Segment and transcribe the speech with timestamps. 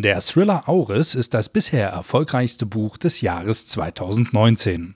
[0.00, 4.94] Der Thriller Auris ist das bisher erfolgreichste Buch des Jahres 2019.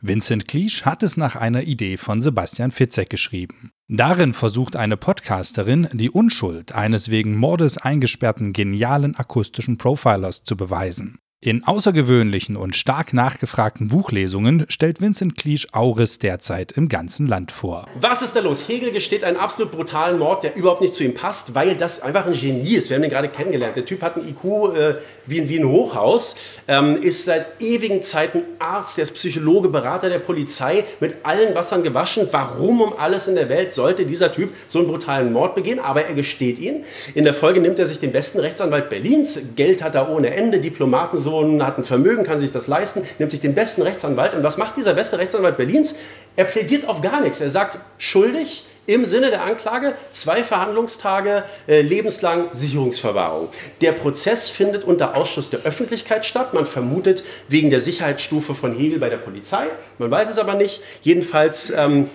[0.00, 3.70] Vincent Cleach hat es nach einer Idee von Sebastian Fitzek geschrieben.
[3.86, 11.20] Darin versucht eine Podcasterin, die Unschuld eines wegen Mordes eingesperrten genialen akustischen Profilers zu beweisen.
[11.44, 17.86] In außergewöhnlichen und stark nachgefragten Buchlesungen stellt Vincent Cleach Auris derzeit im ganzen Land vor.
[18.00, 18.66] Was ist da los?
[18.66, 22.24] Hegel gesteht einen absolut brutalen Mord, der überhaupt nicht zu ihm passt, weil das einfach
[22.24, 22.88] ein Genie ist.
[22.88, 23.76] Wir haben ihn gerade kennengelernt.
[23.76, 24.94] Der Typ hat ein IQ äh,
[25.26, 26.36] wie, wie, ein Hochhaus,
[26.66, 31.82] ähm, ist seit ewigen Zeiten Arzt, der ist Psychologe, Berater der Polizei, mit allen Wassern
[31.82, 32.26] gewaschen.
[32.30, 35.78] Warum um alles in der Welt sollte dieser Typ so einen brutalen Mord begehen?
[35.78, 36.84] Aber er gesteht ihn.
[37.14, 39.38] In der Folge nimmt er sich den besten Rechtsanwalt Berlins.
[39.56, 43.02] Geld hat er ohne Ende, Diplomaten so Sohn hat ein Vermögen, kann sich das leisten,
[43.18, 44.34] nimmt sich den besten Rechtsanwalt.
[44.34, 45.96] Und was macht dieser beste Rechtsanwalt Berlins?
[46.36, 47.40] Er plädiert auf gar nichts.
[47.40, 53.48] Er sagt, schuldig im Sinne der Anklage, zwei Verhandlungstage, äh, lebenslang Sicherungsverwahrung.
[53.80, 56.54] Der Prozess findet unter Ausschluss der Öffentlichkeit statt.
[56.54, 59.64] Man vermutet wegen der Sicherheitsstufe von Hegel bei der Polizei.
[59.98, 60.82] Man weiß es aber nicht.
[61.02, 62.10] Jedenfalls ähm,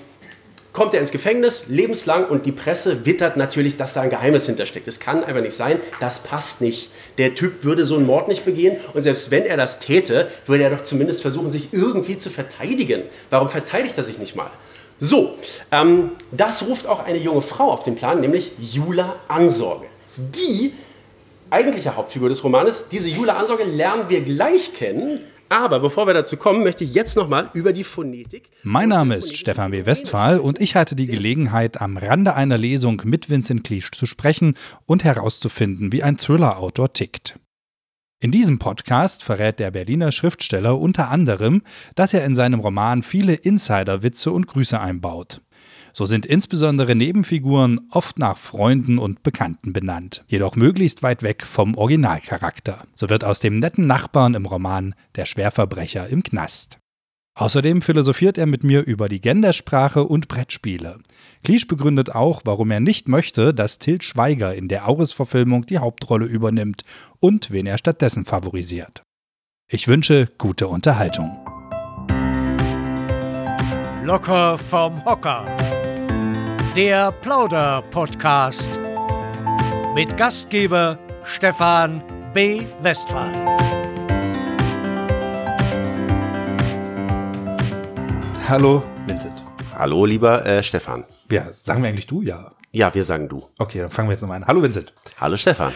[0.74, 4.88] kommt er ins Gefängnis, lebenslang, und die Presse wittert natürlich, dass da ein Geheimnis hintersteckt.
[4.88, 6.92] Das kann einfach nicht sein, das passt nicht.
[7.18, 10.64] Der Typ würde so einen Mord nicht begehen und selbst wenn er das täte, würde
[10.64, 13.04] er doch zumindest versuchen, sich irgendwie zu verteidigen.
[13.30, 14.50] Warum verteidigt er sich nicht mal?
[15.00, 15.38] So,
[15.72, 19.86] ähm, das ruft auch eine junge Frau auf den Plan, nämlich Jula Ansorge.
[20.18, 20.74] Die
[21.50, 26.38] eigentliche Hauptfigur des Romanes, diese Jula Ansorge lernen wir gleich kennen, aber bevor wir dazu
[26.38, 28.50] kommen, möchte ich jetzt nochmal über die Phonetik.
[28.64, 29.86] Mein Name ist Stefan W.
[29.86, 34.56] Westphal und ich hatte die Gelegenheit, am Rande einer Lesung mit Vincent Cleach zu sprechen
[34.86, 37.40] und herauszufinden, wie ein Thriller-Autor tickt.
[38.22, 41.62] In diesem Podcast verrät der Berliner Schriftsteller unter anderem,
[41.96, 45.42] dass er in seinem Roman viele Insider-Witze und Grüße einbaut.
[45.94, 51.76] So sind insbesondere Nebenfiguren oft nach Freunden und Bekannten benannt, jedoch möglichst weit weg vom
[51.76, 52.84] Originalcharakter.
[52.96, 56.80] So wird aus dem netten Nachbarn im Roman der Schwerverbrecher im Knast.
[57.40, 60.98] Außerdem philosophiert er mit mir über die Gendersprache und Brettspiele.
[61.44, 66.26] Kliesch begründet auch, warum er nicht möchte, dass Til Schweiger in der Auris-Verfilmung die Hauptrolle
[66.26, 66.84] übernimmt
[67.20, 69.04] und wen er stattdessen favorisiert.
[69.72, 71.30] Ich wünsche gute Unterhaltung.
[74.04, 75.46] Locker vom Hocker
[76.76, 78.80] der Plauder-Podcast
[79.96, 82.04] mit Gastgeber Stefan
[82.34, 82.62] B.
[82.82, 83.34] Westphal.
[88.48, 89.34] Hallo, Vincent.
[89.76, 91.06] Hallo, lieber äh, Stefan.
[91.32, 92.52] Ja, sagen wir eigentlich du, ja?
[92.72, 93.46] Ja, wir sagen du.
[93.58, 94.48] Okay, dann fangen wir jetzt nochmal an.
[94.48, 94.94] Hallo, Vincent.
[95.20, 95.74] Hallo, Stefan.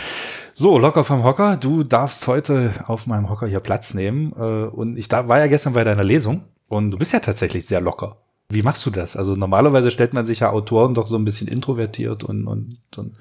[0.53, 1.57] So, locker vom Hocker.
[1.57, 4.31] Du darfst heute auf meinem Hocker hier Platz nehmen.
[4.37, 7.81] Äh, und ich war ja gestern bei deiner Lesung und du bist ja tatsächlich sehr
[7.81, 8.17] locker.
[8.53, 9.15] Wie machst du das?
[9.15, 13.15] Also normalerweise stellt man sich ja Autoren doch so ein bisschen introvertiert und, und, und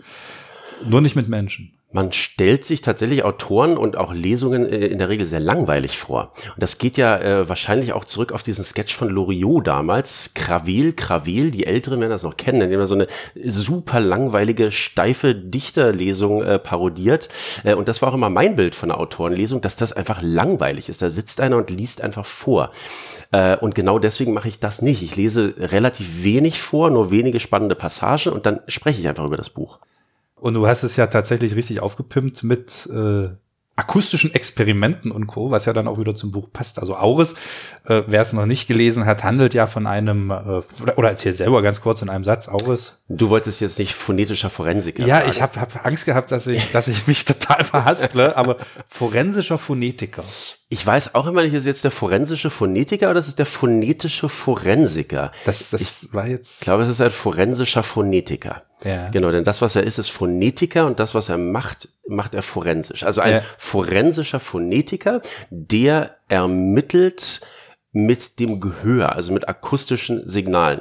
[0.86, 1.72] nur nicht mit Menschen.
[1.92, 6.32] Man stellt sich tatsächlich Autoren und auch Lesungen äh, in der Regel sehr langweilig vor.
[6.46, 10.32] Und das geht ja äh, wahrscheinlich auch zurück auf diesen Sketch von Loriot damals.
[10.34, 13.06] Krawel, Krawel, die Älteren werden das noch kennen, indem er so eine
[13.44, 17.28] super langweilige, steife Dichterlesung äh, parodiert.
[17.64, 20.88] Äh, und das war auch immer mein Bild von einer Autorenlesung, dass das einfach langweilig
[20.88, 21.02] ist.
[21.02, 22.70] Da sitzt einer und liest einfach vor.
[23.32, 25.02] Äh, und genau deswegen mache ich das nicht.
[25.02, 29.36] Ich lese relativ wenig vor, nur wenige spannende Passagen und dann spreche ich einfach über
[29.36, 29.78] das Buch.
[30.42, 33.28] Und du hast es ja tatsächlich richtig aufgepimpt mit äh,
[33.74, 36.78] akustischen Experimenten und Co., was ja dann auch wieder zum Buch passt.
[36.78, 37.34] Also Auris,
[37.86, 40.34] äh, wer es noch nicht gelesen hat, handelt ja von einem, äh,
[40.82, 43.02] oder, oder erzähl selber ganz kurz in einem Satz, Auris.
[43.08, 45.30] Du wolltest jetzt nicht phonetischer Forensiker Ja, sagen.
[45.30, 50.24] ich habe hab Angst gehabt, dass ich, dass ich mich total verhasple, aber forensischer Phonetiker.
[50.68, 53.46] Ich weiß auch immer nicht, ist es jetzt der forensische Phonetiker oder das ist der
[53.46, 55.32] phonetische Forensiker?
[55.44, 56.56] Das, das ich war jetzt.
[56.56, 58.62] Ich glaube, es ist ein forensischer Phonetiker.
[58.84, 59.08] Ja.
[59.10, 62.42] Genau, denn das, was er ist, ist Phonetiker und das, was er macht, macht er
[62.42, 63.04] forensisch.
[63.04, 63.42] Also ein ja.
[63.58, 67.40] forensischer Phonetiker, der ermittelt
[67.92, 70.80] mit dem Gehör, also mit akustischen Signalen.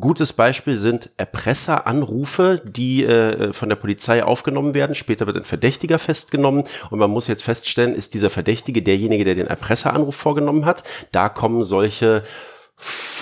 [0.00, 4.96] Gutes Beispiel sind Erpresseranrufe, die äh, von der Polizei aufgenommen werden.
[4.96, 9.36] Später wird ein Verdächtiger festgenommen und man muss jetzt feststellen, ist dieser Verdächtige derjenige, der
[9.36, 10.82] den Erpresseranruf vorgenommen hat.
[11.12, 12.24] Da kommen solche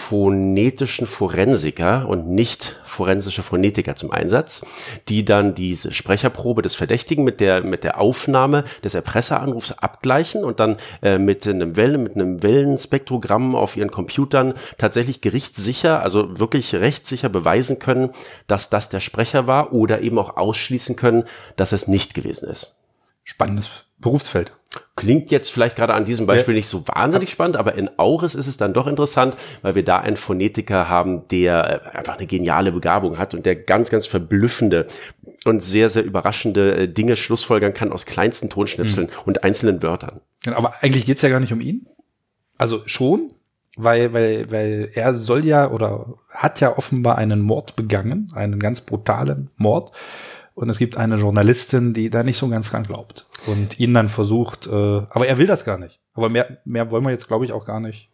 [0.09, 4.67] phonetischen Forensiker und nicht forensische Phonetiker zum Einsatz,
[5.09, 10.61] die dann diese Sprecherprobe des Verdächtigen mit der, mit der Aufnahme des Erpresseranrufs abgleichen und
[10.61, 16.75] dann äh, mit einem Wellen, mit einem Wellenspektrogramm auf ihren Computern tatsächlich gerichtssicher, also wirklich
[16.75, 18.11] rechtssicher beweisen können,
[18.47, 21.25] dass das der Sprecher war oder eben auch ausschließen können,
[21.57, 22.77] dass es nicht gewesen ist.
[23.25, 24.53] Spannendes Berufsfeld.
[24.97, 26.59] Klingt jetzt vielleicht gerade an diesem Beispiel ja.
[26.59, 29.99] nicht so wahnsinnig spannend, aber in Auris ist es dann doch interessant, weil wir da
[29.99, 34.87] einen Phonetiker haben, der äh, einfach eine geniale Begabung hat und der ganz, ganz verblüffende
[35.47, 39.23] und sehr, sehr überraschende äh, Dinge schlussfolgern kann aus kleinsten Tonschnipseln mhm.
[39.25, 40.21] und einzelnen Wörtern.
[40.55, 41.87] Aber eigentlich geht's ja gar nicht um ihn.
[42.59, 43.33] Also schon,
[43.77, 48.83] weil, weil, weil er soll ja oder hat ja offenbar einen Mord begangen, einen ganz
[48.83, 49.93] brutalen Mord.
[50.55, 54.09] Und es gibt eine Journalistin, die da nicht so ganz dran glaubt und ihn dann
[54.09, 56.01] versucht, äh, aber er will das gar nicht.
[56.15, 58.09] Aber mehr, mehr wollen wir jetzt, glaube ich, auch gar nicht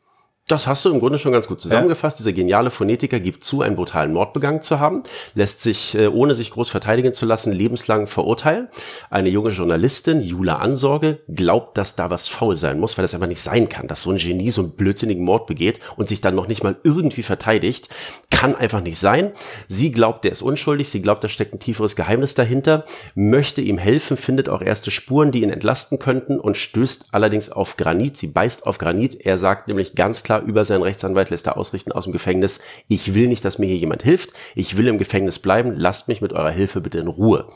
[0.50, 2.18] das hast du im Grunde schon ganz gut zusammengefasst.
[2.18, 5.02] Dieser geniale Phonetiker gibt zu, einen brutalen Mord begangen zu haben,
[5.34, 8.68] lässt sich, äh, ohne sich groß verteidigen zu lassen, lebenslang verurteilen.
[9.10, 13.28] Eine junge Journalistin, Jula Ansorge, glaubt, dass da was faul sein muss, weil das einfach
[13.28, 16.34] nicht sein kann, dass so ein Genie so einen blödsinnigen Mord begeht und sich dann
[16.34, 17.88] noch nicht mal irgendwie verteidigt.
[18.30, 19.32] Kann einfach nicht sein.
[19.68, 20.88] Sie glaubt, der ist unschuldig.
[20.88, 25.30] Sie glaubt, da steckt ein tieferes Geheimnis dahinter, möchte ihm helfen, findet auch erste Spuren,
[25.30, 28.16] die ihn entlasten könnten und stößt allerdings auf Granit.
[28.16, 29.20] Sie beißt auf Granit.
[29.24, 33.14] Er sagt nämlich ganz klar, über seinen Rechtsanwalt lässt er ausrichten aus dem Gefängnis, ich
[33.14, 36.32] will nicht, dass mir hier jemand hilft, ich will im Gefängnis bleiben, lasst mich mit
[36.32, 37.48] eurer Hilfe bitte in Ruhe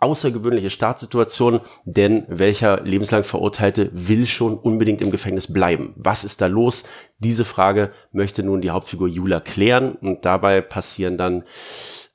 [0.00, 5.94] außergewöhnliche Startsituation, denn welcher lebenslang Verurteilte will schon unbedingt im Gefängnis bleiben?
[5.96, 6.84] Was ist da los?
[7.18, 11.44] Diese Frage möchte nun die Hauptfigur Jula klären und dabei passieren dann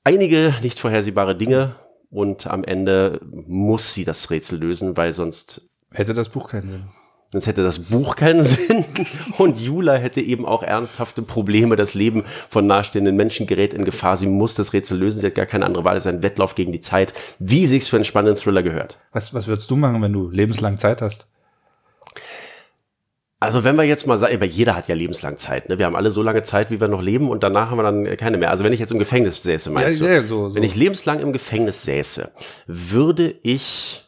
[0.04, 1.76] einige nicht vorhersehbare Dinge
[2.10, 6.84] und am Ende muss sie das Rätsel lösen, weil sonst hätte das Buch keinen Sinn.
[7.34, 8.86] Sonst hätte das Buch keinen Sinn.
[9.40, 11.76] Und Jula hätte eben auch ernsthafte Probleme.
[11.76, 14.18] Das Leben von nahestehenden Menschen gerät in Gefahr.
[14.18, 15.22] Sie muss das Rätsel lösen.
[15.22, 15.98] Sie hat gar keine andere Wahl.
[15.98, 19.00] Es ist ein Wettlauf gegen die Zeit, wie sich's für einen spannenden Thriller gehört.
[19.14, 21.26] Was, was würdest du machen, wenn du lebenslang Zeit hast?
[23.40, 25.80] Also wenn wir jetzt mal sagen, jeder hat ja lebenslang Zeit, ne?
[25.80, 28.16] Wir haben alle so lange Zeit, wie wir noch leben und danach haben wir dann
[28.16, 28.52] keine mehr.
[28.52, 30.14] Also wenn ich jetzt im Gefängnis säße, meinst ja, du?
[30.14, 30.56] Ja, so, so.
[30.56, 32.32] Wenn ich lebenslang im Gefängnis säße,
[32.68, 34.04] würde ich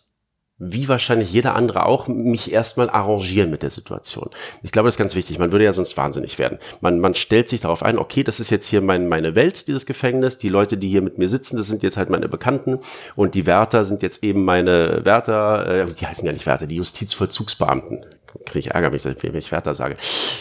[0.57, 4.29] wie wahrscheinlich jeder andere auch, mich erstmal arrangieren mit der Situation.
[4.63, 5.37] Ich glaube, das ist ganz wichtig.
[5.37, 6.59] Man würde ja sonst wahnsinnig werden.
[6.79, 9.85] Man, man stellt sich darauf ein, okay, das ist jetzt hier mein, meine Welt, dieses
[9.85, 10.37] Gefängnis.
[10.37, 12.79] Die Leute, die hier mit mir sitzen, das sind jetzt halt meine Bekannten.
[13.15, 16.77] Und die Wärter sind jetzt eben meine Wärter, äh, die heißen ja nicht Wärter, die
[16.77, 18.05] Justizvollzugsbeamten.
[18.45, 19.97] Kriege ich Ärger, wenn ich Wärter sage.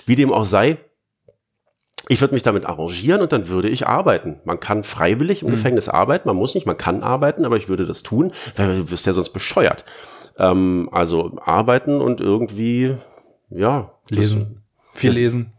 [0.06, 0.78] Wie dem auch sei,
[2.08, 4.40] ich würde mich damit arrangieren und dann würde ich arbeiten.
[4.44, 5.52] Man kann freiwillig im mhm.
[5.52, 8.90] Gefängnis arbeiten, man muss nicht, man kann arbeiten, aber ich würde das tun, weil du
[8.90, 9.84] wirst ja sonst bescheuert.
[10.38, 12.96] Ähm, also arbeiten und irgendwie,
[13.50, 13.92] ja.
[14.10, 14.62] Lesen.
[14.92, 15.53] Das, Viel lesen.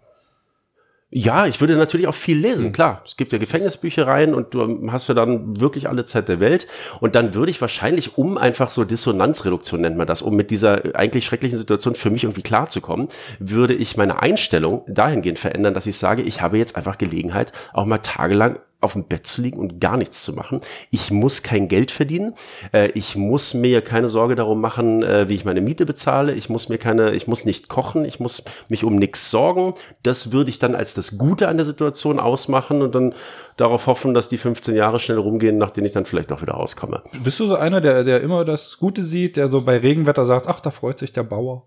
[1.17, 2.71] Ja, ich würde natürlich auch viel lesen, mhm.
[2.73, 3.01] klar.
[3.06, 6.67] Es gibt ja Gefängnisbüchereien und du hast ja dann wirklich alle Zeit der Welt.
[7.00, 10.94] Und dann würde ich wahrscheinlich, um einfach so Dissonanzreduktion nennt man das, um mit dieser
[10.94, 13.07] eigentlich schrecklichen Situation für mich irgendwie klarzukommen,
[13.39, 17.85] würde ich meine Einstellung dahingehend verändern, dass ich sage, ich habe jetzt einfach Gelegenheit, auch
[17.85, 20.62] mal tagelang auf dem Bett zu liegen und gar nichts zu machen.
[20.92, 22.33] Ich muss kein Geld verdienen.
[22.72, 26.33] Äh, ich muss mir keine Sorge darum machen, äh, wie ich meine Miete bezahle.
[26.33, 28.06] Ich muss mir keine, ich muss nicht kochen.
[28.06, 29.74] Ich muss mich um nichts sorgen.
[30.04, 33.13] Das würde ich dann als das Gute an der Situation ausmachen und dann
[33.57, 36.54] darauf hoffen, dass die 15 Jahre schnell rumgehen, nach denen ich dann vielleicht auch wieder
[36.54, 37.02] rauskomme.
[37.24, 40.48] Bist du so einer, der, der immer das Gute sieht, der so bei Regenwetter sagt,
[40.48, 41.63] ach, da freut sich der Bauer?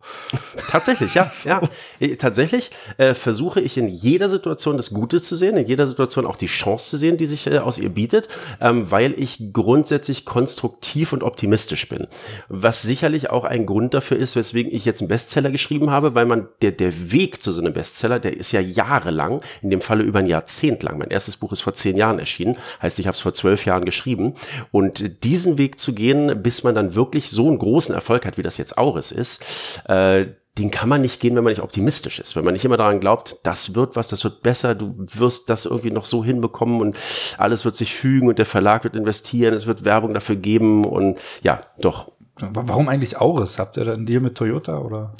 [0.70, 1.62] Tatsächlich, ja, ja.
[2.18, 6.36] Tatsächlich äh, versuche ich in jeder Situation das Gute zu sehen, in jeder Situation auch
[6.36, 8.28] die Chance zu sehen, die sich äh, aus ihr bietet,
[8.60, 12.06] ähm, weil ich grundsätzlich konstruktiv und optimistisch bin.
[12.48, 16.26] Was sicherlich auch ein Grund dafür ist, weswegen ich jetzt einen Bestseller geschrieben habe, weil
[16.26, 20.02] man, der, der Weg zu so einem Bestseller, der ist ja jahrelang, in dem Falle
[20.02, 20.98] über ein Jahrzehnt lang.
[20.98, 22.56] Mein erstes Buch ist vor zehn Jahren erschienen.
[22.82, 24.34] Heißt, ich habe es vor zwölf Jahren geschrieben.
[24.70, 28.42] Und diesen Weg zu gehen, bis man dann wirklich so einen großen Erfolg hat, wie
[28.42, 30.26] das jetzt Auris ist, äh,
[30.58, 33.00] den kann man nicht gehen, wenn man nicht optimistisch ist, wenn man nicht immer daran
[33.00, 36.96] glaubt, das wird was, das wird besser, du wirst das irgendwie noch so hinbekommen und
[37.36, 41.18] alles wird sich fügen und der Verlag wird investieren, es wird Werbung dafür geben und
[41.42, 43.58] ja, doch, Warum eigentlich Auris?
[43.58, 45.14] Habt ihr da einen Deal mit Toyota oder?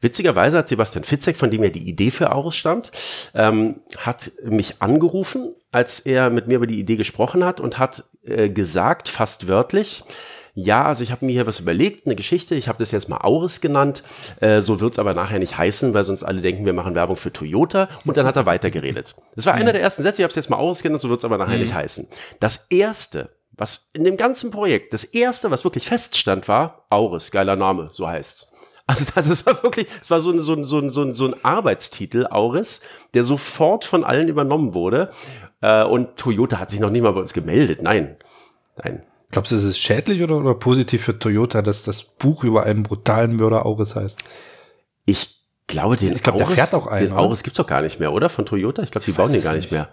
[0.00, 2.90] Witzigerweise hat Sebastian Fitzek, von dem ja die Idee für Auris stammt,
[3.34, 8.04] ähm, hat mich angerufen, als er mit mir über die Idee gesprochen hat und hat
[8.24, 10.04] äh, gesagt, fast wörtlich,
[10.54, 13.18] ja, also ich habe mir hier was überlegt, eine Geschichte, ich habe das jetzt mal
[13.18, 14.02] Auris genannt,
[14.40, 17.32] äh, so wird's aber nachher nicht heißen, weil sonst alle denken, wir machen Werbung für
[17.32, 19.14] Toyota und dann hat er weitergeredet.
[19.36, 21.24] Das war einer der ersten Sätze, ich habe es jetzt mal Auris genannt, so wird's
[21.24, 21.62] aber nachher mhm.
[21.62, 22.08] nicht heißen.
[22.40, 23.30] Das erste,
[23.60, 28.08] was in dem ganzen Projekt, das erste, was wirklich feststand, war Auris, geiler Name, so
[28.08, 28.54] heißt's.
[28.86, 31.26] Also das war wirklich, es war so ein, so ein, so ein, so ein, so
[31.26, 32.80] ein Arbeitstitel, Auris,
[33.12, 35.10] der sofort von allen übernommen wurde.
[35.60, 37.82] Äh, und Toyota hat sich noch nie mal bei uns gemeldet.
[37.82, 38.16] Nein,
[38.82, 39.04] nein.
[39.30, 42.82] Glaubst du, ist es schädlich oder, oder positiv für Toyota, dass das Buch über einen
[42.82, 44.18] brutalen Mörder Auris heißt?
[45.04, 47.82] Ich glaube, den ich glaub, Auris, der fährt auch einen, den Auris gibt's doch gar
[47.82, 48.30] nicht mehr, oder?
[48.30, 48.82] Von Toyota?
[48.82, 49.90] Ich glaube, die ich bauen den gar nicht mehr.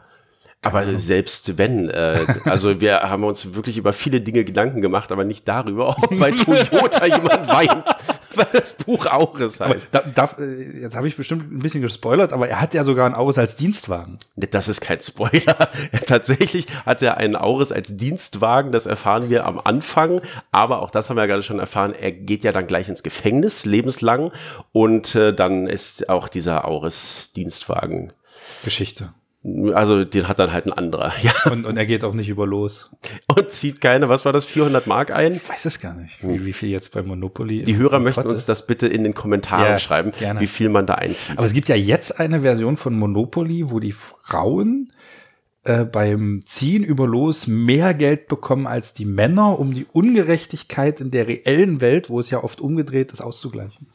[0.64, 0.98] Aber genau.
[0.98, 5.48] selbst wenn, äh, also wir haben uns wirklich über viele Dinge Gedanken gemacht, aber nicht
[5.48, 7.86] darüber, ob bei Toyota jemand weint,
[8.34, 9.90] weil das Buch Auris heißt.
[9.92, 13.06] da, darf, äh, jetzt habe ich bestimmt ein bisschen gespoilert, aber er hat ja sogar
[13.06, 14.18] ein Auris als Dienstwagen.
[14.36, 15.70] Das ist kein Spoiler.
[16.08, 20.22] Tatsächlich hat er einen Auris als Dienstwagen, das erfahren wir am Anfang.
[20.52, 21.94] Aber auch das haben wir ja gerade schon erfahren.
[21.94, 24.32] Er geht ja dann gleich ins Gefängnis, lebenslang.
[24.72, 28.12] Und äh, dann ist auch dieser Auris Dienstwagen.
[28.64, 29.14] Geschichte.
[29.74, 31.14] Also den hat dann halt ein anderer.
[31.22, 31.52] Ja.
[31.52, 32.92] Und, und er geht auch nicht über los.
[33.28, 35.36] Und zieht keine, was war das, 400 Mark ein?
[35.36, 37.64] Ich weiß es gar nicht, wie, wie viel jetzt bei Monopoly.
[37.64, 38.50] Die Hörer möchten Pott uns ist.
[38.50, 40.40] das bitte in den Kommentaren Ja, schreiben, gerne.
[40.40, 41.38] wie viel man da einzieht.
[41.38, 44.92] Aber es gibt ja jetzt eine Version von Monopoly, wo die Frauen
[45.68, 51.12] äh, beim Ziehen über Los mehr Geld bekommen als die Männer, um die Ungerechtigkeit in
[51.12, 53.88] der reellen Welt, wo es ja oft umgedreht ist, auszugleichen.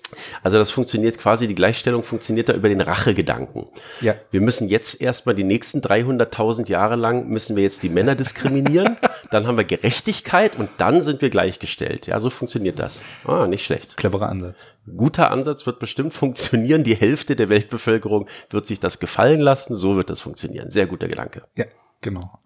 [0.42, 3.68] Also das funktioniert quasi, die Gleichstellung funktioniert da über den Rachegedanken.
[4.02, 4.16] Ja.
[4.30, 8.98] Wir müssen jetzt erstmal die nächsten 300.000 Jahre lang, müssen wir jetzt die Männer diskriminieren,
[9.32, 12.06] dann haben wir Gerechtigkeit und dann sind wir gleichgestellt.
[12.06, 13.04] Ja, so funktioniert das.
[13.24, 13.96] Ah, nicht schlecht.
[13.96, 14.66] Cleverer Ansatz.
[14.96, 16.84] Guter Ansatz wird bestimmt funktionieren.
[16.84, 19.74] Die Hälfte der Weltbevölkerung wird sich das gefallen lassen.
[19.74, 20.70] So wird das funktionieren.
[20.70, 21.42] Sehr guter Gedanke.
[21.56, 21.64] Ja,
[22.00, 22.40] genau.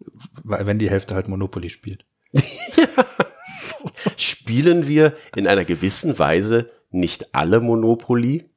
[0.44, 2.04] Weil wenn die Hälfte halt Monopoly spielt.
[4.16, 8.48] Spielen wir in einer gewissen Weise nicht alle Monopoly?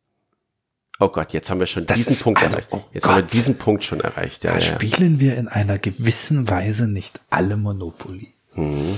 [0.99, 2.69] Oh Gott, jetzt haben wir schon Das diesen ist Punkt also- erreicht.
[2.71, 3.33] oh Jetzt haben wir Gott.
[3.33, 4.43] diesen Punkt schon erreicht.
[4.43, 8.27] Ja, Da ja, spielen wir in einer gewissen Weise nicht alle Monopoly.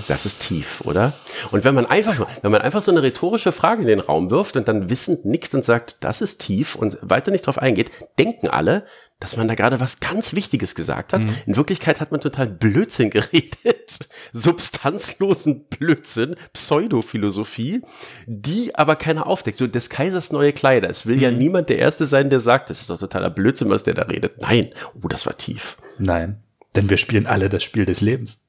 [0.08, 1.14] Das ist tief, oder?
[1.52, 4.58] Und wenn man einfach wenn man einfach so eine rhetorische Frage in den Raum wirft
[4.58, 8.48] und dann wissend nickt und sagt, das ist tief und weiter nicht drauf eingeht, denken
[8.48, 8.86] alle,
[9.22, 11.22] dass man da gerade was ganz Wichtiges gesagt hat.
[11.46, 14.10] In Wirklichkeit hat man total Blödsinn geredet.
[14.34, 17.82] Substanzlosen Blödsinn, Pseudophilosophie,
[18.26, 19.58] die aber keiner aufdeckt.
[19.58, 20.90] So des Kaisers neue Kleider.
[20.90, 23.84] Es will ja niemand der Erste sein, der sagt, das ist doch totaler Blödsinn, was
[23.84, 24.42] der da redet.
[24.42, 24.72] Nein.
[25.02, 25.78] Oh, das war tief.
[26.00, 26.42] Nein,
[26.76, 28.40] denn wir spielen alle das Spiel des Lebens.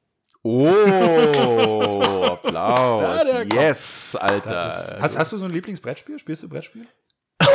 [0.42, 0.68] Oh,
[2.24, 3.26] Applaus.
[3.52, 4.98] yes, Alter.
[5.00, 6.18] Hast, hast du so ein Lieblingsbrettspiel?
[6.18, 6.86] Spielst du Brettspiel?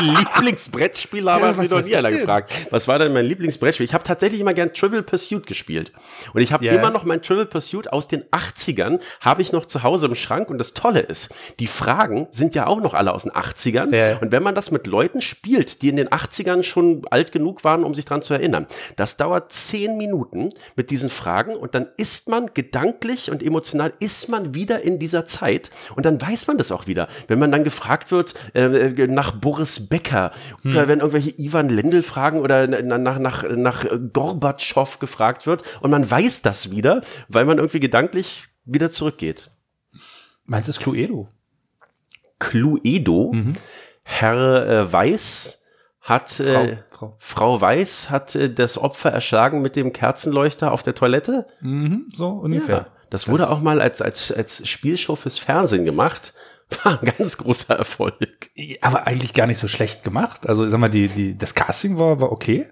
[0.00, 2.18] Lieblingsbrettspiel habe Ja, ich mich noch nie einer denn?
[2.18, 2.52] gefragt.
[2.70, 3.84] Was war denn mein Lieblingsbrettspiel?
[3.84, 5.92] Ich habe tatsächlich immer gern Trivial Pursuit gespielt.
[6.32, 6.72] Und ich habe Ja.
[6.72, 10.50] immer noch mein Trivial Pursuit aus den 80ern, habe ich noch zu Hause im Schrank.
[10.50, 13.94] Und das Tolle ist, die Fragen sind ja auch noch alle aus den 80ern.
[13.94, 14.18] Ja.
[14.18, 17.84] Und wenn man das mit Leuten spielt, die in den 80ern schon alt genug waren,
[17.84, 22.28] um sich dran zu erinnern, das dauert zehn Minuten mit diesen Fragen und dann ist
[22.28, 26.72] man gedanklich und emotional ist man wieder in dieser Zeit und dann weiß man das
[26.72, 27.08] auch wieder.
[27.28, 30.30] Wenn man dann gefragt wird äh, nach Boris Becker
[30.64, 35.90] oder wenn irgendwelche Ivan Lendl fragen oder na- nach, nach, nach Gorbatschow gefragt wird und
[35.90, 39.50] man weiß das wieder, weil man irgendwie gedanklich wieder zurückgeht.
[40.46, 41.28] Meinst du es Cluedo?
[42.38, 43.34] Cluedo.
[44.02, 45.64] Herr äh, Weiß
[46.00, 47.16] hat äh, Frau.
[47.18, 51.46] Frau Weiß hat äh, das Opfer erschlagen mit dem Kerzenleuchter auf der Toilette.
[52.14, 52.76] So ungefähr.
[52.76, 56.34] Ja, das wurde auch mal als, als, als Spielshow fürs Fernsehen gemacht.
[56.82, 58.50] War ein ganz großer Erfolg.
[58.80, 60.48] Aber eigentlich gar nicht so schlecht gemacht.
[60.48, 62.66] Also sag mal, die, die, das Casting war, war okay.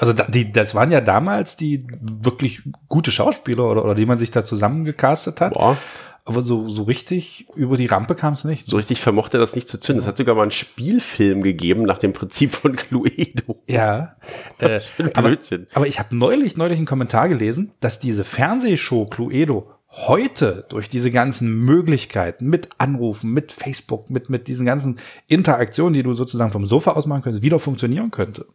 [0.00, 4.18] Also da, die, das waren ja damals die wirklich gute Schauspieler oder, oder die man
[4.18, 5.54] sich da zusammengecastet hat.
[5.54, 5.76] Boah,
[6.24, 8.68] Aber so, so richtig über die Rampe kam es nicht.
[8.68, 10.00] so richtig vermochte er das nicht zu zünden.
[10.00, 13.60] Es hat sogar mal einen Spielfilm gegeben nach dem Prinzip von Cluedo.
[13.66, 14.14] Ja.
[14.60, 14.80] Äh,
[15.14, 15.66] Ein Blödsinn.
[15.74, 21.10] aber ich habe neulich, neulich einen Kommentar gelesen, dass diese Fernsehshow Cluedo heute durch diese
[21.10, 26.66] ganzen Möglichkeiten mit Anrufen, mit Facebook, mit, mit diesen ganzen Interaktionen, die du sozusagen vom
[26.66, 28.46] Sofa aus machen könntest, wieder funktionieren könnte.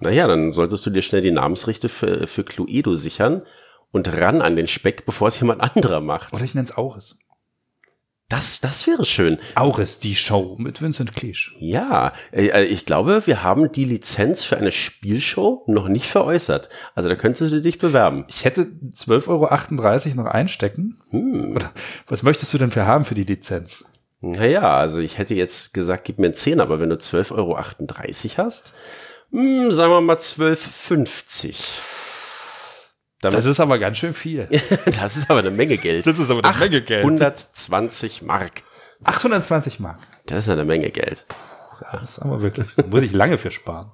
[0.00, 3.42] Naja, dann solltest du dir schnell die Namensrechte für, für Cluedo sichern
[3.92, 6.32] und ran an den Speck, bevor es jemand anderer macht.
[6.32, 7.16] Oder ich nenne es Auris.
[8.30, 9.38] Das, das wäre schön.
[9.54, 11.52] Auris, die Show mit Vincent Cleach.
[11.58, 16.70] Ja, äh, ich glaube, wir haben die Lizenz für eine Spielshow noch nicht veräußert.
[16.94, 18.24] Also da könntest du dich bewerben.
[18.28, 18.62] Ich hätte
[18.92, 20.96] 12,38 Euro noch einstecken.
[21.54, 21.72] Oder
[22.06, 23.84] was möchtest du denn für haben für die Lizenz?
[24.22, 27.58] Naja, also ich hätte jetzt gesagt, gib mir einen 10, aber wenn du 12,38 Euro
[28.38, 28.72] hast,
[29.32, 32.03] hm, sagen wir mal 12,50.
[33.24, 34.48] Damit, Das ist aber ganz schön viel.
[35.00, 36.06] das ist aber eine Menge Geld.
[36.06, 37.04] Das ist aber eine Menge Geld.
[37.04, 38.62] 120 Mark.
[39.04, 39.98] 820 Mark.
[40.26, 41.24] Das ist eine Menge Geld.
[41.90, 43.90] Das ist aber wirklich, da muss ich lange für sparen.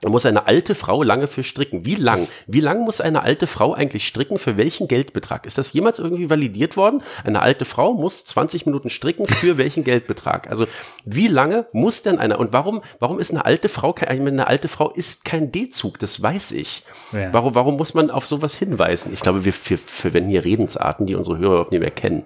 [0.00, 1.84] Da muss eine alte Frau lange für stricken.
[1.84, 2.24] Wie lang?
[2.46, 4.38] Wie lang muss eine alte Frau eigentlich stricken?
[4.38, 5.44] Für welchen Geldbetrag?
[5.44, 7.02] Ist das jemals irgendwie validiert worden?
[7.24, 10.48] Eine alte Frau muss 20 Minuten stricken für welchen Geldbetrag?
[10.50, 10.66] Also
[11.04, 12.36] wie lange muss denn eine?
[12.38, 12.80] Und warum?
[13.00, 13.92] Warum ist eine alte Frau?
[13.92, 15.98] kein- Ich meine, eine alte Frau ist kein D-Zug.
[15.98, 16.84] Das weiß ich.
[17.10, 17.32] Ja.
[17.32, 17.56] Warum?
[17.56, 19.12] Warum muss man auf sowas hinweisen?
[19.12, 22.22] Ich glaube, wir, wir verwenden hier Redensarten, die unsere Hörer überhaupt nicht mehr kennen.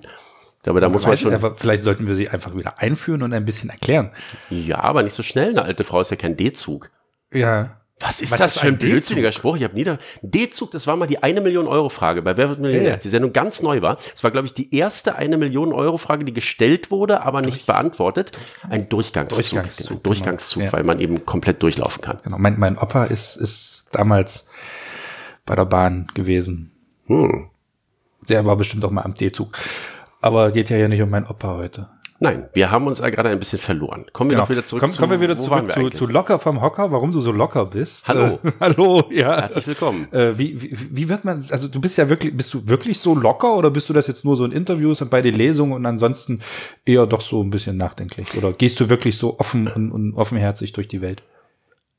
[0.62, 1.33] Glaube, da muss man schon.
[1.35, 4.12] aber vielleicht sollten wir sie einfach wieder einführen und ein bisschen erklären.
[4.50, 5.49] Ja, aber nicht so schnell.
[5.50, 6.91] Eine alte Frau ist ja kein D-Zug.
[7.33, 7.79] Ja.
[8.01, 9.57] Was ist Was das ist für ein blödsinniger Spruch?
[9.57, 9.97] Ich habe nie da.
[10.23, 12.95] D-Zug, das war mal die eine Million Euro Frage bei Wer wird Millionär, Ja.
[12.95, 13.97] als die Sendung ganz neu war.
[14.12, 17.65] Es war, glaube ich, die erste eine Million Euro Frage, die gestellt wurde, aber nicht
[17.65, 18.33] beantwortet.
[18.69, 19.39] Ein Durchgangszug.
[19.43, 20.73] Durchgangszug, genau, ein Durchgangszug, genau.
[20.73, 20.77] Ja.
[20.77, 22.19] weil man eben komplett durchlaufen kann.
[22.25, 24.47] Genau, mein, mein Opa ist, ist damals
[25.47, 26.73] bei der Bahn gewesen.
[27.07, 27.51] Hm.
[28.29, 29.57] Der war bestimmt auch mal am D-Zug.
[30.21, 31.89] Aber geht ja hier nicht um meinen Opa heute.
[32.23, 34.07] Nein, wir haben uns ja gerade ein bisschen verloren.
[34.12, 36.38] Kommen wir doch wieder zurück Komm, zu, kommen wir wieder zurück wir zu, zu locker
[36.38, 38.07] vom Hocker, warum du so locker bist.
[38.07, 38.38] Hallo.
[38.45, 39.41] Äh, hallo, ja.
[39.41, 40.07] Herzlich willkommen.
[40.12, 43.17] Äh, wie, wie, wie wird man, also du bist ja wirklich, bist du wirklich so
[43.17, 45.85] locker oder bist du das jetzt nur so in Interviews und bei den Lesungen und
[45.85, 46.43] ansonsten
[46.87, 48.37] eher doch so ein bisschen nachdenklich?
[48.37, 51.25] Oder gehst du wirklich so offen und, und offenherzig durch die Welt?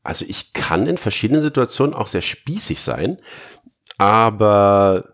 [0.04, 3.18] Also ich kann in verschiedenen Situationen auch sehr spießig sein,
[3.98, 5.13] aber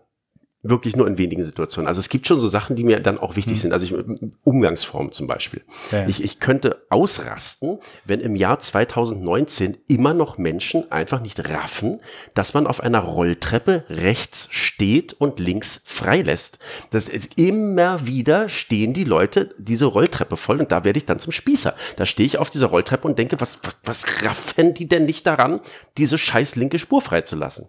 [0.62, 1.88] wirklich nur in wenigen Situationen.
[1.88, 3.72] Also es gibt schon so Sachen, die mir dann auch wichtig sind.
[3.72, 4.04] Also ich,
[4.44, 5.62] Umgangsform zum Beispiel.
[5.90, 6.06] Ja.
[6.06, 12.00] Ich, ich könnte ausrasten, wenn im Jahr 2019 immer noch Menschen einfach nicht raffen,
[12.34, 16.58] dass man auf einer Rolltreppe rechts steht und links freilässt.
[16.90, 21.18] Das ist immer wieder stehen die Leute diese Rolltreppe voll und da werde ich dann
[21.18, 21.74] zum Spießer.
[21.96, 25.26] Da stehe ich auf dieser Rolltreppe und denke, was, was, was raffen die denn nicht
[25.26, 25.60] daran,
[25.96, 27.68] diese scheiß linke Spur freizulassen?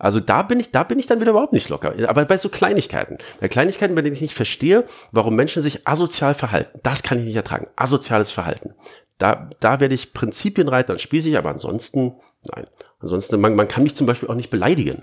[0.00, 1.94] Also da bin ich, da bin ich dann wieder überhaupt nicht locker.
[2.08, 6.34] Aber bei so Kleinigkeiten, bei Kleinigkeiten, bei denen ich nicht verstehe, warum Menschen sich asozial
[6.34, 7.68] verhalten, das kann ich nicht ertragen.
[7.76, 8.74] Asoziales Verhalten.
[9.18, 12.14] Da, da werde ich Prinzipienreiter und spießig, aber ansonsten,
[12.54, 12.66] nein.
[12.98, 15.02] Ansonsten, man, man kann mich zum Beispiel auch nicht beleidigen.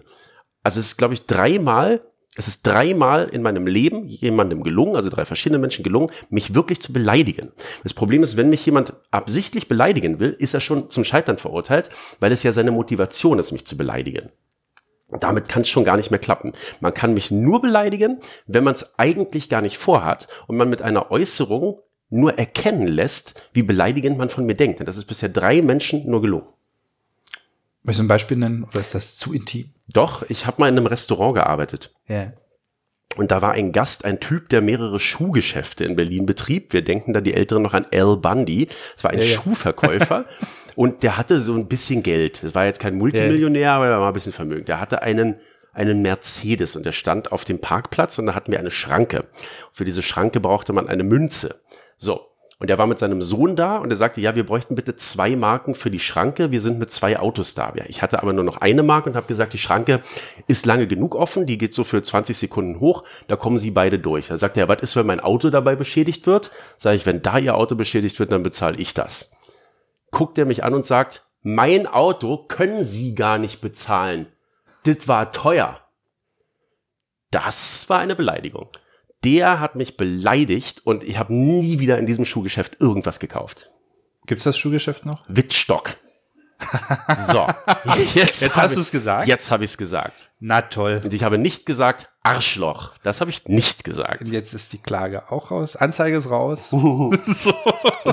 [0.64, 2.02] Also es ist, glaube ich, dreimal,
[2.36, 6.82] es ist dreimal in meinem Leben jemandem gelungen, also drei verschiedene Menschen gelungen, mich wirklich
[6.82, 7.52] zu beleidigen.
[7.84, 11.90] Das Problem ist, wenn mich jemand absichtlich beleidigen will, ist er schon zum Scheitern verurteilt,
[12.20, 14.30] weil es ja seine Motivation ist, mich zu beleidigen.
[15.10, 16.52] Damit kann es schon gar nicht mehr klappen.
[16.82, 20.82] Man kann mich nur beleidigen, wenn man es eigentlich gar nicht vorhat und man mit
[20.82, 24.80] einer Äußerung nur erkennen lässt, wie beleidigend man von mir denkt.
[24.80, 26.48] Und das ist bisher drei Menschen nur gelungen.
[27.84, 29.70] Möchtest du ein Beispiel nennen oder ist das zu intim?
[29.94, 31.96] Doch, ich habe mal in einem Restaurant gearbeitet.
[32.08, 32.34] Ja.
[33.16, 36.74] Und da war ein Gast, ein Typ, der mehrere Schuhgeschäfte in Berlin betrieb.
[36.74, 38.68] Wir denken da die Älteren noch an Al Bundy.
[38.96, 40.26] Es war ein Ja, ja.
[40.78, 42.44] Und der hatte so ein bisschen Geld.
[42.44, 44.70] Das war jetzt kein Multimillionär, aber er war ein bisschen vermögend.
[44.70, 45.38] Der hatte einen,
[45.74, 49.26] einen Mercedes und der stand auf dem Parkplatz und da hatten wir eine Schranke.
[49.74, 51.56] Für diese Schranke brauchte man eine Münze.
[51.98, 52.28] So.
[52.60, 55.36] Und er war mit seinem Sohn da und er sagte, ja, wir bräuchten bitte zwei
[55.36, 56.52] Marken für die Schranke.
[56.52, 57.74] Wir sind mit zwei Autos da.
[57.76, 60.02] Ja, ich hatte aber nur noch eine Marke und habe gesagt, die Schranke
[60.46, 61.48] ist lange genug offen.
[61.48, 63.04] Die geht so für 20 Sekunden hoch.
[63.28, 64.28] Da kommen sie beide durch.
[64.28, 66.52] Da sagt er, was ist, wenn mein Auto dabei beschädigt wird?
[66.78, 69.37] Sage ich, wenn da ihr Auto beschädigt wird, dann bezahle ich das.
[70.12, 74.28] Guckt er mich an und sagt, mein Auto können Sie gar nicht bezahlen.
[74.84, 75.82] Das war teuer.
[77.32, 78.70] Das war eine Beleidigung.
[79.24, 83.72] Der hat mich beleidigt und ich habe nie wieder in diesem Schuhgeschäft irgendwas gekauft.
[84.26, 85.24] Gibt's das Schuhgeschäft noch?
[85.28, 85.98] Wittstock.
[87.16, 87.48] So,
[88.16, 89.28] jetzt, Jetzt hast ich- du's gesagt?
[89.28, 90.32] Jetzt habe ich es gesagt.
[90.40, 91.02] Na toll.
[91.04, 92.94] Und ich habe nicht gesagt Arschloch.
[93.04, 94.28] Das habe ich nicht gesagt.
[94.28, 95.76] Jetzt ist die Klage auch raus.
[95.76, 96.68] Anzeige ist raus.
[96.72, 97.20] Und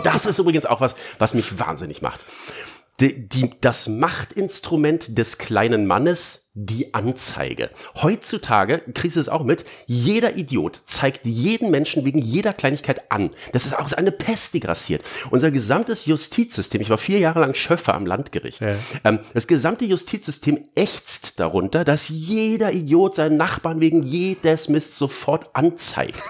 [0.06, 2.24] das ist übrigens auch was, was mich wahnsinnig macht.
[3.00, 7.70] Die, die, das Machtinstrument des kleinen Mannes, die Anzeige.
[7.96, 13.30] Heutzutage, kriegst du es auch mit, jeder Idiot zeigt jeden Menschen wegen jeder Kleinigkeit an.
[13.52, 15.02] Das ist auch so eine Pest, die grassiert.
[15.32, 18.76] Unser gesamtes Justizsystem, ich war vier Jahre lang Schöffer am Landgericht, Ja.
[19.02, 25.50] ähm, das gesamte Justizsystem ächzt darunter, dass jeder Idiot seinen Nachbarn wegen jedes Mist sofort
[25.56, 26.22] anzeigt.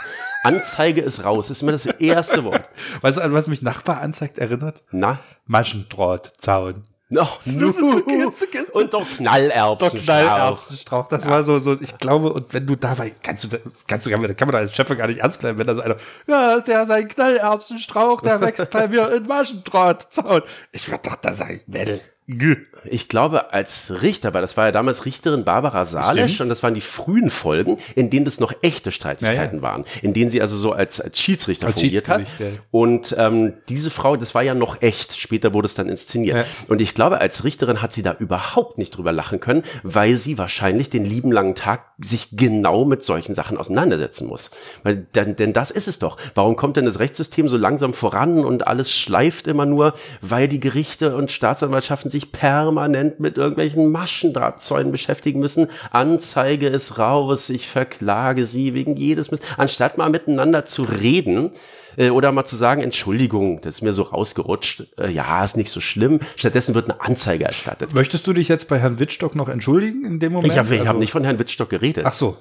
[0.44, 2.68] Anzeige ist raus, ist immer das erste Wort.
[3.00, 4.82] Weißt du, an was mich Nachbar anzeigt, erinnert?
[4.90, 6.84] Na, Maschendrahtzaun.
[7.08, 7.40] noch
[8.72, 9.88] und doch Knallerbsen.
[9.88, 11.08] Doch Knallerbsenstrauch.
[11.08, 14.20] Das war so, so, ich glaube, und wenn du dabei, kannst du, kannst du, kann
[14.20, 15.96] man da kann man da als Chef gar nicht ernst bleiben, wenn da so einer,
[16.26, 20.42] ja, der sein Knallerbsenstrauch, der wächst bei mir in Maschendrahtzaun.
[20.72, 22.00] Ich werd doch da sein, Mädel.
[22.26, 22.66] Gü.
[22.86, 26.74] Ich glaube, als Richter, weil das war ja damals Richterin Barbara Salesch und das waren
[26.74, 30.56] die frühen Folgen, in denen das noch echte Streitigkeiten Ja, waren, in denen sie also
[30.56, 32.22] so als, als Schiedsrichter Als fungiert hat.
[32.38, 32.46] Ja.
[32.70, 36.38] Und ähm, diese Frau, das war ja noch echt, später wurde es dann inszeniert.
[36.38, 36.44] Ja.
[36.68, 40.38] Und ich glaube, als Richterin hat sie da überhaupt nicht drüber lachen können, weil sie
[40.38, 44.50] wahrscheinlich den lieben langen Tag sich genau mit solchen Sachen auseinandersetzen muss.
[44.82, 46.18] Weil, denn, denn das ist es doch.
[46.34, 50.60] Warum kommt denn das Rechtssystem so langsam voran und alles schleift immer nur, weil die
[50.60, 55.68] Gerichte und Staatsanwaltschaften sich permanent mit irgendwelchen Maschendrahtzäunen beschäftigen müssen.
[55.90, 59.42] Anzeige ist raus, ich verklage sie wegen jedes Mist.
[59.56, 61.50] Anstatt mal miteinander zu reden,
[61.96, 65.70] äh, oder mal zu sagen, Entschuldigung, das ist mir so rausgerutscht, äh, ja, ist nicht
[65.70, 66.18] so schlimm.
[66.36, 67.94] Stattdessen wird eine Anzeige erstattet.
[67.94, 70.52] Möchtest du dich jetzt bei Herrn Wittstock noch entschuldigen in dem Moment?
[70.52, 72.04] Ich habe Also- hab nicht von Herrn Wittstock geredet.
[72.06, 72.36] Ach so.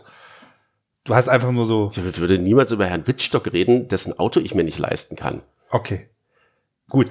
[1.05, 4.55] Du hast einfach nur so, Ich würde niemals über Herrn Wittstock reden, dessen Auto ich
[4.55, 5.41] mir nicht leisten kann.
[5.69, 6.07] okay.
[6.89, 7.07] Gut.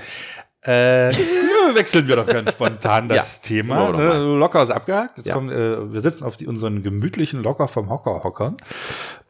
[0.64, 1.10] Äh,
[1.74, 3.92] wechseln wir doch ganz spontan das Ja, Thema.
[3.92, 4.34] Ne?
[4.36, 5.18] Locker ist abgehakt.
[5.18, 5.34] Jetzt Ja.
[5.34, 8.56] kommen, äh, wir sitzen auf die, unseren gemütlichen Locker vom Hocker hockern.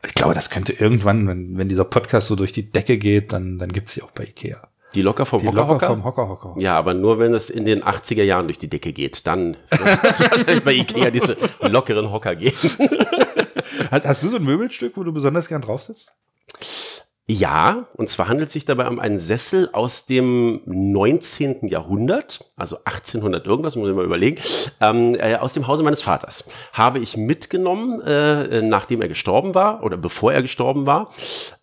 [0.07, 3.59] Ich glaube, das könnte irgendwann, wenn, wenn dieser Podcast so durch die Decke geht, dann,
[3.59, 4.61] dann gibt's sie auch bei Ikea.
[4.95, 5.87] Die locker vom Die Hocker, Locker Hocker?
[5.87, 6.55] vom Hocker hocker.
[6.59, 10.05] Ja, aber nur wenn es in den 80er Jahren durch die Decke geht, dann wird
[10.05, 12.53] es wahrscheinlich bei Ikea diese lockeren Hocker gehen.
[13.90, 16.12] Hast, hast du so ein Möbelstück, wo du besonders gern drauf sitzt?
[17.29, 21.69] Ja, und zwar handelt es sich dabei um einen Sessel aus dem 19.
[21.69, 24.43] Jahrhundert, also 1800 irgendwas, muss ich mal überlegen,
[24.81, 26.49] ähm, äh, aus dem Hause meines Vaters.
[26.73, 31.11] Habe ich mitgenommen, äh, nachdem er gestorben war oder bevor er gestorben war.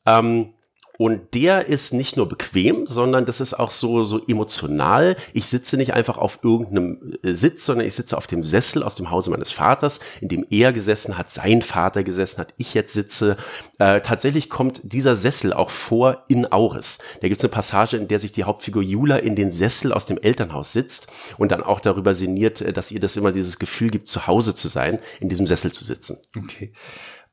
[0.05, 0.53] Ähm,
[0.99, 5.15] und der ist nicht nur bequem, sondern das ist auch so, so emotional.
[5.31, 8.95] Ich sitze nicht einfach auf irgendeinem äh, Sitz, sondern ich sitze auf dem Sessel aus
[8.95, 12.93] dem Hause meines Vaters, in dem er gesessen hat, sein Vater gesessen hat, ich jetzt
[12.93, 13.37] sitze.
[13.77, 16.97] Äh, tatsächlich kommt dieser Sessel auch vor in Auris.
[17.21, 20.05] Da gibt es eine Passage, in der sich die Hauptfigur Jula in den Sessel aus
[20.05, 21.07] dem Elternhaus sitzt
[21.37, 24.53] und dann auch darüber sinniert, äh, dass ihr das immer dieses Gefühl gibt, zu Hause
[24.53, 26.17] zu sein, in diesem Sessel zu sitzen.
[26.35, 26.73] Okay.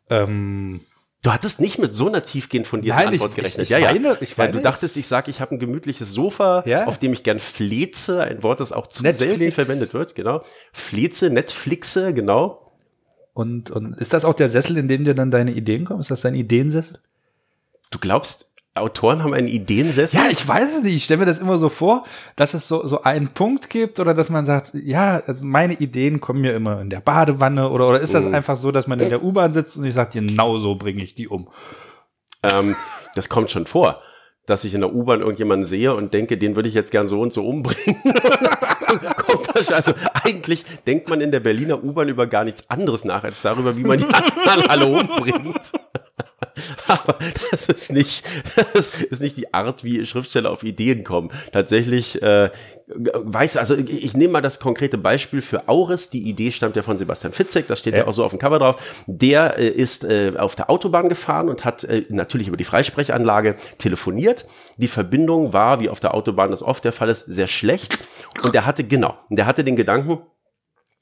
[0.09, 0.83] Ähm,
[1.27, 3.65] Du hattest nicht mit so einer tiefgehend fundierten Nein, ich- Antwort gerechnet.
[3.65, 3.91] ich- ja, ich ja.
[3.91, 6.85] weine- ich Weil weine du dachtest, ich sage, ich habe ein gemütliches Sofa, Ja.
[6.87, 9.31] auf dem ich gern fleze, ein Wort, das auch zu Netflix.
[9.39, 10.43] selten verwendet wird, genau.
[10.73, 12.63] Fleze, Netflixe, genau.
[13.35, 16.01] und, und ist das auch der Sessel, in dem dir dann deine Ideen kommen?
[16.01, 17.01] Ist das dein Ideensessel?
[17.91, 20.21] Du glaubst, Autoren haben einen Ideensessel?
[20.21, 20.97] Ja, ich weiß es nicht.
[20.97, 22.05] Ich stelle mir das immer so vor,
[22.37, 26.21] dass es so, so einen Punkt gibt oder dass man sagt, ja, also meine Ideen
[26.21, 29.11] kommen mir immer in der Badewanne oder, oder ist das einfach so, dass man in
[29.11, 31.49] der U-Bahn sitzt und ich sage, genau so bringe ich die um.
[32.43, 32.77] ähm,
[33.15, 34.01] das kommt schon vor,
[34.47, 37.21] dass ich in der U-Bahn irgendjemanden sehe und denke, den würde ich jetzt gern so
[37.21, 38.01] und so umbringen.
[39.73, 43.77] Also eigentlich denkt man in der Berliner U-Bahn über gar nichts anderes nach, als darüber,
[43.77, 45.73] wie man die anderen alle umbringt.
[46.87, 47.19] Aber
[47.51, 48.25] das ist nicht,
[48.75, 51.31] das ist nicht die Art, wie Schriftsteller auf Ideen kommen.
[51.53, 52.51] Tatsächlich äh,
[52.89, 56.11] weiß, also ich, ich nehme mal das konkrete Beispiel für Auris.
[56.11, 58.07] Die Idee stammt ja von Sebastian Fitzek, das steht ja, Ja.
[58.07, 58.77] auch so auf dem Cover drauf.
[59.07, 63.57] Der äh, ist äh, auf der Autobahn gefahren und hat äh, natürlich über die Freisprechanlage
[63.79, 64.47] telefoniert.
[64.77, 67.99] Die Verbindung war, wie auf der Autobahn das oft der Fall ist, sehr schlecht.
[68.43, 70.19] Und der hatte, genau, der hatte den Gedanken,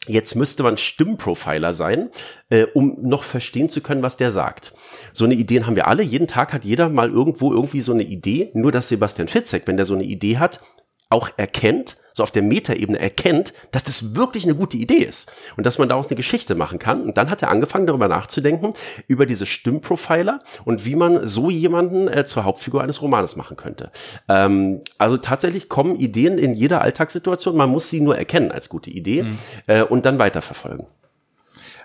[0.07, 2.11] Jetzt müsste man Stimmprofiler sein,
[2.51, 4.75] äh, um noch verstehen zu können, was der sagt.
[5.13, 6.03] So eine Ideen haben wir alle.
[6.03, 8.51] Jeden Tag hat jeder mal irgendwo irgendwie so eine Idee.
[8.55, 10.61] Nur dass Sebastian Fitzek, wenn der so eine Idee hat,
[11.09, 15.67] auch erkennt, so auf der Metaebene erkennt, dass das wirklich eine gute Idee ist und
[15.67, 17.03] dass man daraus eine Geschichte machen kann.
[17.03, 18.73] Und dann hat er angefangen, darüber nachzudenken,
[19.09, 23.91] über diese Stimmprofiler und wie man so jemanden äh, zur Hauptfigur eines Romanes machen könnte.
[24.29, 28.91] Ähm, also tatsächlich kommen Ideen in jeder Alltagssituation, man muss sie nur erkennen als gute
[28.91, 29.27] Idee
[29.67, 30.87] äh, und dann weiterverfolgen.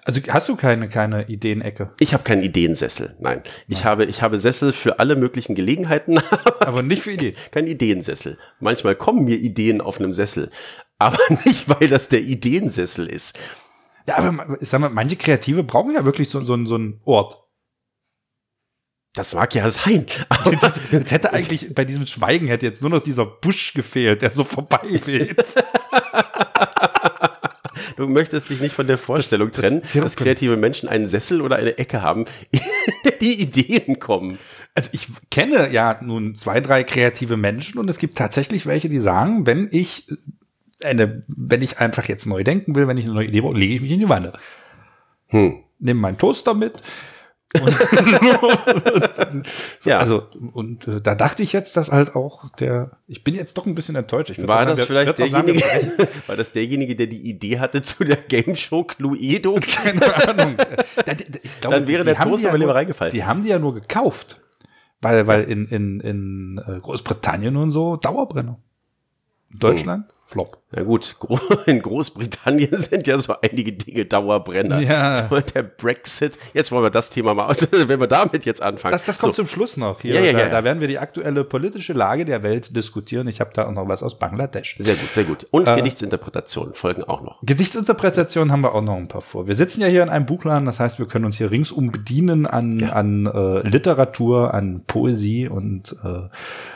[0.10, 3.43] Also hast du keine, keine Ideenecke, Ich habe keinen Ideensessel, nein.
[3.67, 6.17] Ich, habe, ich habe Sessel für alle möglichen Gelegenheiten,
[6.62, 7.36] aber nicht für Ideen.
[7.52, 8.39] kein Ideensessel.
[8.60, 10.50] Manchmal kommen mir Ideen auf einem Sessel,
[10.98, 13.38] aber nicht, weil das der Ideensessel ist.
[14.08, 17.43] Ja, aber sag mal, manche Kreative brauchen ja wirklich so, so, so einen Ort.
[19.13, 20.54] Das mag ja sein, aber
[20.91, 24.43] Jetzt hätte eigentlich bei diesem Schweigen hätte jetzt nur noch dieser Busch gefehlt, der so
[24.43, 25.38] vorbei weht.
[27.95, 30.02] Du möchtest dich nicht von der Vorstellung das trennen, Zirpen.
[30.04, 32.60] dass kreative Menschen einen Sessel oder eine Ecke haben, in
[33.04, 34.39] der die Ideen kommen.
[34.75, 38.99] Also ich kenne ja nun zwei, drei kreative Menschen und es gibt tatsächlich welche, die
[38.99, 40.08] sagen, wenn ich
[40.84, 43.75] eine, wenn ich einfach jetzt neu denken will, wenn ich eine neue Idee brauche, lege
[43.75, 44.34] ich mich in die Wanne.
[45.28, 45.63] Hm.
[45.80, 46.82] Nehme meinen Toaster mit.
[47.59, 47.71] Und
[49.81, 49.97] so, Ja.
[49.97, 53.65] Also, und äh, da dachte ich jetzt, dass halt auch der, ich bin jetzt doch
[53.65, 54.31] ein bisschen enttäuscht.
[54.47, 58.03] War das wir- vielleicht doch sagen, derjenige, war das derjenige, der die Idee hatte zu
[58.03, 59.55] der Game Show Cluedo?
[59.83, 60.55] Keine Ahnung.
[60.55, 63.13] Glaube, Dann wäre die der ja aber lieber reingefallen.
[63.13, 64.41] Die haben die ja nur gekauft.
[65.01, 68.59] Weil, weil in, in, in äh, Großbritannien und so Dauerbrenner.
[69.53, 70.05] In Deutschland?
[70.29, 70.59] Flop.
[70.69, 71.15] Na gut,
[71.65, 74.79] in Großbritannien sind ja so einige Dinge Dauerbrenner.
[74.79, 75.15] Ja.
[75.15, 76.37] So, der Brexit.
[76.53, 78.91] Jetzt wollen wir das Thema mal aus, wenn wir damit jetzt anfangen.
[78.91, 80.01] Das, das kommt so, zum Schluss noch.
[80.01, 80.49] Hier, Ja, ja, da, ja, ja.
[80.51, 83.27] da werden wir die aktuelle politische Lage der Welt diskutieren.
[83.27, 84.75] Ich habe da auch noch was aus Bangladesch.
[84.77, 85.47] Sehr gut, sehr gut.
[85.49, 85.77] Und Äh.
[85.77, 87.41] Gedichtsinterpretationen folgen auch noch.
[87.41, 89.47] Gedichtsinterpretationen haben wir auch noch ein paar vor.
[89.47, 92.45] Wir sitzen ja hier in einem Buchladen, das heißt, wir können uns hier ringsum bedienen
[92.45, 96.29] an, an äh, Literatur, an Poesie und äh,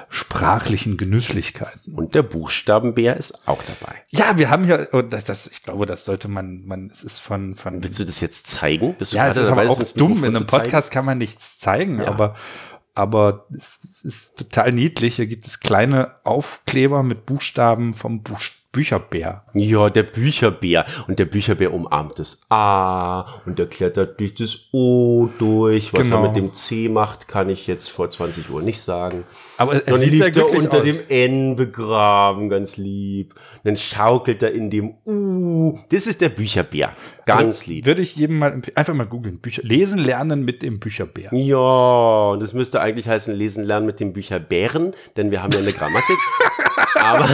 [0.10, 1.94] sprachlichen Genüsslichkeiten.
[1.94, 3.96] Und der Buchstabenbär ist auch dabei.
[4.10, 7.20] Ja, wir haben hier, und das, das, ich glaube, das sollte man, man, es ist
[7.20, 8.96] von, von Willst du das jetzt zeigen?
[8.96, 10.12] Bist du ja, gerade ist aber das auch ins dumm.
[10.12, 10.48] Mikrofon In einem?
[10.48, 12.08] Podcast kann man nichts zeigen, Ja.
[12.08, 12.36] aber,
[12.96, 15.18] aber es ist total niedlich.
[15.18, 18.40] Hier gibt es kleine Aufkleber mit Buchstaben vom Buch,
[18.74, 19.44] Bücherbär.
[19.54, 20.84] Ja, der Bücherbär.
[21.08, 25.94] Und der Bücherbär umarmt das A und der klettert durch das O durch.
[25.94, 26.24] Was Genau.
[26.24, 29.24] er mit dem C macht, kann ich jetzt vor 20 Uhr nicht sagen.
[29.58, 30.84] Aber es Dann sieht liegt er unter aus.
[30.84, 33.36] dem N begraben, ganz lieb.
[33.64, 35.78] Dann schaukelt er in dem U.
[35.92, 36.94] Das ist der Bücherbär.
[37.28, 37.86] Ganz Also, lieb.
[37.86, 39.40] Würde ich jedem mal einfach mal googeln.
[39.62, 41.30] Lesen lernen mit dem Bücherbär.
[41.32, 41.58] Ja,
[42.32, 45.72] und das müsste eigentlich heißen, lesen lernen mit dem Bücherbären, denn wir haben ja eine
[45.72, 46.18] Grammatik.
[46.96, 47.30] Aber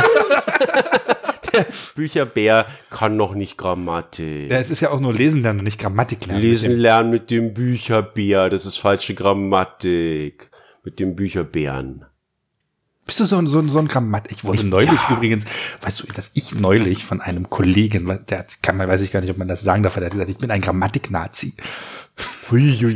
[1.96, 4.52] Bücherbär kann noch nicht Grammatik.
[4.52, 6.42] Ja, es ist ja auch nur lesen lernen und nicht Grammatik lernen.
[6.42, 10.50] Lesen lernen mit dem Bücherbär, das ist falsche Grammatik.
[10.84, 12.06] Mit dem Bücherbären.
[13.06, 14.32] Bist du so, ein- so, ein- so ein Grammat?
[14.32, 15.44] Ich wurde neulich übrigens,
[15.82, 19.32] weißt du, dass ich neulich von einem Kollegen, der kann man, weiß ich gar nicht,
[19.32, 21.56] ob man das sagen darf, der hat gesagt, ich bin ein Grammatik-Nazi.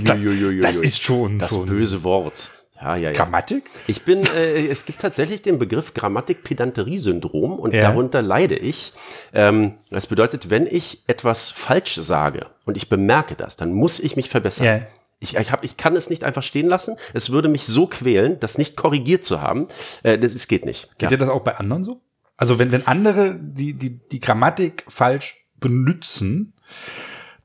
[0.04, 0.19] Das,
[0.62, 2.52] das ist schon das schon böse Wort.
[2.84, 3.12] Ja, ja, ja.
[3.12, 3.63] Grammatik.
[3.88, 7.84] Ich bin, äh, es gibt tatsächlich den Begriff Grammatik-Pedanterie-Syndrom und Ja.
[7.84, 8.93] darunter leide ich.
[9.34, 14.15] Ähm, das bedeutet, wenn ich etwas falsch sage und ich bemerke das, dann muss ich
[14.17, 14.65] mich verbessern.
[14.65, 14.80] Ja.
[15.19, 16.98] Ich, ich, hab, ich kann es nicht einfach stehen lassen.
[17.13, 19.67] Es würde mich so quälen, das nicht korrigiert zu haben.
[20.04, 20.89] Äh, das, es geht nicht.
[20.98, 22.02] Geht dir das auch bei anderen so?
[22.36, 26.54] Also wenn, wenn andere die, die, die Grammatik falsch benutzen,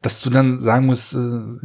[0.02, 1.18] dass du dann sagen musst, äh,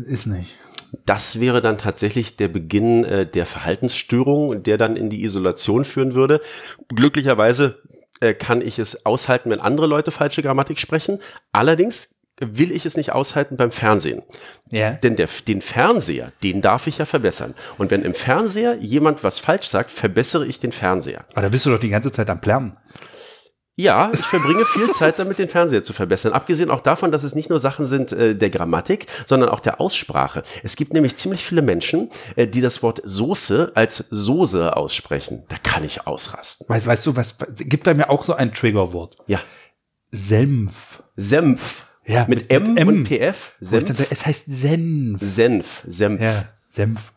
[0.05, 0.57] ist nicht.
[1.05, 6.13] Das wäre dann tatsächlich der Beginn äh, der Verhaltensstörung, der dann in die Isolation führen
[6.13, 6.39] würde.
[6.93, 7.81] Glücklicherweise
[8.19, 11.19] äh, kann ich es aushalten, wenn andere Leute falsche Grammatik sprechen.
[11.51, 14.23] Allerdings will ich es nicht aushalten beim Fernsehen.
[14.71, 14.91] Ja.
[14.91, 17.53] Denn der, den Fernseher, den darf ich ja verbessern.
[17.77, 21.25] Und wenn im Fernseher jemand was falsch sagt, verbessere ich den Fernseher.
[21.33, 22.73] Aber da bist du doch die ganze Zeit am Plärren.
[23.75, 26.33] Ja, ich verbringe viel Zeit damit, den Fernseher zu verbessern.
[26.33, 29.81] Abgesehen auch davon, dass es nicht nur Sachen sind äh, der Grammatik, sondern auch der
[29.81, 30.43] Aussprache.
[30.61, 35.43] Es gibt nämlich ziemlich viele Menschen, äh, die das Wort Soße als Soße aussprechen.
[35.49, 36.69] Da kann ich ausrasten.
[36.69, 39.15] Weißt, weißt du, was gibt bei mir auch so ein Triggerwort?
[39.25, 39.41] Ja,
[40.11, 41.01] Senf.
[41.15, 41.87] Senf.
[42.05, 43.53] Ja, mit, M, und PF.
[43.59, 43.97] Wo ich dann Senf.
[43.97, 45.19] sage, es heißt Senf.
[45.21, 45.83] Senf.
[45.87, 46.21] Senf.
[46.21, 47.13] Ja, Senf.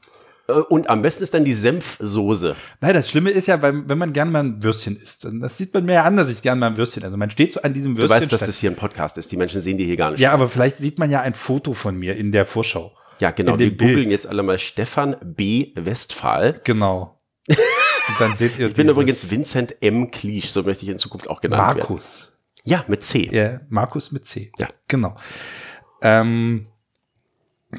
[0.48, 2.56] Äh, Und am besten ist dann die Senfsoße.
[2.80, 5.72] Nein, das Schlimme ist ja, wenn man gern mal ein Würstchen isst, und das sieht
[5.74, 7.72] man mir ja an, dass ich gern mal ein Würstchen, also man steht so an
[7.74, 8.16] diesem Du Würstchen.
[8.22, 9.30] weißt, dass das hier ein Podcast ist.
[9.32, 10.20] Die Menschen sehen die hier gar nicht.
[10.20, 12.92] ja, aber vielleicht sieht man ja ein Foto von mir in der Vorschau.
[13.18, 13.58] Ja, genau.
[13.58, 15.72] Wir googeln jetzt alle mal Stefan B.
[15.74, 16.60] Westphal.
[16.64, 17.18] Genau.
[17.48, 20.10] Und dann seht ihr Ich bin übrigens Vincent M.
[20.10, 21.78] Kliesch, so möchte ich in Zukunft auch genannt werden.
[21.78, 22.32] Markus.
[22.64, 23.28] Ja, mit C.
[23.32, 24.52] Ja, Markus mit C.
[24.58, 24.66] Ja.
[24.88, 25.14] Genau.
[26.02, 26.66] Ähm,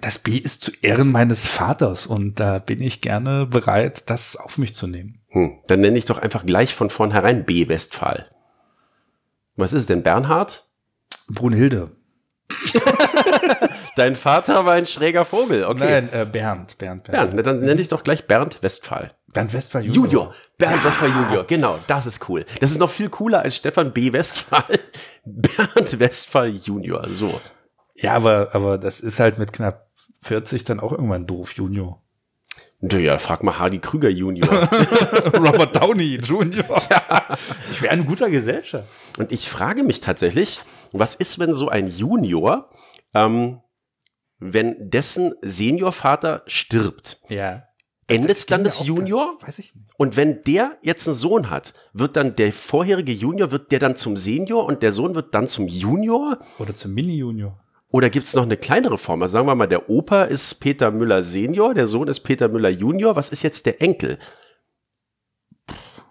[0.02, 4.58] das B ist zu Ehren meines Vaters und da bin ich gerne bereit, das auf
[4.58, 5.22] mich zu nehmen.
[5.30, 7.68] Hm, dann nenne ich doch einfach gleich von vornherein B.
[7.68, 8.30] Westphal.
[9.56, 10.70] Was ist es denn, Bernhard?
[11.28, 11.92] Brunhilde.
[13.96, 15.66] Dein Vater war ein schräger Vogel.
[15.66, 15.80] Okay.
[15.80, 16.78] Nein, äh, Bernd.
[16.78, 19.12] Bernd, Bernd, na, dann nenne ich doch gleich Bernd Westphal.
[19.34, 20.06] Bernd Westphal Junior.
[20.06, 20.36] Junior.
[20.58, 21.44] Bernd Westphal Junior.
[21.48, 22.46] Genau, das ist cool.
[22.62, 24.14] Das ist noch viel cooler als Stefan B.
[24.14, 24.80] Westphal.
[25.26, 27.08] Bernd Westphal Junior.
[27.10, 27.42] So.
[27.96, 29.87] Ja, aber, aber das ist halt mit knapp
[30.22, 32.02] 40 dann auch irgendwann doof, Junior.
[32.82, 34.48] Ja, frag mal Hardy Krüger Junior.
[35.34, 36.82] Robert Downey Junior.
[37.72, 38.88] Ich wäre ein guter Gesellschaft.
[39.18, 40.60] Und ich frage mich tatsächlich,
[40.92, 42.70] was ist, wenn so ein Junior,
[43.14, 43.60] ähm,
[44.40, 47.20] wenn dessen Seniorvater stirbt?
[47.30, 47.64] Ja.
[48.08, 49.38] Endet dann das auch gar- Junior?
[49.42, 49.88] Weiß ich nicht.
[49.98, 53.96] Und wenn der jetzt einen Sohn hat, wird dann der vorherige Junior, wird der dann
[53.96, 56.40] zum Senior und der Sohn wird dann zum Junior?
[56.60, 57.60] Oder zum Mini-Junior.
[57.90, 59.22] Oder gibt es noch eine kleinere Form?
[59.22, 62.70] Also sagen wir mal, der Opa ist Peter Müller Senior, der Sohn ist Peter Müller
[62.70, 63.16] Junior.
[63.16, 64.18] Was ist jetzt der Enkel?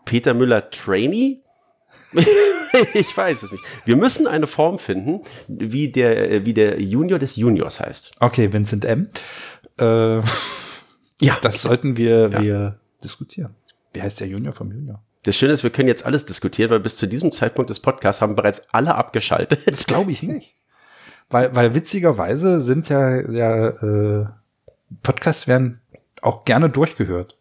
[0.04, 1.42] Peter Müller Trainee?
[2.94, 3.62] ich weiß es nicht.
[3.84, 8.12] Wir müssen eine Form finden, wie der, wie der Junior des Juniors heißt.
[8.20, 9.10] Okay, Vincent M.
[9.78, 10.20] Äh,
[11.20, 13.54] Ja, das sollten wir, wir diskutieren.
[13.92, 15.02] Wie heißt der Junior vom Junior?
[15.26, 18.22] das Schöne ist, wir können jetzt alles diskutieren, weil bis zu diesem Zeitpunkt des Podcasts
[18.22, 19.86] haben bereits alle abgeschaltet.
[19.88, 20.54] Glaube ich nicht.
[21.30, 24.26] Weil, weil witzigerweise sind ja, ja äh,
[25.02, 25.80] Podcasts werden
[26.22, 27.36] auch gerne durchgehört.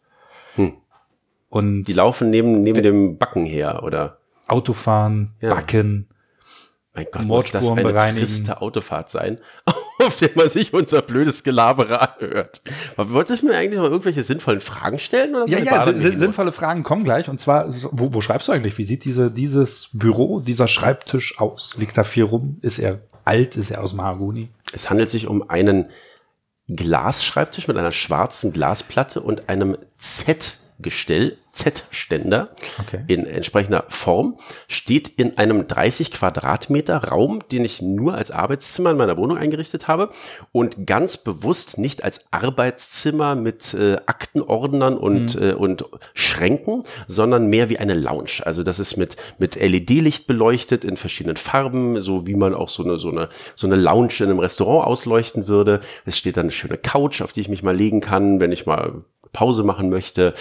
[0.56, 0.74] Hm.
[1.50, 4.17] Und Die laufen neben, neben dem Backen her, oder?
[4.48, 5.54] Autofahren, Ja.
[5.54, 6.08] Backen.
[6.93, 9.38] Mein Gott, muss das eine triste Autofahrt sein,
[10.00, 12.62] auf der man sich unser blödes Gelaber anhört.
[12.95, 15.36] Wolltest du mir eigentlich noch irgendwelche sinnvollen Fragen stellen?
[15.36, 17.28] Oder Ja, ja, sin- sin- sinnvolle Fragen kommen gleich.
[17.30, 18.78] Und zwar, wo, wo schreibst du eigentlich?
[18.78, 21.76] Wie sieht diese, dieses Büro, dieser Schreibtisch aus?
[21.78, 22.60] Liegt da viel rum?
[22.62, 23.56] Ist er alt?
[23.56, 24.50] Ist er aus Mahagoni?
[24.74, 25.90] Es handelt sich um einen
[26.68, 32.50] Glasschreibtisch mit einer schwarzen Glasplatte und einem Z Z-Gestell, Z-Ständer
[32.82, 33.06] Okay.
[33.08, 38.98] in entsprechender Form, steht in einem 30 Quadratmeter Raum, den ich nur als Arbeitszimmer in
[38.98, 40.10] meiner Wohnung eingerichtet habe
[40.52, 47.70] und ganz bewusst nicht als Arbeitszimmer mit äh, Aktenordnern und, äh, und Schränken, sondern mehr
[47.70, 48.42] wie eine Lounge.
[48.44, 52.84] Also das ist mit, mit LED-Licht beleuchtet in verschiedenen Farben, so wie man auch so
[52.84, 55.80] eine, so eine, so eine Lounge in einem Restaurant ausleuchten würde.
[56.06, 58.66] Es steht dann eine schöne Couch, auf die ich mich mal legen kann, wenn ich
[58.66, 60.34] mal Pause machen möchte.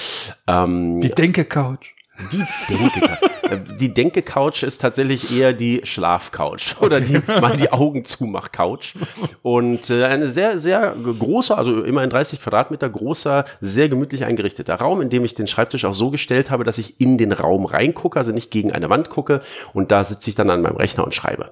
[0.46, 1.88] Ähm, Die Denke-Couch.
[2.30, 8.04] die Denke, äh, die Denke-Couch ist tatsächlich eher die Schlaf-Couch oder die mal die Augen
[8.04, 8.94] zumach Couch
[9.42, 15.00] und äh, eine sehr sehr großer, also immerhin 30 Quadratmeter großer, sehr gemütlich eingerichteter Raum,
[15.00, 18.16] in dem ich den Schreibtisch auch so gestellt habe, dass ich in den Raum reingucke,
[18.16, 19.40] also nicht gegen eine Wand gucke
[19.72, 21.50] und da sitze ich dann an meinem Rechner und schreibe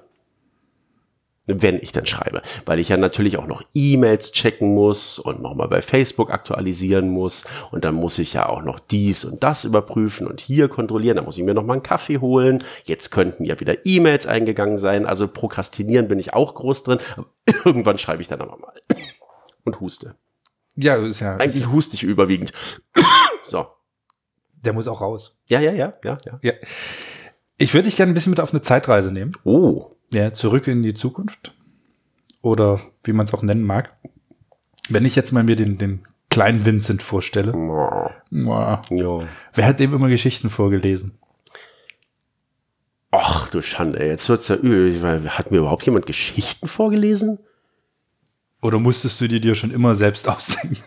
[1.45, 5.67] wenn ich dann schreibe, weil ich ja natürlich auch noch E-Mails checken muss und nochmal
[5.67, 10.25] bei Facebook aktualisieren muss und dann muss ich ja auch noch dies und das überprüfen
[10.25, 13.85] und hier kontrollieren, dann muss ich mir nochmal einen Kaffee holen, jetzt könnten ja wieder
[13.85, 17.27] E-Mails eingegangen sein, also prokrastinieren bin ich auch groß drin, aber
[17.65, 18.73] irgendwann schreibe ich dann aber mal
[19.65, 20.15] und huste.
[20.75, 22.53] Ja, ist ja, Eigentlich huste ich überwiegend.
[23.45, 23.67] So.
[24.53, 25.41] der muss auch raus.
[25.49, 26.39] Ja, ja, ja, ja, ja.
[26.41, 26.53] Ja.
[27.57, 29.33] Ich würde dich gerne ein bisschen mit auf eine Zeitreise nehmen.
[29.43, 29.97] Oh.
[30.13, 31.53] Ja, zurück in die Zukunft.
[32.41, 33.95] Oder wie man es auch nennen mag.
[34.89, 37.53] Wenn ich jetzt mal mir den, den kleinen Vincent vorstelle.
[37.53, 38.81] Mua.
[38.89, 39.19] Ja.
[39.53, 41.17] Wer hat dem immer Geschichten vorgelesen?
[43.11, 45.29] Ach du Schande, ey, jetzt wird's ja übel.
[45.29, 47.39] Hat mir überhaupt jemand Geschichten vorgelesen?
[48.61, 50.77] Oder musstest du die dir schon immer selbst ausdenken?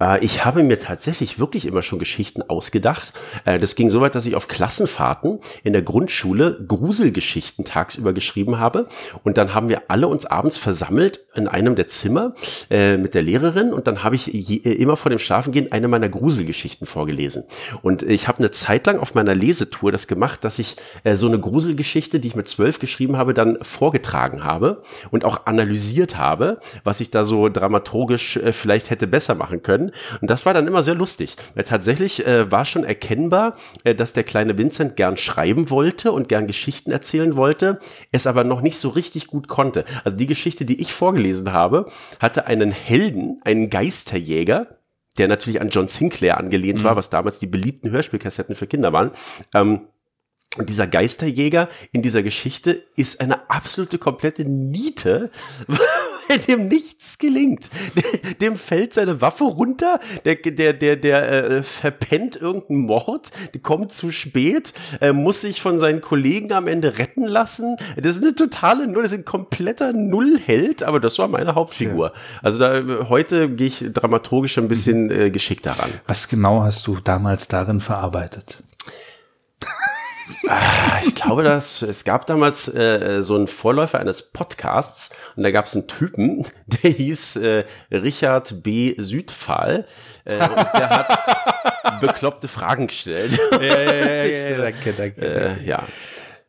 [0.00, 3.12] Äh, Ich habe mir tatsächlich wirklich immer schon Geschichten ausgedacht.
[3.44, 8.58] Äh, Das ging so weit, dass ich auf Klassenfahrten in der Grundschule Gruselgeschichten tagsüber geschrieben
[8.58, 8.88] habe.
[9.24, 12.34] Und dann haben wir alle uns abends versammelt in einem der Zimmer
[12.70, 13.72] äh, mit der Lehrerin.
[13.72, 14.28] Und dann habe ich
[14.64, 17.44] immer vor dem Schlafengehen eine meiner Gruselgeschichten vorgelesen.
[17.82, 20.76] Und ich habe eine Zeit lang auf meiner Lesetour das gemacht, dass ich
[21.14, 26.16] so eine Gruselgeschichte, die ich mit zwölf geschrieben habe, dann vorgetragen habe und auch analysiert
[26.16, 29.87] habe, was ich da so dramaturgisch vielleicht hätte besser machen können.
[30.20, 31.36] Und das war dann immer sehr lustig.
[31.54, 36.28] Weil tatsächlich äh, war schon erkennbar, äh, dass der kleine Vincent gern schreiben wollte und
[36.28, 37.80] gern Geschichten erzählen wollte,
[38.12, 39.84] es aber noch nicht so richtig gut konnte.
[40.04, 44.78] Also die Geschichte, die ich vorgelesen habe, hatte einen Helden, einen Geisterjäger,
[45.18, 49.10] der natürlich an John Sinclair angelehnt war, was damals die beliebten Hörspielkassetten für Kinder waren.
[49.54, 49.88] Ähm,
[50.56, 55.30] und dieser Geisterjäger in dieser Geschichte ist eine absolute komplette Niete,
[56.46, 57.70] dem nichts gelingt.
[58.40, 63.30] Dem fällt seine Waffe runter, der, der, der, der äh, verpennt irgendeinen Mord,
[63.62, 67.76] kommt zu spät, äh, muss sich von seinen Kollegen am Ende retten lassen.
[67.96, 72.12] Das ist eine totale Null, das ist ein kompletter Nullheld, aber das war meine Hauptfigur.
[72.42, 75.90] Also da äh, heute gehe ich dramaturgisch ein bisschen äh, geschickter ran.
[76.06, 78.58] Was genau hast du damals darin verarbeitet?
[81.04, 85.66] Ich glaube, dass es gab damals äh, so einen Vorläufer eines Podcasts und da gab
[85.66, 88.94] es einen Typen, der hieß äh, Richard B.
[88.98, 89.86] Südfall
[90.24, 93.38] äh, und der hat bekloppte Fragen gestellt.
[93.50, 95.20] danke, danke.
[95.20, 95.84] äh, ja.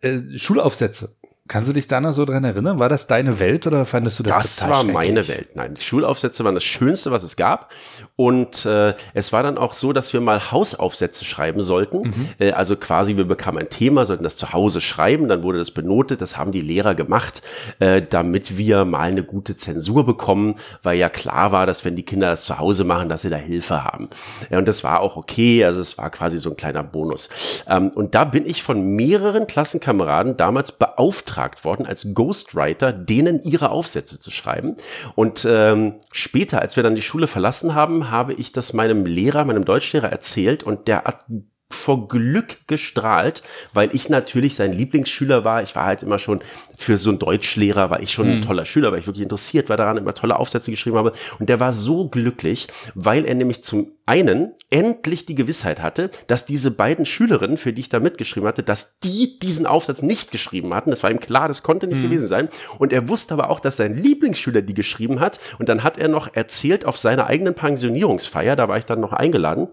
[0.02, 1.16] Äh, Schulaufsätze.
[1.50, 2.78] Kannst du dich da noch so dran erinnern?
[2.78, 5.56] War das deine Welt oder fandest du das Das war meine Welt.
[5.56, 7.72] Nein, die Schulaufsätze waren das Schönste, was es gab.
[8.16, 12.02] Und äh, es war dann auch so, dass wir mal Hausaufsätze schreiben sollten.
[12.02, 12.30] Mhm.
[12.38, 15.72] Äh, also quasi, wir bekamen ein Thema, sollten das zu Hause schreiben, dann wurde das
[15.72, 16.22] benotet.
[16.22, 17.42] Das haben die Lehrer gemacht,
[17.80, 22.04] äh, damit wir mal eine gute Zensur bekommen, weil ja klar war, dass wenn die
[22.04, 24.10] Kinder das zu Hause machen, dass sie da Hilfe haben.
[24.52, 25.66] Und das war auch okay.
[25.66, 27.64] Also es war quasi so ein kleiner Bonus.
[27.68, 33.70] Ähm, und da bin ich von mehreren Klassenkameraden damals beauftragt worden, als Ghostwriter denen ihre
[33.70, 34.76] Aufsätze zu schreiben.
[35.16, 39.46] Und ähm, später, als wir dann die Schule verlassen haben, habe ich das meinem Lehrer,
[39.46, 41.26] meinem Deutschlehrer erzählt und der hat
[41.72, 45.62] vor Glück gestrahlt, weil ich natürlich sein Lieblingsschüler war.
[45.62, 46.42] Ich war halt immer schon
[46.78, 49.78] für so einen Deutschlehrer, war ich schon ein toller Schüler, weil ich wirklich interessiert war
[49.78, 51.14] daran, immer tolle Aufsätze geschrieben habe.
[51.40, 56.46] Und der war so glücklich, weil er nämlich zum einen endlich die Gewissheit hatte, dass
[56.46, 60.74] diese beiden Schülerinnen, für die ich da mitgeschrieben hatte, dass die diesen Aufsatz nicht geschrieben
[60.74, 60.90] hatten.
[60.90, 62.50] Das war ihm klar, das konnte nicht gewesen sein.
[62.80, 65.40] Und er wusste aber auch, dass sein Lieblingsschüler die geschrieben hat.
[65.60, 69.14] Und dann hat er noch erzählt auf seiner eigenen Pensionierungsfeier, da war ich dann noch
[69.14, 69.68] eingeladen,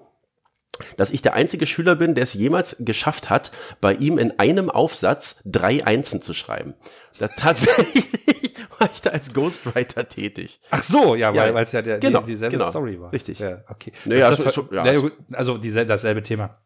[0.97, 4.71] dass ich der einzige Schüler bin, der es jemals geschafft hat, bei ihm in einem
[4.71, 6.75] Aufsatz drei Einsen zu schreiben.
[7.19, 8.05] Da tatsächlich
[8.79, 10.61] war ich da als Ghostwriter tätig.
[10.71, 13.13] Ach so, ja, Ja, weil es ja der, genau, die, dieselbe genau, Story war.
[13.13, 13.39] richtig.
[13.39, 13.93] Ja, okay.
[14.05, 16.59] Naja, Das so- heißt, so- ja, naja, so- gut, also diesel, dasselbe Thema.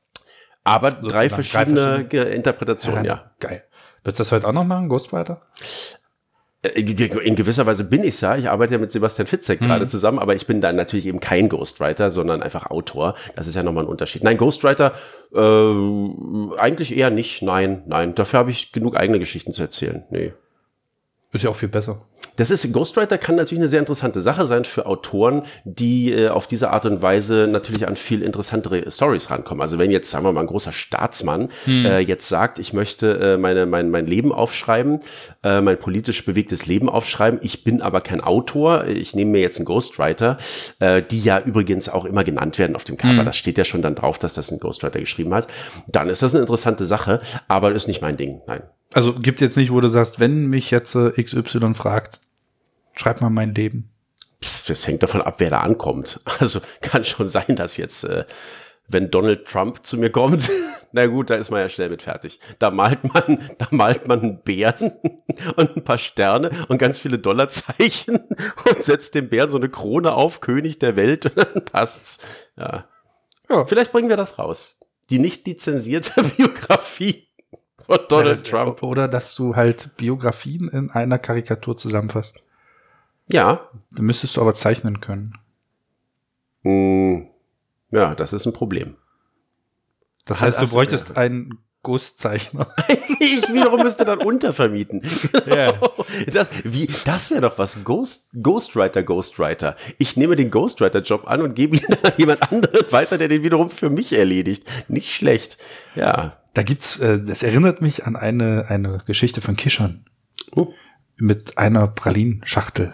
[0.64, 3.30] Aber drei drei verschiedene verschiedene- Ge- Interpretationen, ja.
[3.40, 3.64] Geil.
[4.02, 5.42] Würdest du das heute auch noch machen, Ghostwriter?
[6.62, 8.36] Äh, in gewisser Weise bin ich ja.
[8.36, 9.66] Ich arbeite ja mit Sebastian Fitzek mhm.
[9.66, 13.14] gerade zusammen, aber ich bin dann natürlich eben kein Ghostwriter, sondern einfach Autor.
[13.34, 14.22] Das ist ja nochmal ein Unterschied.
[14.24, 14.92] Nein, Ghostwriter
[15.34, 17.42] äh, eigentlich eher nicht.
[17.42, 18.14] Nein, nein.
[18.14, 20.04] Dafür habe ich genug eigene Geschichten zu erzählen.
[20.10, 20.32] Nee.
[21.32, 22.02] Ist ja auch viel besser.
[22.36, 26.46] Das ist, Ghostwriter kann natürlich eine sehr interessante Sache sein für Autoren, die äh, auf
[26.46, 29.60] diese Art und Weise natürlich an viel interessantere Stories rankommen.
[29.60, 31.86] Also wenn jetzt, sagen wir mal, ein großer Staatsmann hm.
[31.86, 35.00] äh, jetzt sagt, ich möchte äh, meine, mein, mein Leben aufschreiben,
[35.42, 39.58] äh, mein politisch bewegtes Leben aufschreiben, ich bin aber kein Autor, ich nehme mir jetzt
[39.58, 40.38] einen Ghostwriter,
[40.78, 43.18] äh, die ja übrigens auch immer genannt werden auf dem Cover.
[43.18, 43.26] Hm.
[43.26, 45.46] Das steht ja schon dann drauf, dass das ein Ghostwriter geschrieben hat.
[45.88, 48.62] Dann ist das eine interessante Sache, aber ist nicht mein Ding, nein.
[48.92, 52.20] Also gibt jetzt nicht, wo du sagst, wenn mich jetzt äh, XY fragt,
[52.96, 53.90] schreib mal mein Leben.
[54.66, 56.20] Das hängt davon ab, wer da ankommt.
[56.38, 58.24] Also kann schon sein, dass jetzt, äh,
[58.88, 60.50] wenn Donald Trump zu mir kommt,
[60.92, 62.40] na gut, da ist man ja schnell mit fertig.
[62.58, 64.92] Da malt man, da malt man einen Bären
[65.56, 70.14] und ein paar Sterne und ganz viele Dollarzeichen und setzt dem Bären so eine Krone
[70.14, 72.18] auf, König der Welt und dann passt's.
[72.56, 72.88] Ja.
[73.48, 73.64] ja.
[73.66, 74.80] Vielleicht bringen wir das raus.
[75.10, 77.29] Die nicht lizenzierte Biografie
[77.96, 78.82] von Donald ja, Trump.
[78.82, 82.42] Oder dass du halt Biografien in einer Karikatur zusammenfasst.
[83.28, 83.68] Ja.
[83.92, 85.34] Dann müsstest du aber zeichnen können.
[86.62, 87.26] Mm,
[87.90, 88.96] ja, das ist ein Problem.
[90.24, 92.72] Das heißt, du bräuchtest einen Ghostzeichner.
[93.20, 95.02] ich wiederum müsste dann untervermieten.
[95.46, 95.80] Yeah.
[96.32, 96.50] Das,
[97.04, 97.82] das wäre doch was.
[97.82, 99.74] Ghost, Ghostwriter, Ghostwriter.
[99.98, 103.70] Ich nehme den Ghostwriter-Job an und gebe ihn an jemand anderen weiter, der den wiederum
[103.70, 104.64] für mich erledigt.
[104.88, 105.56] Nicht schlecht.
[105.94, 106.39] Ja.
[106.54, 110.04] Da gibt's, äh, das erinnert mich an eine, eine Geschichte von Kishon.
[110.54, 110.72] Oh.
[111.16, 112.92] Mit einer Pralinschachtel,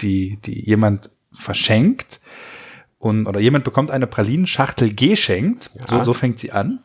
[0.00, 2.20] die, die jemand verschenkt
[2.98, 5.70] und, oder jemand bekommt eine Pralinschachtel geschenkt.
[5.74, 5.86] Ja.
[5.88, 6.80] So, so fängt sie an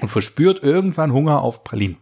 [0.00, 1.98] und verspürt irgendwann Hunger auf Pralinen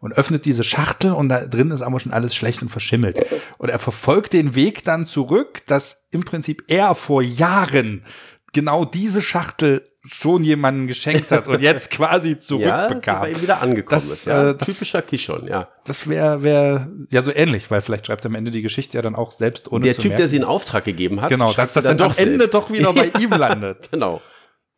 [0.00, 3.18] und öffnet diese Schachtel und da drin ist aber schon alles schlecht und verschimmelt.
[3.58, 8.04] Und er verfolgt den Weg dann zurück, dass im Prinzip er vor Jahren
[8.52, 13.28] genau diese Schachtel schon jemanden geschenkt hat und jetzt quasi zurückbekam.
[13.32, 14.26] Ja, wieder angekommen das, ist.
[14.26, 14.50] Ja.
[14.50, 15.68] Äh, das, Typischer Kishon, ja.
[15.84, 19.02] Das wäre wär, ja so ähnlich, weil vielleicht schreibt er am Ende die Geschichte ja
[19.02, 20.18] dann auch selbst ohne Der Typ, merken.
[20.18, 22.92] der sie in Auftrag gegeben hat, genau, dass das dann, dann am Ende doch wieder
[22.92, 23.90] bei ihm landet.
[23.90, 24.22] genau.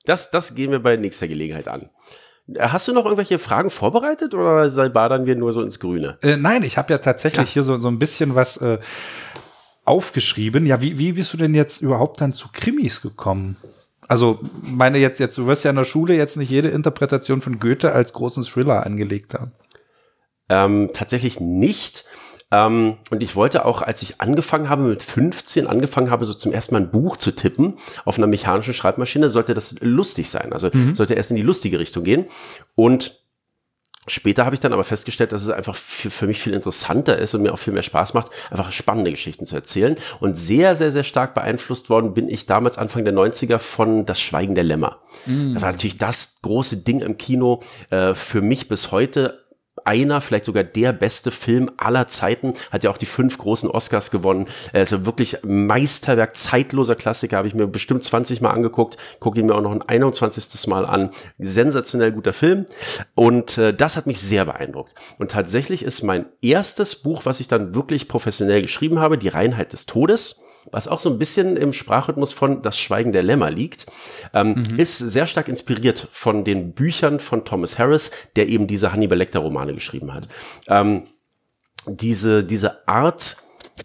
[0.05, 1.91] Das, das gehen wir bei nächster Gelegenheit an.
[2.59, 6.19] Hast du noch irgendwelche Fragen vorbereitet oder badern wir nur so ins Grüne?
[6.23, 7.53] Äh, nein, ich habe ja tatsächlich ja.
[7.53, 8.79] hier so, so ein bisschen was äh,
[9.85, 10.67] aufgeschrieben.
[10.67, 13.57] Ja, wie, wie bist du denn jetzt überhaupt dann zu Krimis gekommen?
[14.09, 17.61] Also, meine jetzt, jetzt, du wirst ja in der Schule jetzt nicht jede Interpretation von
[17.61, 19.53] Goethe als großen Thriller angelegt haben.
[20.49, 22.05] Ähm, tatsächlich nicht.
[22.51, 26.53] Ähm, und ich wollte auch, als ich angefangen habe, mit 15 angefangen habe, so zum
[26.53, 27.75] ersten Mal ein Buch zu tippen
[28.05, 30.53] auf einer mechanischen Schreibmaschine, sollte das lustig sein.
[30.53, 30.97] Also mhm.
[30.97, 32.27] sollte erst in die lustige Richtung gehen.
[32.75, 33.20] Und
[34.07, 37.35] Später habe ich dann aber festgestellt, dass es einfach für, für, mich viel interessanter ist
[37.35, 39.97] und mir auch viel mehr Spaß macht, einfach spannende Geschichten zu erzählen.
[40.21, 44.19] Und sehr, sehr, sehr stark beeinflusst worden bin ich damals Anfang der 90er von Das
[44.19, 44.99] Schweigen der Lämmer.
[45.27, 45.53] Mm.
[45.53, 49.45] Da war natürlich das große Ding im Kino äh, für mich bis heute
[49.85, 54.11] einer, vielleicht sogar der beste Film aller Zeiten, hat ja auch die fünf großen Oscars
[54.11, 54.47] gewonnen.
[54.73, 59.55] Also wirklich Meisterwerk, zeitloser Klassiker, habe ich mir bestimmt 20 Mal angeguckt, gucke ihn mir
[59.55, 60.67] auch noch ein 21.
[60.67, 61.11] Mal an.
[61.39, 62.67] Sensationell guter Film
[63.15, 64.95] und äh, das hat mich sehr beeindruckt.
[65.19, 69.73] Und tatsächlich ist mein erstes Buch, was ich dann wirklich professionell geschrieben habe, Die Reinheit
[69.73, 73.87] des Todes was auch so ein bisschen im Sprachrhythmus von Das Schweigen der Lämmer liegt,
[74.35, 74.79] ähm, mhm.
[74.79, 79.41] ist sehr stark inspiriert von den Büchern von Thomas Harris, der eben diese Hannibal Lecter
[79.41, 80.29] Romane geschrieben hat.
[80.69, 81.05] Ähm,
[81.87, 83.39] diese, diese Art,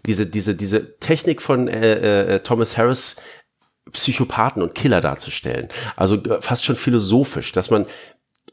[0.04, 3.16] diese, diese, diese Technik von äh, äh, Thomas Harris,
[3.92, 5.68] Psychopathen und Killer darzustellen.
[5.96, 7.86] Also äh, fast schon philosophisch, dass man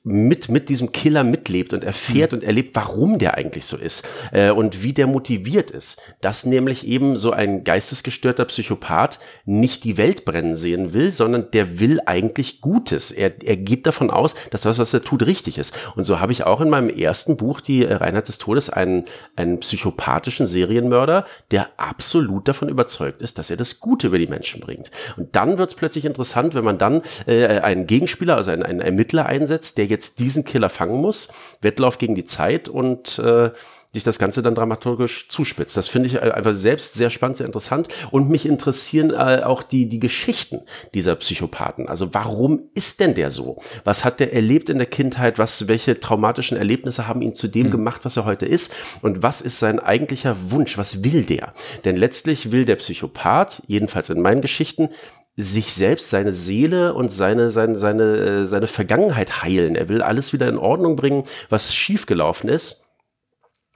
[0.05, 2.39] mit, mit diesem Killer mitlebt und erfährt mhm.
[2.39, 6.01] und erlebt, warum der eigentlich so ist äh, und wie der motiviert ist.
[6.19, 11.79] Dass nämlich eben so ein geistesgestörter Psychopath nicht die Welt brennen sehen will, sondern der
[11.79, 13.11] will eigentlich Gutes.
[13.11, 15.73] Er, er geht davon aus, dass das, was er tut, richtig ist.
[15.95, 19.05] Und so habe ich auch in meinem ersten Buch, die Reinheit des Todes, einen,
[19.37, 24.59] einen psychopathischen Serienmörder, der absolut davon überzeugt ist, dass er das Gute über die Menschen
[24.59, 24.91] bringt.
[25.15, 28.81] Und dann wird es plötzlich interessant, wenn man dann äh, einen Gegenspieler, also einen, einen
[28.81, 31.29] Ermittler einsetzt, der jetzt diesen Killer fangen muss.
[31.61, 33.51] Wettlauf gegen die Zeit und äh,
[33.93, 35.77] sich das Ganze dann dramaturgisch zuspitzt.
[35.77, 39.87] Das finde ich einfach selbst sehr spannend, sehr interessant und mich interessieren äh, auch die,
[39.87, 40.61] die Geschichten
[40.95, 41.87] dieser Psychopathen.
[41.87, 43.59] Also warum ist denn der so?
[43.83, 45.37] Was hat der erlebt in der Kindheit?
[45.37, 47.71] Was, welche traumatischen Erlebnisse haben ihn zu dem mhm.
[47.71, 48.73] gemacht, was er heute ist?
[49.03, 50.77] Und was ist sein eigentlicher Wunsch?
[50.77, 51.53] Was will der?
[51.85, 54.89] Denn letztlich will der Psychopath, jedenfalls in meinen Geschichten,
[55.35, 59.75] sich selbst, seine Seele und seine, seine, seine, äh, seine Vergangenheit heilen.
[59.75, 62.81] Er will alles wieder in Ordnung bringen, was schiefgelaufen ist.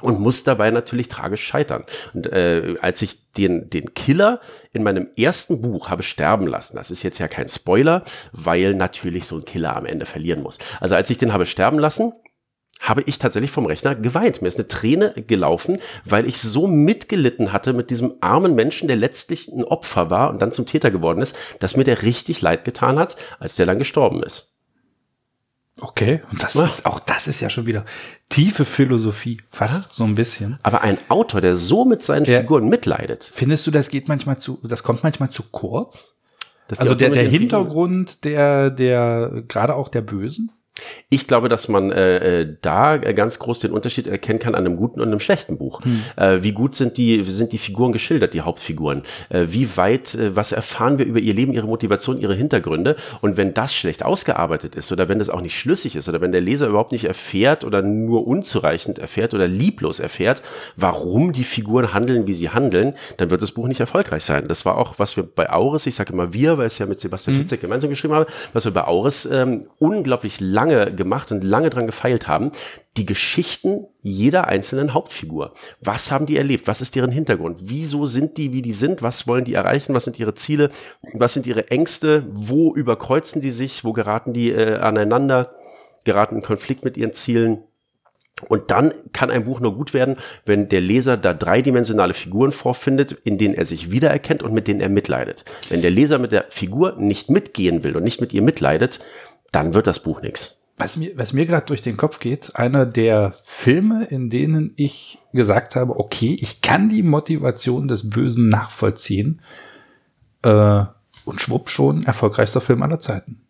[0.02, 1.84] und muss dabei natürlich tragisch scheitern.
[2.14, 4.40] Und äh, als ich den, den Killer
[4.72, 9.26] in meinem ersten Buch habe sterben lassen, das ist jetzt ja kein Spoiler, weil natürlich
[9.26, 10.60] so ein Killer am Ende verlieren muss.
[10.80, 12.14] Also als ich den habe sterben lassen,
[12.82, 14.42] habe ich tatsächlich vom Rechner geweint.
[14.42, 18.98] Mir ist eine Träne gelaufen, weil ich so mitgelitten hatte mit diesem armen Menschen, der
[18.98, 22.66] letztlich ein Opfer war und dann zum Täter geworden ist, dass mir der richtig leid
[22.66, 24.54] getan hat, als der dann gestorben ist.
[25.80, 27.86] Okay, und das ist, auch das ist ja schon wieder
[28.30, 29.90] tiefe Philosophie, fast ja.
[29.92, 30.58] so ein bisschen.
[30.64, 32.40] Aber ein Autor, der so mit seinen ja.
[32.40, 33.32] Figuren mitleidet.
[33.36, 36.14] Findest du, das geht manchmal zu, das kommt manchmal zu kurz?
[36.76, 40.52] also der, der Hintergrund der, der, gerade auch der Bösen?
[41.10, 44.78] Ich glaube, dass man äh, äh, da ganz groß den Unterschied erkennen kann an einem
[44.78, 45.82] guten und einem schlechten Buch.
[45.84, 46.02] Hm.
[46.16, 49.04] Äh, wie gut sind die, sind die Figuren geschildert, die Hauptfiguren?
[49.30, 52.96] Äh, wie weit, äh, was erfahren wir über ihr Leben, ihre Motivation, ihre Hintergründe?
[53.22, 56.32] Und wenn das schlecht ausgearbeitet ist oder wenn das auch nicht schlüssig ist oder wenn
[56.32, 60.42] der Leser überhaupt nicht erfährt oder nur unzureichend erfährt oder lieblos erfährt,
[60.76, 64.48] warum die Figuren handeln, wie sie handeln, dann wird das Buch nicht erfolgreich sein.
[64.48, 67.00] Das war auch, was wir bei Auris, ich sage immer wir, weil es ja mit
[67.00, 67.42] Sebastian hm.
[67.42, 71.70] Fitzek gemeinsam geschrieben habe, was wir bei Auris ähm, unglaublich lang lange gemacht und lange
[71.70, 72.52] dran gefeilt haben,
[72.98, 75.54] die Geschichten jeder einzelnen Hauptfigur.
[75.82, 76.68] Was haben die erlebt?
[76.68, 77.60] Was ist deren Hintergrund?
[77.62, 79.02] Wieso sind die, wie die sind?
[79.02, 79.94] Was wollen die erreichen?
[79.94, 80.70] Was sind ihre Ziele?
[81.14, 82.26] Was sind ihre Ängste?
[82.32, 83.84] Wo überkreuzen die sich?
[83.84, 85.54] Wo geraten die äh, aneinander?
[86.06, 87.64] Geraten in Konflikt mit ihren Zielen?
[88.50, 90.16] Und dann kann ein Buch nur gut werden,
[90.46, 94.80] wenn der Leser da dreidimensionale Figuren vorfindet, in denen er sich wiedererkennt und mit denen
[94.80, 95.44] er mitleidet.
[95.70, 99.00] Wenn der Leser mit der Figur nicht mitgehen will und nicht mit ihr mitleidet,
[99.52, 100.64] dann wird das Buch nichts.
[100.78, 105.18] Was mir, was mir gerade durch den Kopf geht, einer der Filme, in denen ich
[105.34, 109.42] gesagt habe, okay, ich kann die Motivation des Bösen nachvollziehen,
[110.44, 110.86] äh,
[111.26, 113.42] und schwupp schon, erfolgreichster Film aller Zeiten.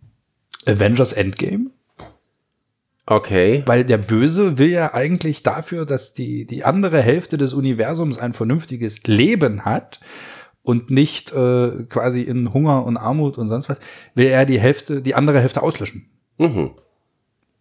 [0.65, 1.69] Avengers Endgame.
[3.05, 3.63] Okay.
[3.65, 8.33] Weil der Böse will ja eigentlich dafür, dass die, die andere Hälfte des Universums ein
[8.33, 10.01] vernünftiges Leben hat
[10.67, 13.79] und nicht äh, quasi in Hunger und Armut und sonst was,
[14.15, 16.09] will er die Hälfte, die andere Hälfte auslöschen.
[16.37, 16.71] Mhm.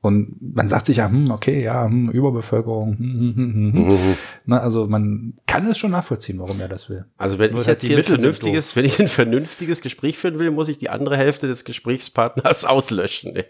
[0.00, 2.98] Und man sagt sich ja, hm, okay, ja, hm, Überbevölkerung.
[2.98, 3.72] Hm, hm, hm, hm.
[3.72, 3.88] hm.
[3.88, 4.16] Mhm.
[4.46, 7.04] Na, also man kann es schon nachvollziehen, warum er das will.
[7.16, 10.50] Also wenn Nur ich jetzt hier ein vernünftiges, wenn ich ein vernünftiges Gespräch führen will,
[10.50, 13.36] muss ich die andere Hälfte des Gesprächspartners auslöschen.
[13.36, 13.44] Ja.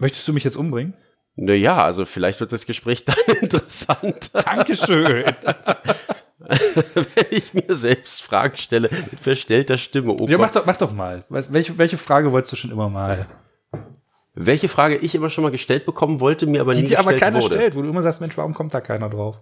[0.00, 0.94] Möchtest du mich jetzt umbringen?
[1.36, 4.32] Naja, also vielleicht wird das Gespräch dann interessant.
[4.32, 5.26] Dankeschön.
[6.94, 10.12] wenn ich mir selbst Fragen stelle mit verstellter Stimme.
[10.12, 11.24] Oh ja, mach doch, mach doch mal.
[11.28, 13.26] Welche, welche Frage wolltest du schon immer mal?
[14.34, 17.16] Welche Frage ich immer schon mal gestellt bekommen wollte, mir aber die nie gestellt aber
[17.16, 17.54] keiner wurde.
[17.54, 19.40] stellt, wo du immer sagst, Mensch, warum kommt da keiner drauf?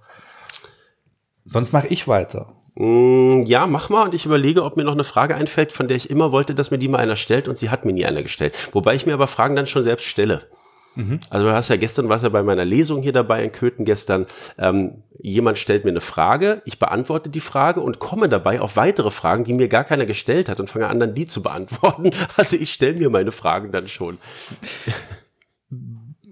[1.44, 2.54] Sonst mache ich weiter.
[2.76, 5.96] Mm, ja, mach mal und ich überlege, ob mir noch eine Frage einfällt, von der
[5.96, 8.22] ich immer wollte, dass mir die mal einer stellt und sie hat mir nie einer
[8.22, 8.56] gestellt.
[8.72, 10.48] Wobei ich mir aber Fragen dann schon selbst stelle.
[10.96, 11.18] Mhm.
[11.30, 14.26] Also du hast ja gestern, warst ja bei meiner Lesung hier dabei in Köthen gestern,
[14.58, 19.10] ähm, jemand stellt mir eine Frage, ich beantworte die Frage und komme dabei auf weitere
[19.10, 22.10] Fragen, die mir gar keiner gestellt hat und fange an, dann die zu beantworten.
[22.36, 24.18] Also ich stelle mir meine Fragen dann schon.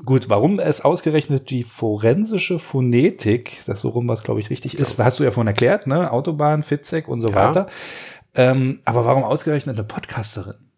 [0.05, 4.99] Gut, warum es ausgerechnet die forensische Phonetik, das so rum was glaube ich richtig ist,
[4.99, 6.11] hast du ja vorhin erklärt, ne?
[6.11, 7.35] Autobahn, Fitzek und so ja.
[7.35, 7.67] weiter.
[8.35, 10.72] Ähm, aber warum ausgerechnet eine Podcasterin?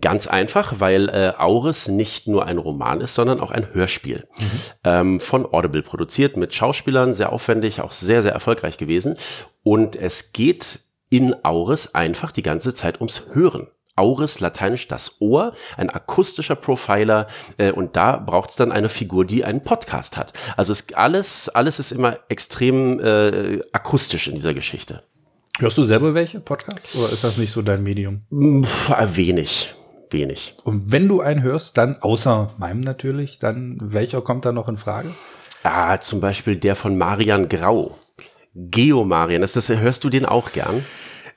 [0.00, 4.26] Ganz einfach, weil äh, Auris nicht nur ein Roman ist, sondern auch ein Hörspiel.
[4.38, 4.50] Mhm.
[4.84, 9.16] Ähm, von Audible produziert, mit Schauspielern, sehr aufwendig, auch sehr, sehr erfolgreich gewesen.
[9.62, 10.80] Und es geht
[11.10, 13.68] in Auris einfach die ganze Zeit ums Hören.
[13.98, 17.26] Auris, lateinisch das Ohr, ein akustischer Profiler
[17.56, 20.32] äh, und da braucht es dann eine Figur, die einen Podcast hat.
[20.56, 25.02] Also es, alles, alles ist immer extrem äh, akustisch in dieser Geschichte.
[25.60, 28.22] Hörst du selber welche Podcasts oder ist das nicht so dein Medium?
[28.62, 29.74] Pff, wenig.
[30.08, 30.54] Wenig.
[30.62, 34.76] Und wenn du einen hörst, dann, außer meinem natürlich, dann welcher kommt da noch in
[34.76, 35.10] Frage?
[35.64, 37.98] Ah, zum Beispiel der von Marian Grau.
[38.54, 40.84] Geomarian, das, das, hörst du den auch gern?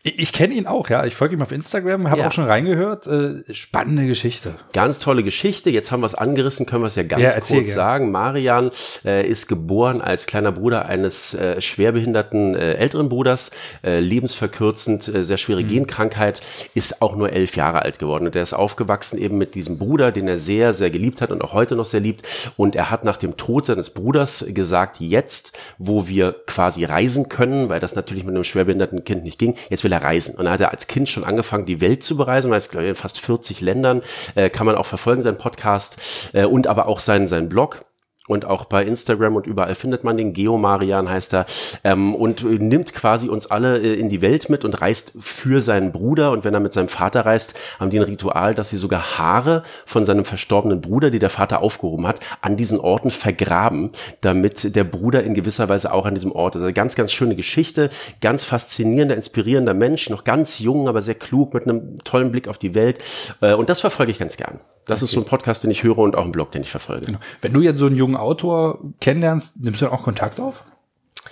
[0.04, 1.06] Ich kenne ihn auch, ja.
[1.06, 2.28] Ich folge ihm auf Instagram, habe ja.
[2.28, 3.06] auch schon reingehört.
[3.06, 4.56] Äh, spannende Geschichte.
[4.74, 5.70] Ganz tolle Geschichte.
[5.70, 7.66] Jetzt haben wir es angerissen, können wir es ja ganz ja, kurz gern.
[7.66, 8.12] sagen.
[8.12, 8.72] Marian
[9.06, 13.52] äh, ist geboren als kleiner Bruder eines äh, schwerbehinderten äh, älteren Bruders,
[13.84, 15.68] äh, lebensverkürzend, äh, sehr schwere mhm.
[15.68, 16.42] Genkrankheit,
[16.74, 18.26] ist auch nur elf Jahre alt geworden.
[18.26, 21.44] Und er ist aufgewachsen eben mit diesem Bruder, den er sehr, sehr geliebt hat und
[21.44, 22.28] auch heute noch sehr liebt.
[22.58, 27.70] Und er hat nach dem Tod seines Bruders gesagt, jetzt, wo wir quasi reisen können,
[27.70, 30.36] weil das natürlich mit einem schwerbehinderten Kind nicht ging, jetzt will will er reisen.
[30.36, 32.86] Und dann hat er als Kind schon angefangen, die Welt zu bereisen, weil es glaube
[32.86, 34.02] ich in fast 40 Ländern
[34.36, 37.86] äh, kann man auch verfolgen, seinen Podcast äh, und aber auch seinen, seinen Blog.
[38.32, 40.32] Und auch bei Instagram und überall findet man den.
[40.32, 41.46] Geomarian heißt er
[41.84, 45.62] ähm, und äh, nimmt quasi uns alle äh, in die Welt mit und reist für
[45.62, 46.32] seinen Bruder.
[46.32, 49.64] Und wenn er mit seinem Vater reist, haben die ein Ritual, dass sie sogar Haare
[49.86, 54.86] von seinem verstorbenen Bruder, die der Vater aufgehoben hat, an diesen Orten vergraben, damit der
[54.86, 56.62] Bruder in gewisser Weise auch an diesem Ort ist.
[56.62, 57.90] Also ganz, ganz schöne Geschichte,
[58.22, 62.58] ganz faszinierender, inspirierender Mensch, noch ganz jung, aber sehr klug, mit einem tollen Blick auf
[62.58, 63.00] die Welt.
[63.42, 64.62] Äh, und das verfolge ich ganz gern.
[64.86, 65.06] Das okay.
[65.06, 67.08] ist so ein Podcast, den ich höre und auch ein Blog, den ich verfolge.
[67.08, 67.20] Genau.
[67.42, 70.64] Wenn du jetzt so einen jungen Autor kennenlernst, nimmst du dann auch Kontakt auf?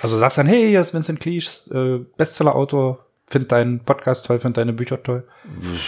[0.01, 4.57] Also sagst dann, hey, hier ist Vincent Cleach, äh, Bestseller-Autor, find deinen Podcast toll, find
[4.57, 5.23] deine Bücher toll.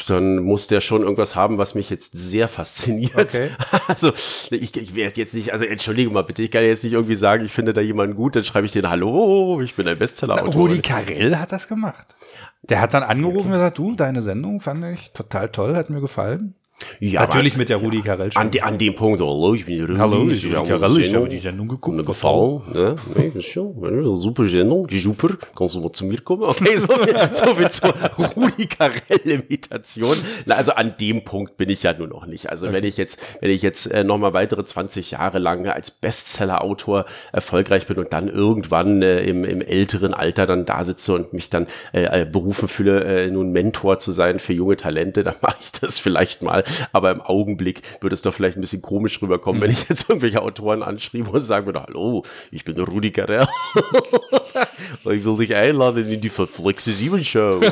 [0.07, 3.15] Dann muss der schon irgendwas haben, was mich jetzt sehr fasziniert.
[3.15, 3.49] Okay.
[3.87, 4.13] Also
[4.51, 7.43] ich, ich werde jetzt nicht, also entschuldige mal bitte, ich kann jetzt nicht irgendwie sagen,
[7.43, 10.53] ich finde da jemanden gut, dann schreibe ich den Hallo, ich bin ein Bestseller-Autor.
[10.53, 12.15] Rudi Carell hat das gemacht.
[12.63, 15.99] Der hat dann angerufen und gesagt, du, deine Sendung fand ich total toll, hat mir
[15.99, 16.55] gefallen.
[16.99, 18.29] Ja, Natürlich mit der Rudi Carell.
[18.35, 19.97] An, an dem Punkt, hallo, ich bin Rudi.
[19.97, 21.97] Hallo, ich bin Rudi Carell, ich habe die Sendung geguckt.
[21.97, 22.95] Mir gefallen, ne?
[23.15, 26.43] Nee, schon, super Sendung, super, kannst du mal zu mir kommen?
[26.43, 27.93] Okay, so viel, so viel zur
[28.35, 30.17] Rudi Carell-Imitation.
[30.47, 32.49] Also an dem Punkt bin ich ja nur noch nicht.
[32.49, 32.75] Also okay.
[32.75, 37.87] wenn ich jetzt, wenn ich jetzt äh, nochmal weitere 20 Jahre lang als Bestseller-Autor erfolgreich
[37.87, 41.67] bin und dann irgendwann äh, im, im älteren Alter dann da sitze und mich dann
[41.93, 45.99] äh, berufen fühle, äh, nun Mentor zu sein für junge Talente, dann mache ich das
[45.99, 49.63] vielleicht mal aber im Augenblick würde es doch vielleicht ein bisschen komisch rüberkommen, mhm.
[49.65, 53.47] wenn ich jetzt irgendwelche Autoren anschriebe und sagen würde, hallo, ich bin Rudi Carell.
[55.05, 57.61] ich will dich einladen in die Verflexe 7 Show.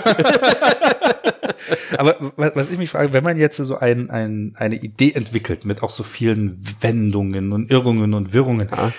[1.98, 5.84] Aber was ich mich frage, wenn man jetzt so ein, ein, eine Idee entwickelt mit
[5.84, 8.92] auch so vielen Wendungen und Irrungen und Wirrungen, ja.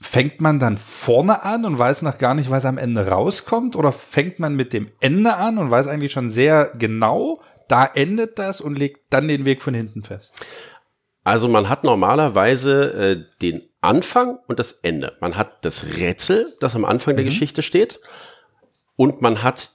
[0.00, 3.76] fängt man dann vorne an und weiß noch gar nicht, was am Ende rauskommt?
[3.76, 8.38] Oder fängt man mit dem Ende an und weiß eigentlich schon sehr genau, da endet
[8.38, 10.44] das und legt dann den Weg von hinten fest.
[11.24, 15.16] Also man hat normalerweise äh, den Anfang und das Ende.
[15.20, 17.18] Man hat das Rätsel, das am Anfang mhm.
[17.18, 17.98] der Geschichte steht,
[18.96, 19.70] und man hat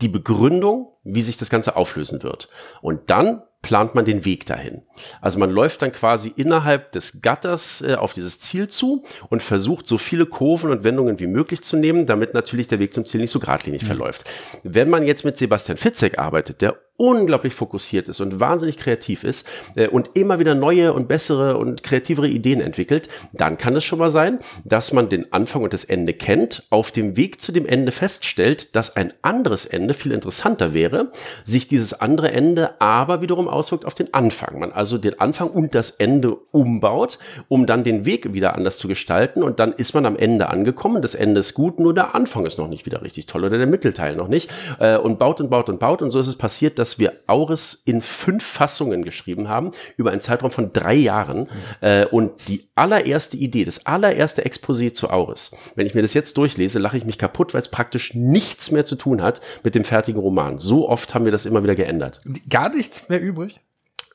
[0.00, 2.48] die Begründung, wie sich das Ganze auflösen wird.
[2.80, 4.82] Und dann plant man den Weg dahin.
[5.20, 9.86] Also man läuft dann quasi innerhalb des Gatters äh, auf dieses Ziel zu und versucht
[9.86, 13.20] so viele Kurven und Wendungen wie möglich zu nehmen, damit natürlich der Weg zum Ziel
[13.20, 13.86] nicht so geradlinig mhm.
[13.86, 14.24] verläuft.
[14.62, 19.48] Wenn man jetzt mit Sebastian Fitzek arbeitet, der unglaublich fokussiert ist und wahnsinnig kreativ ist
[19.74, 23.98] äh, und immer wieder neue und bessere und kreativere Ideen entwickelt, dann kann es schon
[23.98, 27.64] mal sein, dass man den Anfang und das Ende kennt, auf dem Weg zu dem
[27.64, 31.10] Ende feststellt, dass ein anderes Ende viel interessanter wäre,
[31.42, 34.60] sich dieses andere Ende aber wiederum auswirkt auf den Anfang.
[34.60, 37.18] Man also den Anfang und das Ende umbaut,
[37.48, 41.02] um dann den Weg wieder anders zu gestalten und dann ist man am Ende angekommen.
[41.02, 43.66] Das Ende ist gut, nur der Anfang ist noch nicht wieder richtig toll oder der
[43.66, 46.78] Mittelteil noch nicht äh, und baut und baut und baut und so ist es passiert,
[46.78, 51.48] dass wir Auris in fünf Fassungen geschrieben haben, über einen Zeitraum von drei Jahren.
[51.80, 56.36] Äh, und die allererste Idee, das allererste Exposé zu Auris, wenn ich mir das jetzt
[56.36, 59.84] durchlese, lache ich mich kaputt, weil es praktisch nichts mehr zu tun hat mit dem
[59.84, 60.58] fertigen Roman.
[60.58, 62.20] So oft haben wir das immer wieder geändert.
[62.48, 63.60] Gar nichts mehr übrig?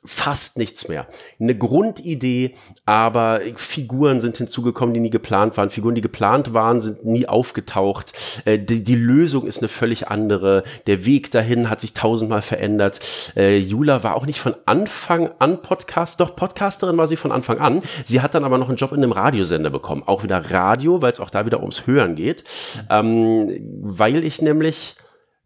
[0.06, 1.08] Fast nichts mehr.
[1.40, 5.70] Eine Grundidee, aber Figuren sind hinzugekommen, die nie geplant waren.
[5.70, 8.14] Figuren, die geplant waren, sind nie aufgetaucht.
[8.46, 10.64] Äh, die, die, Lösung ist eine völlig andere.
[10.88, 13.00] Der Weg dahin hat sich tausendmal verändert.
[13.36, 17.60] Äh, Jula war auch nicht von Anfang an Podcast, doch Podcasterin war sie von Anfang
[17.60, 17.82] an.
[18.06, 20.04] Sie hat dann aber noch einen Job in einem Radiosender bekommen.
[20.06, 22.44] Auch wieder Radio, weil es auch da wieder ums Hören geht.
[22.90, 23.50] Ähm,
[23.82, 24.96] weil ich nämlich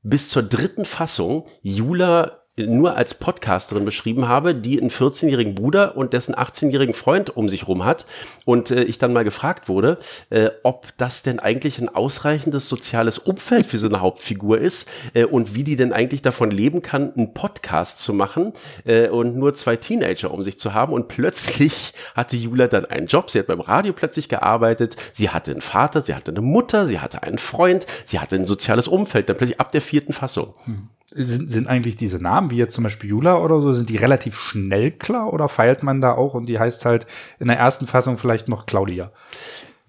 [0.04, 6.14] bis zur dritten Fassung Jula nur als Podcasterin beschrieben habe, die einen 14-jährigen Bruder und
[6.14, 8.06] dessen 18-jährigen Freund um sich rum hat.
[8.46, 9.98] Und äh, ich dann mal gefragt wurde,
[10.30, 15.26] äh, ob das denn eigentlich ein ausreichendes soziales Umfeld für so eine Hauptfigur ist äh,
[15.26, 18.54] und wie die denn eigentlich davon leben kann, einen Podcast zu machen
[18.86, 20.94] äh, und nur zwei Teenager um sich zu haben.
[20.94, 23.30] Und plötzlich hatte Jula dann einen Job.
[23.30, 24.96] Sie hat beim Radio plötzlich gearbeitet.
[25.14, 28.46] Sie hatte einen Vater, sie hatte eine Mutter, sie hatte einen Freund, sie hatte ein
[28.46, 29.30] soziales Umfeld.
[29.30, 30.54] Dann plötzlich ab der vierten Fassung.
[30.66, 33.98] Hm sind, sind eigentlich diese Namen, wie jetzt zum Beispiel Jula oder so, sind die
[33.98, 37.08] relativ schnell klar oder feilt man da auch und die heißt halt
[37.40, 39.12] in der ersten Fassung vielleicht noch Claudia?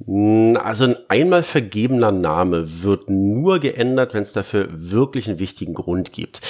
[0.06, 6.12] Also ein einmal vergebener Name wird nur geändert, wenn es dafür wirklich einen wichtigen Grund
[6.12, 6.40] gibt.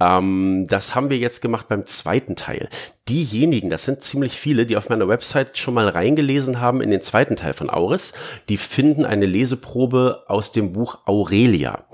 [0.00, 2.68] Ähm, das haben wir jetzt gemacht beim zweiten Teil
[3.08, 7.02] diejenigen, das sind ziemlich viele, die auf meiner Website schon mal reingelesen haben in den
[7.02, 8.14] zweiten Teil von Auris,
[8.48, 11.84] die finden eine Leseprobe aus dem Buch Aurelia.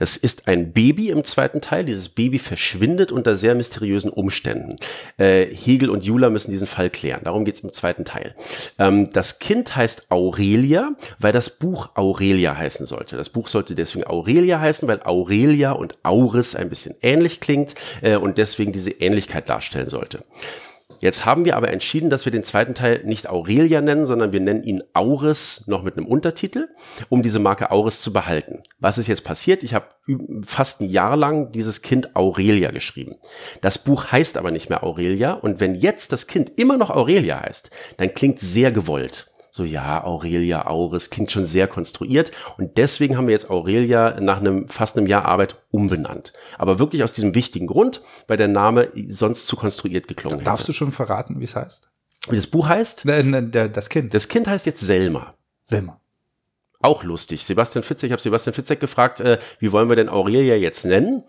[0.00, 1.84] Das ist ein Baby im zweiten Teil.
[1.84, 4.74] Dieses Baby verschwindet unter sehr mysteriösen Umständen.
[5.18, 7.20] Äh, Hegel und Jula müssen diesen Fall klären.
[7.22, 8.34] Darum geht's im zweiten Teil.
[8.78, 13.16] Ähm, das Kind heißt Aurelia, weil das Buch Aurelia heißen sollte.
[13.16, 18.16] Das Buch sollte deswegen Aurelia heißen, weil Aurelia und Auris ein bisschen ähnlich klingt äh,
[18.16, 20.20] und deswegen diese Ähnlichkeit darstellen sollte.
[21.00, 24.40] Jetzt haben wir aber entschieden, dass wir den zweiten Teil nicht Aurelia nennen, sondern wir
[24.40, 26.68] nennen ihn Auris noch mit einem Untertitel,
[27.08, 28.62] um diese Marke Auris zu behalten.
[28.78, 29.62] Was ist jetzt passiert?
[29.62, 29.88] Ich habe
[30.44, 33.16] fast ein Jahr lang dieses Kind Aurelia geschrieben.
[33.60, 37.40] Das Buch heißt aber nicht mehr Aurelia und wenn jetzt das Kind immer noch Aurelia
[37.40, 43.16] heißt, dann klingt sehr gewollt so ja, Aurelia Auris klingt schon sehr konstruiert und deswegen
[43.16, 46.34] haben wir jetzt Aurelia nach einem fast einem Jahr Arbeit umbenannt.
[46.58, 50.72] Aber wirklich aus diesem wichtigen Grund, weil der Name sonst zu konstruiert geklungen Darfst hätte.
[50.72, 51.88] du schon verraten, wie es heißt?
[52.28, 53.06] Wie das Buch heißt?
[53.06, 54.12] Das Kind.
[54.12, 55.34] Das Kind heißt jetzt Selma.
[55.62, 56.00] Selma.
[56.80, 57.44] Auch lustig.
[57.44, 61.24] Sebastian Fitzek, ich habe Sebastian Fitzek gefragt, äh, wie wollen wir denn Aurelia jetzt nennen?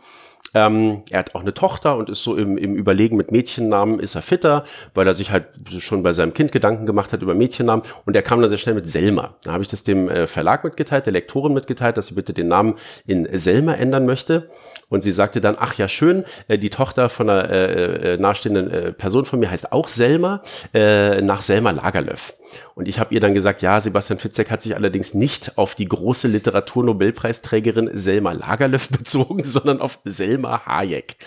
[0.54, 4.16] Ähm, er hat auch eine Tochter und ist so im, im Überlegen mit Mädchennamen ist
[4.16, 7.86] er fitter, weil er sich halt schon bei seinem Kind Gedanken gemacht hat über Mädchennamen
[8.06, 9.36] und er kam dann sehr schnell mit Selma.
[9.44, 12.48] Da habe ich das dem äh, Verlag mitgeteilt, der Lektorin mitgeteilt, dass sie bitte den
[12.48, 12.76] Namen
[13.06, 14.50] in Selma ändern möchte.
[14.90, 18.96] Und sie sagte dann, ach ja, schön, äh, die Tochter von einer äh, äh, nahestehenden
[18.96, 20.42] Person von mir heißt auch Selma,
[20.74, 22.36] nach Selma Lagerlöf.
[22.76, 25.88] Und ich habe ihr dann gesagt, ja, Sebastian Fitzek hat sich allerdings nicht auf die
[25.88, 31.18] große Literaturnobelpreisträgerin Selma Lagerlöf bezogen, sondern auf Selma Hayek.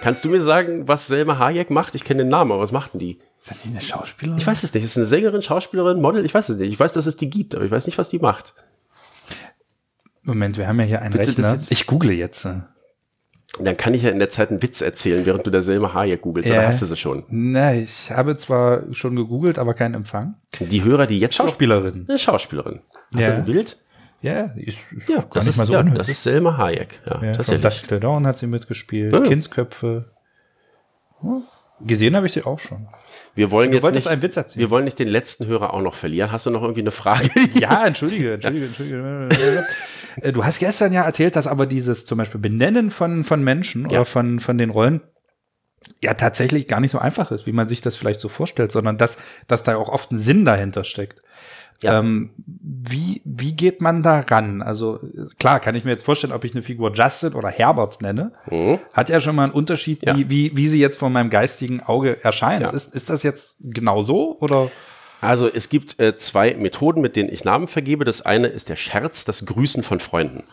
[0.00, 1.94] Kannst du mir sagen, was Selma Hayek macht?
[1.94, 3.18] Ich kenne den Namen, aber was macht denn die?
[3.40, 4.38] Ist das nicht eine Schauspielerin?
[4.38, 4.82] Ich weiß es nicht.
[4.82, 6.24] Ist es eine Sängerin, Schauspielerin, Model?
[6.24, 6.72] Ich weiß es nicht.
[6.72, 8.54] Ich weiß, dass es die gibt, aber ich weiß nicht, was die macht.
[10.22, 11.58] Moment, wir haben ja hier einen Willst Rechner.
[11.70, 12.44] Ich google jetzt.
[13.60, 16.22] Dann kann ich ja in der Zeit einen Witz erzählen, während du der Selma Hayek
[16.22, 16.50] googelst.
[16.50, 16.66] Oder Ja.
[16.66, 17.24] hast du sie schon?
[17.28, 20.34] Na, ich habe zwar schon gegoogelt, aber keinen Empfang.
[20.58, 22.06] Die Hörer, die jetzt noch- Schauspielerin.
[22.08, 22.80] Eine Schauspielerin.
[23.14, 23.30] Hast Ja.
[23.30, 23.76] du ein Bild?
[24.20, 27.00] Ja, ist, ist Ja, das ist, mal so ja, das ist Selma Hayek.
[27.06, 27.82] Ja, ja, tatsächlich.
[27.82, 29.12] Till Dawn hat sie mitgespielt.
[29.12, 29.20] Ja.
[29.20, 30.10] Kindsköpfe.
[31.20, 31.42] Hm,
[31.80, 32.86] Gesehen habe ich die auch schon.
[33.34, 34.60] Wir wollen Du jetzt nicht, einen Witz erzählen.
[34.60, 36.30] wir wollen nicht den letzten Hörer auch noch verlieren.
[36.32, 37.28] Hast du noch irgendwie eine Frage?
[37.54, 39.66] Ja, entschuldige, entschuldige, entschuldige.
[40.22, 43.82] Äh, Du hast gestern ja erzählt, dass aber dieses zum Beispiel Benennen von, von Menschen
[43.90, 43.98] Ja.
[43.98, 45.00] oder von, von den Rollen
[46.02, 48.96] ja tatsächlich gar nicht so einfach ist, wie man sich das vielleicht so vorstellt, sondern
[48.96, 51.20] dass, dass da auch oft ein Sinn dahinter steckt.
[51.80, 51.98] Ja.
[51.98, 54.62] Ähm, wie, wie geht man da ran?
[54.62, 55.00] Also
[55.38, 58.32] klar, kann ich mir jetzt vorstellen, ob ich eine Figur Justin oder Herbert nenne.
[58.92, 60.08] Hat ja schon mal einen Unterschied, Mhm.
[60.08, 60.16] Ja.
[60.16, 62.62] wie, wie, wie sie jetzt vor meinem geistigen Auge erscheint.
[62.62, 62.70] Ja.
[62.70, 64.70] Ist, ist das jetzt genau so oder?
[65.20, 68.04] Also es gibt äh, zwei Methoden, mit denen ich Namen vergebe.
[68.04, 70.44] Das eine ist der Scherz, das Grüßen von Freunden.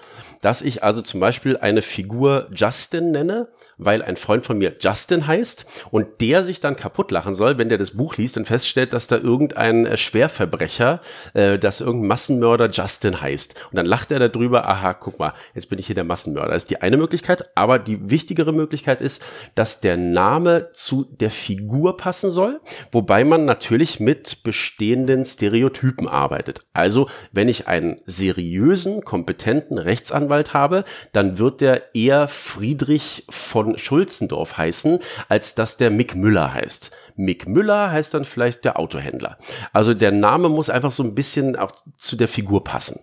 [0.41, 5.27] Dass ich also zum Beispiel eine Figur Justin nenne, weil ein Freund von mir Justin
[5.27, 8.93] heißt und der sich dann kaputt lachen soll, wenn der das Buch liest und feststellt,
[8.93, 11.01] dass da irgendein äh, Schwerverbrecher,
[11.33, 13.67] äh, dass irgendein Massenmörder Justin heißt.
[13.71, 16.53] Und dann lacht er darüber, aha, guck mal, jetzt bin ich hier der Massenmörder.
[16.53, 19.23] Das ist die eine Möglichkeit, aber die wichtigere Möglichkeit ist,
[19.55, 22.59] dass der Name zu der Figur passen soll,
[22.91, 26.61] wobei man natürlich mit bestehenden Stereotypen arbeitet.
[26.73, 34.57] Also, wenn ich einen seriösen, kompetenten Rechtsanwalt habe, dann wird der eher Friedrich von Schulzendorf
[34.57, 36.91] heißen, als dass der Mick Müller heißt.
[37.15, 39.38] Mick Müller heißt dann vielleicht der Autohändler.
[39.73, 42.99] Also der Name muss einfach so ein bisschen auch zu der Figur passen.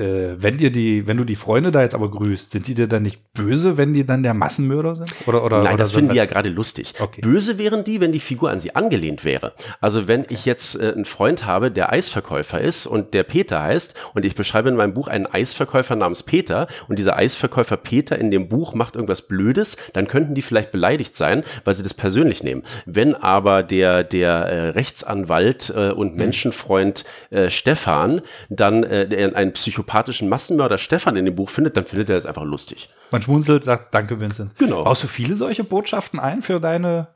[0.00, 2.88] Äh, wenn dir die, wenn du die Freunde da jetzt aber grüßt, sind die dir
[2.88, 5.12] dann nicht böse, wenn die dann der Massenmörder sind?
[5.26, 6.94] Oder, oder, Nein, oder das finden die ja gerade lustig.
[6.98, 7.20] Okay.
[7.20, 9.52] Böse wären die, wenn die Figur an sie angelehnt wäre.
[9.80, 13.94] Also wenn ich jetzt äh, einen Freund habe, der Eisverkäufer ist und der Peter heißt
[14.14, 18.30] und ich beschreibe in meinem Buch einen Eisverkäufer namens Peter und dieser Eisverkäufer Peter in
[18.30, 22.42] dem Buch macht irgendwas Blödes, dann könnten die vielleicht beleidigt sein, weil sie das persönlich
[22.42, 22.62] nehmen.
[22.86, 29.36] Wenn aber der, der äh, Rechtsanwalt äh, und Menschenfreund äh, Stefan dann äh, der
[29.90, 32.88] einen psychopathischen Massenmörder Stefan in dem Buch findet, dann findet er das einfach lustig.
[33.10, 34.56] Man schmunzelt, sagt Danke, Vincent.
[34.58, 34.84] Genau.
[34.84, 37.08] Baust du viele solche Botschaften ein für deine,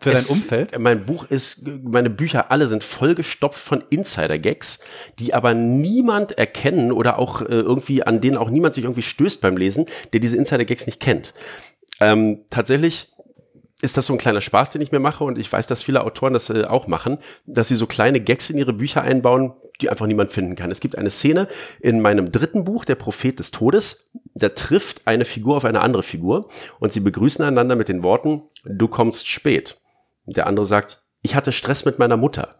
[0.00, 0.78] für dein Es- Umfeld?
[0.78, 4.78] Mein Buch ist, meine Bücher alle sind vollgestopft von Insider-Gags,
[5.18, 9.40] die aber niemand erkennen oder auch äh, irgendwie, an denen auch niemand sich irgendwie stößt
[9.40, 11.34] beim Lesen, der diese Insider-Gags nicht kennt.
[12.00, 13.08] Ähm, tatsächlich
[13.82, 16.04] ist das so ein kleiner Spaß, den ich mir mache und ich weiß, dass viele
[16.04, 19.90] Autoren das äh, auch machen, dass sie so kleine Gags in ihre Bücher einbauen, die
[19.90, 20.70] einfach niemand finden kann.
[20.70, 21.48] Es gibt eine Szene
[21.80, 26.02] in meinem dritten Buch, Der Prophet des Todes, da trifft eine Figur auf eine andere
[26.02, 26.48] Figur
[26.78, 29.80] und sie begrüßen einander mit den Worten, du kommst spät.
[30.26, 32.56] Der andere sagt, ich hatte Stress mit meiner Mutter.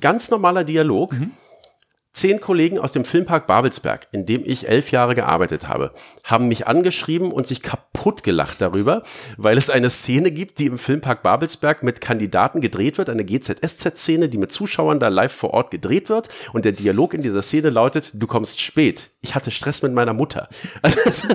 [0.00, 1.14] Ganz normaler Dialog.
[2.14, 5.92] Zehn Kollegen aus dem Filmpark Babelsberg, in dem ich elf Jahre gearbeitet habe,
[6.22, 9.02] haben mich angeschrieben und sich kaputt gelacht darüber,
[9.36, 14.28] weil es eine Szene gibt, die im Filmpark Babelsberg mit Kandidaten gedreht wird, eine GZSZ-Szene,
[14.28, 16.28] die mit Zuschauern da live vor Ort gedreht wird.
[16.52, 19.10] Und der Dialog in dieser Szene lautet, du kommst spät.
[19.20, 20.48] Ich hatte Stress mit meiner Mutter.
[21.04, 21.28] Also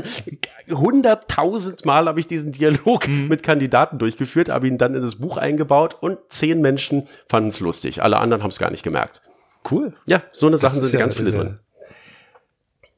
[0.69, 5.37] hunderttausend Mal habe ich diesen Dialog mit Kandidaten durchgeführt, habe ihn dann in das Buch
[5.37, 8.01] eingebaut und zehn Menschen fanden es lustig.
[8.01, 9.21] Alle anderen haben es gar nicht gemerkt.
[9.69, 9.93] Cool.
[10.05, 11.59] Ja, so eine Sachen Das sind ist ja- ganz viele drin.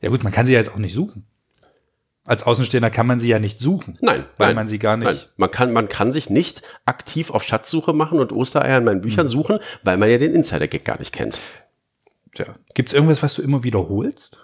[0.01, 1.25] Ja gut, man kann sie ja jetzt auch nicht suchen.
[2.25, 3.97] Als Außenstehender kann man sie ja nicht suchen.
[4.01, 5.07] Nein, weil nein, man sie gar nicht.
[5.07, 5.17] Nein.
[5.37, 9.01] Man kann, man kann sich nicht aktiv auf Schatzsuche machen und Ostereier in meinen Hm.
[9.01, 11.39] Büchern suchen, weil man ja den Insider-Gag gar nicht kennt.
[12.35, 12.45] Ja.
[12.75, 14.37] Gibt es irgendwas, was du immer wiederholst?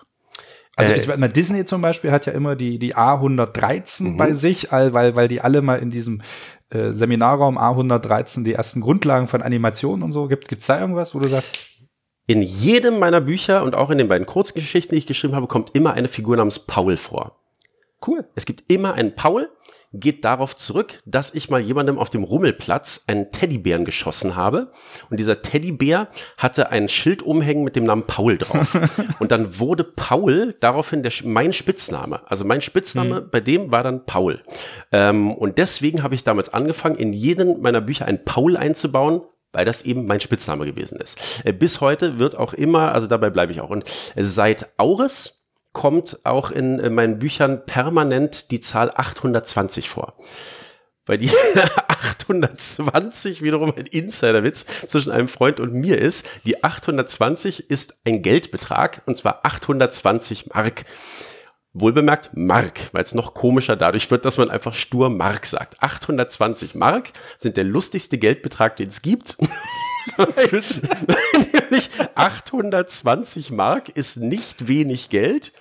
[0.75, 4.17] Also Äh, es, na, Disney zum Beispiel hat ja immer die, die A113 Mhm.
[4.17, 6.21] bei sich, all- weil, weil die alle mal in diesem
[6.69, 10.27] äh, Seminarraum A113 die ersten Grundlagen von Animationen und so.
[10.27, 11.76] Gibt es da irgendwas, wo du sagst,
[12.29, 15.73] In jedem meiner Bücher und auch in den beiden Kurzgeschichten, die ich geschrieben habe, kommt
[15.73, 17.39] immer eine Figur namens Paul vor.
[18.05, 18.25] cool.
[18.35, 19.49] Es gibt immer einen Paul,
[19.93, 24.71] geht darauf zurück, dass ich mal jemandem auf dem Rummelplatz einen Teddybären geschossen habe.
[25.09, 28.77] Und dieser Teddybär hatte ein Schild umhängen mit dem Namen Paul drauf.
[29.19, 32.21] Und dann wurde Paul daraufhin der, mein Spitzname.
[32.29, 34.43] Also mein Spitzname bei dem war dann Paul.
[34.91, 39.21] Ähm, und deswegen habe ich damals angefangen, in jeden meiner Bücher einen Paul einzubauen,
[39.51, 41.45] weil das eben mein Spitzname gewesen ist.
[41.45, 43.69] Äh, Bis heute wird auch immer, also dabei bleibe ich auch.
[43.69, 43.85] Und
[44.15, 50.15] seit Auris kommt auch in, äh, meinen Büchern permanent die Zahl 820 vor.
[51.05, 51.31] Weil die
[52.27, 56.27] 820 wiederum ein Insiderwitz zwischen einem Freund und mir ist.
[56.45, 60.85] Die 820 ist ein Geldbetrag und zwar 820 Mark.
[61.73, 65.81] Wohlbemerkt Mark, weil es noch komischer dadurch wird, dass man einfach stur Mark sagt.
[65.81, 69.37] 820 Mark sind der lustigste Geldbetrag, den es gibt.
[70.17, 75.51] Nämlich 820 Mark ist nicht wenig Geld,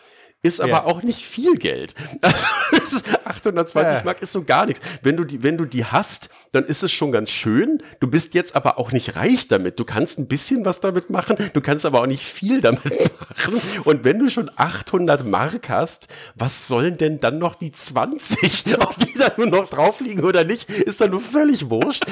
[0.47, 0.85] ist aber Ja.
[0.85, 1.95] auch nicht viel Geld.
[2.23, 4.05] Also das ist 820 Ja.
[4.05, 4.81] Mark ist so gar nichts.
[5.03, 7.83] Wenn du die, wenn du die hast, dann ist es schon ganz schön.
[8.01, 9.79] Du bist jetzt aber auch nicht reich damit.
[9.79, 12.85] Du kannst ein bisschen was damit machen, du kannst aber auch nicht viel damit
[13.21, 13.61] machen.
[13.85, 18.77] Und wenn du schon 800 Mark hast, was sollen denn dann noch die 20?
[18.81, 22.05] Ob die da nur noch drauf liegen oder nicht, ist dann nur völlig wurscht.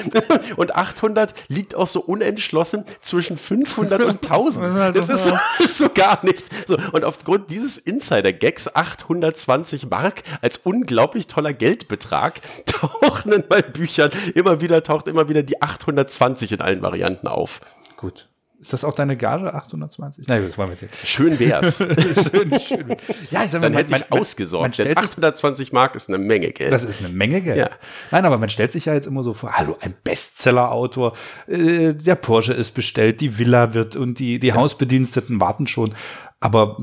[0.56, 4.74] Und 800 liegt auch so unentschlossen zwischen 500 und 1000.
[4.96, 6.48] Das ist so, ist so gar nichts.
[6.66, 7.78] So, und aufgrund dieses
[8.24, 15.28] Insider-Gags 820 Mark als unglaublich toller Geldbetrag tauchen in meinen Büchern immer wieder, taucht immer
[15.28, 17.60] wieder die 820 in allen Varianten auf.
[17.96, 18.28] Gut.
[18.60, 20.26] Ist das auch deine Gage, 820?
[20.26, 21.06] Nein, das wollen wir jetzt nicht.
[21.06, 21.78] Schön wär's.
[22.30, 22.96] schön, schön.
[23.30, 24.62] Ja, ich sag mal, Dann man- hätte ich man- man- ausgesorgt.
[24.62, 26.72] Man Denn stellt sich 820 Mark ist eine Menge Geld.
[26.72, 27.58] Das ist eine Menge Geld.
[27.58, 27.68] Ja.
[28.10, 31.12] Nein, aber man stellt sich ja jetzt immer so vor, hallo, ein Bestseller-Autor,
[31.46, 35.92] äh, der Porsche ist bestellt, die Villa wird und die, die Hausbediensteten warten schon.
[36.40, 36.78] Aber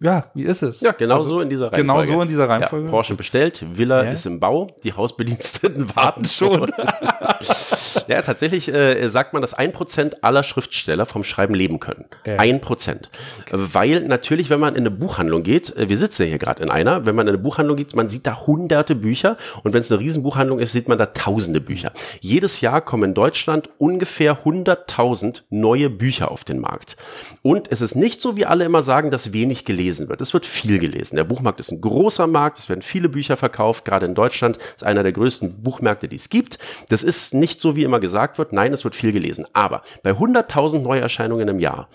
[0.00, 0.80] ja, wie ist es?
[0.80, 1.82] Ja, genau Also, so in dieser Reihenfolge.
[2.06, 2.86] Genau so in dieser Reihenfolge.
[2.86, 4.10] Ja, Porsche bestellt, Villa Ja.
[4.10, 6.70] ist im Bau, die Hausbediensteten warten schon.
[8.08, 12.04] ja, tatsächlich äh, sagt man, dass ein Prozent aller Schriftsteller vom Schreiben leben können.
[12.38, 13.10] Ein Prozent.
[13.50, 16.70] Weil natürlich, wenn man in eine Buchhandlung geht, äh, wir sitzen ja hier gerade in
[16.70, 19.90] einer, wenn man in eine Buchhandlung geht, man sieht da hunderte Bücher und wenn es
[19.92, 21.92] eine Riesenbuchhandlung ist, sieht man da tausende Bücher.
[22.20, 26.96] Jedes Jahr kommen in Deutschland ungefähr 100.000 neue Bücher auf den Markt.
[27.42, 30.20] Und es ist nicht so, wie alle immer sagen, dass wenig gelesen wird.
[30.20, 31.16] Es wird viel gelesen.
[31.16, 34.84] Der Buchmarkt ist ein großer Markt, es werden viele Bücher verkauft, gerade in Deutschland ist
[34.84, 36.58] einer der größten Buchmärkte, die es gibt.
[36.88, 38.52] Das ist nicht so, wie immer gesagt wird.
[38.52, 39.46] Nein, es wird viel gelesen.
[39.52, 41.88] Aber bei 100.000 Neuerscheinungen im Jahr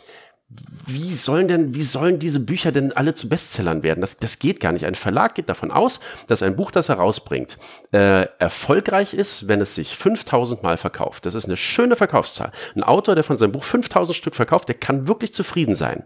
[0.87, 4.01] wie sollen denn, wie sollen diese Bücher denn alle zu Bestsellern werden?
[4.01, 4.85] Das, das geht gar nicht.
[4.85, 7.57] Ein Verlag geht davon aus, dass ein Buch, das er rausbringt,
[7.91, 11.25] äh, erfolgreich ist, wenn es sich 5000 Mal verkauft.
[11.25, 12.51] Das ist eine schöne Verkaufszahl.
[12.75, 16.03] Ein Autor, der von seinem Buch 5000 Stück verkauft, der kann wirklich zufrieden sein.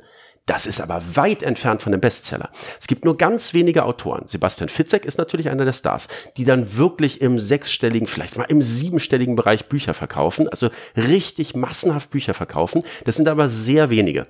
[0.49, 2.49] Das ist aber weit entfernt von dem Bestseller.
[2.79, 4.23] Es gibt nur ganz wenige Autoren.
[4.25, 8.63] Sebastian Fitzek ist natürlich einer der Stars, die dann wirklich im sechsstelligen, vielleicht mal im
[8.63, 12.81] siebenstelligen Bereich Bücher verkaufen, also richtig massenhaft Bücher verkaufen.
[13.05, 14.25] Das sind aber sehr wenige.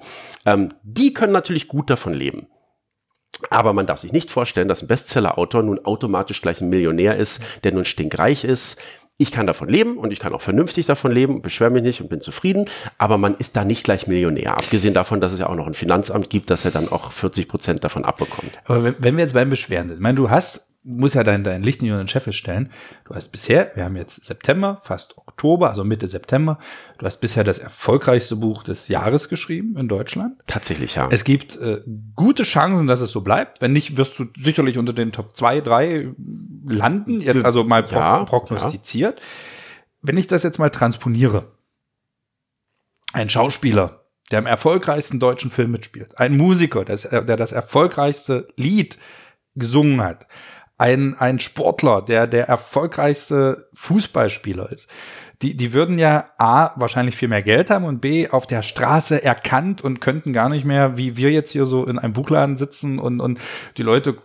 [0.46, 2.48] Ähm, die können natürlich gut davon leben.
[3.50, 7.42] Aber man darf sich nicht vorstellen, dass ein Bestseller-Autor nun automatisch gleich ein Millionär ist,
[7.64, 8.82] der nun stinkreich ist.
[9.22, 12.10] Ich kann davon leben und ich kann auch vernünftig davon leben, beschwere mich nicht und
[12.10, 12.66] bin zufrieden,
[12.98, 14.54] aber man ist da nicht gleich Millionär.
[14.54, 17.50] Abgesehen davon, dass es ja auch noch ein Finanzamt gibt, das er dann auch 40
[17.50, 18.62] Prozent davon abbekommt.
[18.64, 21.44] Aber wenn, wenn wir jetzt beim Beschweren sind, ich meine, du hast, muss ja dein,
[21.44, 22.72] dein Licht nicht unter den Scheffel stellen.
[23.06, 26.58] Du hast bisher, wir haben jetzt September, fast Oktober, also Mitte September,
[26.98, 30.40] du hast bisher das erfolgreichste Buch des Jahres geschrieben in Deutschland.
[30.48, 31.10] Tatsächlich, ja.
[31.12, 31.82] Es gibt äh,
[32.16, 33.62] gute Chancen, dass es so bleibt.
[33.62, 36.14] Wenn nicht, wirst du sicherlich unter den Top 2, 3
[36.68, 37.22] landen.
[37.22, 39.20] Jetzt also mal pro Ja, prognostiziert.
[40.02, 41.52] Wenn ich das jetzt mal transponiere.
[43.12, 46.20] Ein Schauspieler, der im erfolgreichsten deutschen Film mitspielt.
[46.20, 49.00] Ein Musiker, der das erfolgreichste Lied
[49.56, 50.28] gesungen hat.
[50.80, 54.90] Ein, ein Sportler, der der erfolgreichste Fußballspieler ist.
[55.42, 59.24] Die, die würden ja A, wahrscheinlich viel mehr Geld haben und B, auf der Straße
[59.24, 62.98] erkannt und könnten gar nicht mehr, wie wir jetzt hier so in einem Buchladen sitzen
[62.98, 63.40] und, und
[63.78, 64.18] die Leute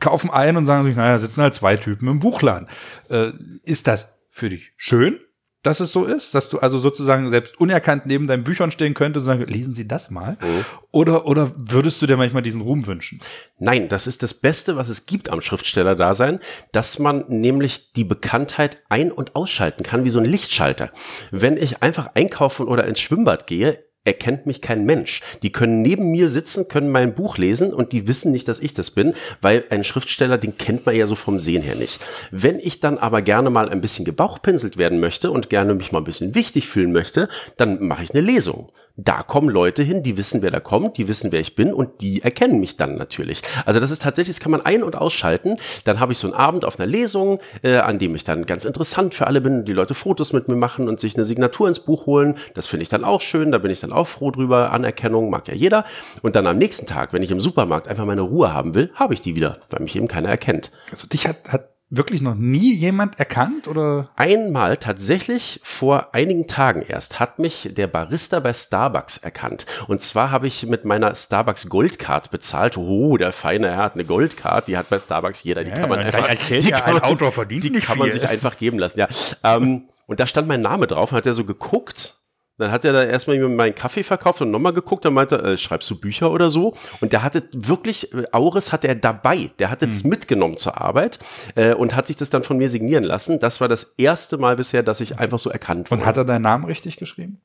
[0.00, 2.68] kaufen ein und sagen sich, naja, sitzen halt zwei Typen im Buchladen.
[3.08, 3.30] Äh,
[3.62, 5.20] ist das für dich schön
[5.62, 9.24] dass es so ist, dass du also sozusagen selbst unerkannt neben deinen Büchern stehen könntest
[9.24, 10.36] und sagen, lesen Sie das mal?
[10.40, 10.64] Mhm.
[10.92, 13.20] Oder, oder würdest du dir manchmal diesen Ruhm wünschen?
[13.58, 16.38] Nein, das ist das Beste, was es gibt am Schriftsteller-Dasein,
[16.72, 20.90] dass man nämlich die Bekanntheit ein- und ausschalten kann, wie so ein Lichtschalter.
[21.32, 25.20] Wenn ich einfach einkaufen oder ins Schwimmbad gehe, erkennt mich kein Mensch.
[25.42, 28.72] Die können neben mir sitzen, können mein Buch lesen und die wissen nicht, dass ich
[28.72, 32.00] das bin, weil ein Schriftsteller, den kennt man ja so vom Sehen her nicht.
[32.30, 35.98] Wenn ich dann aber gerne mal ein bisschen gebauchpinselt werden möchte und gerne mich mal
[35.98, 40.16] ein bisschen wichtig fühlen möchte, dann mache ich eine Lesung da kommen Leute hin, die
[40.16, 43.42] wissen, wer da kommt, die wissen, wer ich bin und die erkennen mich dann natürlich.
[43.64, 45.56] Also das ist tatsächlich, das kann man ein- und ausschalten.
[45.84, 48.64] Dann habe ich so einen Abend auf einer Lesung, äh, an dem ich dann ganz
[48.64, 51.78] interessant für alle bin, die Leute Fotos mit mir machen und sich eine Signatur ins
[51.78, 52.36] Buch holen.
[52.54, 54.72] Das finde ich dann auch schön, da bin ich dann auch froh drüber.
[54.72, 55.84] Anerkennung mag ja jeder.
[56.22, 59.14] Und dann am nächsten Tag, wenn ich im Supermarkt einfach meine Ruhe haben will, habe
[59.14, 60.72] ich die wieder, weil mich eben keiner erkennt.
[60.90, 64.08] Also dich hat, hat wirklich noch nie jemand erkannt oder?
[64.16, 69.66] Einmal tatsächlich vor einigen Tagen erst hat mich der Barista bei Starbucks erkannt.
[69.86, 72.76] Und zwar habe ich mit meiner Starbucks Goldcard bezahlt.
[72.76, 75.64] Oh, der feine Herr hat eine Goldcard, die hat bei Starbucks jeder.
[75.64, 78.78] Die ja, kann man einfach, die ja, kann man, die kann man sich einfach geben
[78.78, 79.00] lassen.
[79.00, 79.08] Ja,
[79.44, 82.17] ähm, und da stand mein Name drauf und hat er so geguckt
[82.58, 85.88] dann hat er da erstmal meinen Kaffee verkauft und nochmal geguckt, dann meinte äh, schreibst
[85.90, 86.74] du Bücher oder so?
[87.00, 90.10] Und der hatte wirklich, äh, Auris hat er dabei, der hatte es mhm.
[90.10, 91.18] mitgenommen zur Arbeit
[91.54, 93.40] äh, und hat sich das dann von mir signieren lassen.
[93.40, 96.02] Das war das erste Mal bisher, dass ich einfach so erkannt wurde.
[96.02, 97.40] Und hat er deinen Namen richtig geschrieben?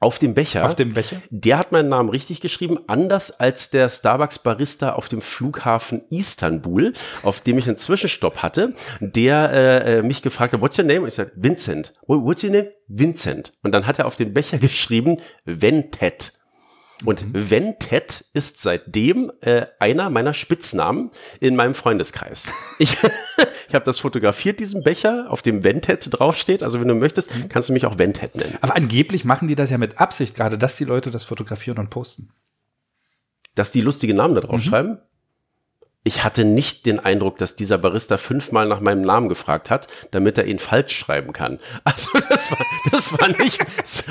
[0.00, 0.64] Auf dem Becher.
[0.64, 1.20] Auf dem Becher.
[1.30, 6.92] Der hat meinen Namen richtig geschrieben, anders als der Starbucks-Barista auf dem Flughafen Istanbul,
[7.22, 11.00] auf dem ich einen Zwischenstopp hatte, der äh, äh mich gefragt hat, what's your name?
[11.02, 11.92] Und ich sagte, Vincent.
[12.06, 12.72] What's your name?
[12.88, 13.54] Vincent.
[13.62, 16.32] Und dann hat er auf den Becher geschrieben, Ventet.
[17.04, 17.50] Und mhm.
[17.50, 22.52] Ventet ist seitdem äh, einer meiner Spitznamen in meinem Freundeskreis.
[22.78, 22.96] Ich,
[23.68, 26.62] ich habe das fotografiert, diesen Becher, auf dem Ventet draufsteht.
[26.62, 27.48] Also wenn du möchtest, mhm.
[27.48, 28.58] kannst du mich auch Ventet nennen.
[28.60, 31.90] Aber angeblich machen die das ja mit Absicht gerade, dass die Leute das fotografieren und
[31.90, 32.30] posten.
[33.54, 34.68] Dass die lustige Namen da drauf mhm.
[34.68, 34.98] schreiben?
[36.06, 40.36] Ich hatte nicht den Eindruck, dass dieser Barista fünfmal nach meinem Namen gefragt hat, damit
[40.36, 41.58] er ihn falsch schreiben kann.
[41.84, 43.64] Also das war, das war nicht.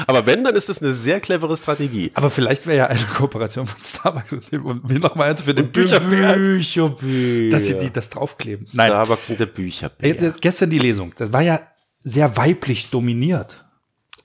[0.08, 2.12] aber wenn, dann ist das eine sehr clevere Strategie.
[2.14, 5.72] Aber vielleicht wäre ja eine Kooperation von Starbucks und, dem, und wie nochmal für den
[5.72, 6.34] Bücherbär.
[6.34, 7.50] Bücherbär.
[7.52, 8.66] Dass sie die das draufkleben.
[8.66, 9.34] Starbucks Nein.
[9.34, 10.22] und der Bücherbär.
[10.22, 11.14] Äh, gestern die Lesung.
[11.18, 11.62] Das war ja
[12.00, 13.63] sehr weiblich dominiert.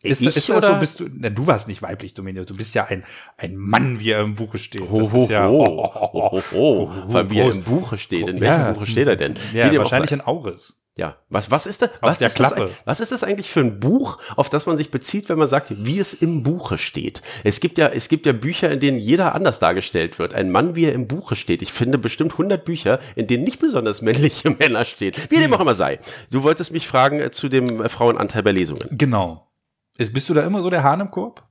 [0.00, 0.74] Ist, ich, ist das oder?
[0.74, 3.04] so, bist du, na, du warst nicht weiblich dominiert, du bist ja ein,
[3.36, 4.82] ein Mann, wie er im Buche steht.
[4.82, 8.28] Das ho, ist ja, ho, ho, ho, ho, ho, wie er im Buche steht.
[8.28, 8.72] In welchem ja.
[8.72, 9.34] Buche steht er denn?
[9.52, 10.76] Ja, wahrscheinlich in Auris.
[10.98, 11.90] Ja, was, was ist das?
[12.00, 15.28] Was ist das, was ist das eigentlich für ein Buch, auf das man sich bezieht,
[15.28, 17.22] wenn man sagt, wie es im Buche steht?
[17.44, 20.34] Es gibt ja, es gibt ja Bücher, in denen jeder anders dargestellt wird.
[20.34, 21.62] Ein Mann, wie er im Buche steht.
[21.62, 25.14] Ich finde bestimmt 100 Bücher, in denen nicht besonders männliche Männer stehen.
[25.28, 25.54] Wie dem hm.
[25.54, 26.00] auch immer sei.
[26.32, 28.88] Du wolltest mich fragen äh, zu dem äh, Frauenanteil bei Lesungen.
[28.90, 29.47] Genau.
[29.98, 31.47] Bist du da immer so der Hahn im Korb?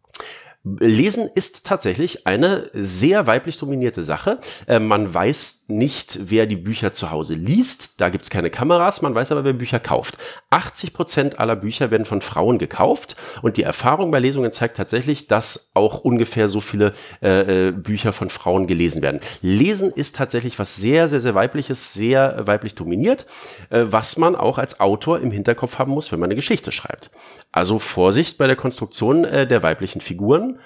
[0.63, 4.39] Lesen ist tatsächlich eine sehr weiblich dominierte Sache.
[4.67, 7.99] Äh, man weiß nicht, wer die Bücher zu Hause liest.
[8.01, 9.01] Da gibt es keine Kameras.
[9.01, 10.17] Man weiß aber, wer Bücher kauft.
[10.49, 13.15] 80 Prozent aller Bücher werden von Frauen gekauft.
[13.41, 18.13] Und die Erfahrung bei Lesungen zeigt tatsächlich, dass auch ungefähr so viele äh, äh, Bücher
[18.13, 19.19] von Frauen gelesen werden.
[19.41, 23.27] Lesen ist tatsächlich was sehr, sehr, sehr weibliches, sehr weiblich dominiert,
[23.69, 27.11] äh, was man auch als Autor im Hinterkopf haben muss, wenn man eine Geschichte schreibt.
[27.51, 30.56] Also Vorsicht bei der Konstruktion äh, der weiblichen Figuren.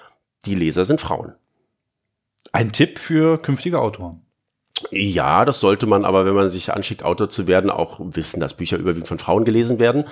[0.45, 1.35] Die Leser sind Frauen.
[2.51, 4.21] Ein Tipp für künftige Autoren.
[4.89, 8.57] Ja, das sollte man aber, wenn man sich anschickt, Autor zu werden, auch wissen, dass
[8.57, 10.05] Bücher überwiegend von Frauen gelesen werden.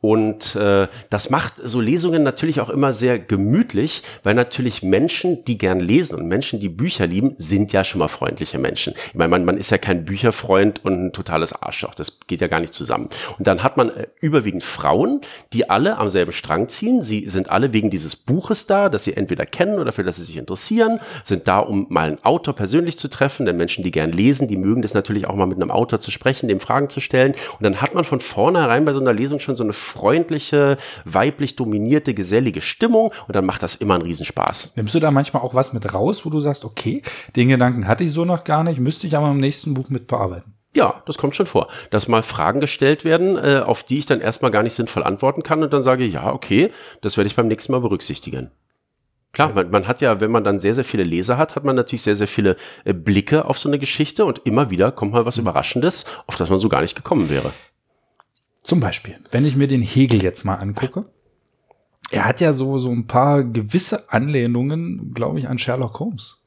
[0.00, 5.58] Und äh, das macht so Lesungen natürlich auch immer sehr gemütlich, weil natürlich Menschen, die
[5.58, 8.94] gern lesen und Menschen, die Bücher lieben, sind ja schon mal freundliche Menschen.
[9.08, 11.94] Ich meine, man, man ist ja kein Bücherfreund und ein totales Arschloch.
[11.94, 13.10] Das geht ja gar nicht zusammen.
[13.38, 15.20] Und dann hat man äh, überwiegend Frauen,
[15.52, 17.02] die alle am selben Strang ziehen.
[17.02, 20.24] Sie sind alle wegen dieses Buches da, das sie entweder kennen oder für das sie
[20.24, 23.44] sich interessieren, sind da, um mal einen Autor persönlich zu treffen.
[23.44, 26.10] Denn Menschen, die gern lesen, die mögen das natürlich auch mal mit einem Autor zu
[26.10, 27.32] sprechen, dem Fragen zu stellen.
[27.58, 31.56] Und dann hat man von vornherein bei so einer Lesung schon so eine freundliche, weiblich
[31.56, 34.72] dominierte, gesellige Stimmung und dann macht das immer einen Riesenspaß.
[34.76, 37.02] Nimmst du da manchmal auch was mit raus, wo du sagst, okay,
[37.36, 40.06] den Gedanken hatte ich so noch gar nicht, müsste ich aber im nächsten Buch mit
[40.06, 40.54] bearbeiten?
[40.74, 44.20] Ja, das kommt schon vor, dass mal Fragen gestellt werden, äh, auf die ich dann
[44.20, 46.70] erstmal gar nicht sinnvoll antworten kann und dann sage, ja, okay,
[47.00, 48.52] das werde ich beim nächsten Mal berücksichtigen.
[49.32, 51.76] Klar, man, man, hat ja, wenn man dann sehr, sehr viele Leser hat, hat man
[51.76, 55.26] natürlich sehr, sehr viele äh, Blicke auf so eine Geschichte und immer wieder kommt mal
[55.26, 55.42] was mhm.
[55.42, 57.52] Überraschendes, auf das man so gar nicht gekommen wäre.
[58.62, 61.06] Zum Beispiel, wenn ich mir den Hegel jetzt mal angucke,
[62.10, 66.38] er hat ja so, so ein paar gewisse Anlehnungen, glaube ich, an Sherlock Holmes.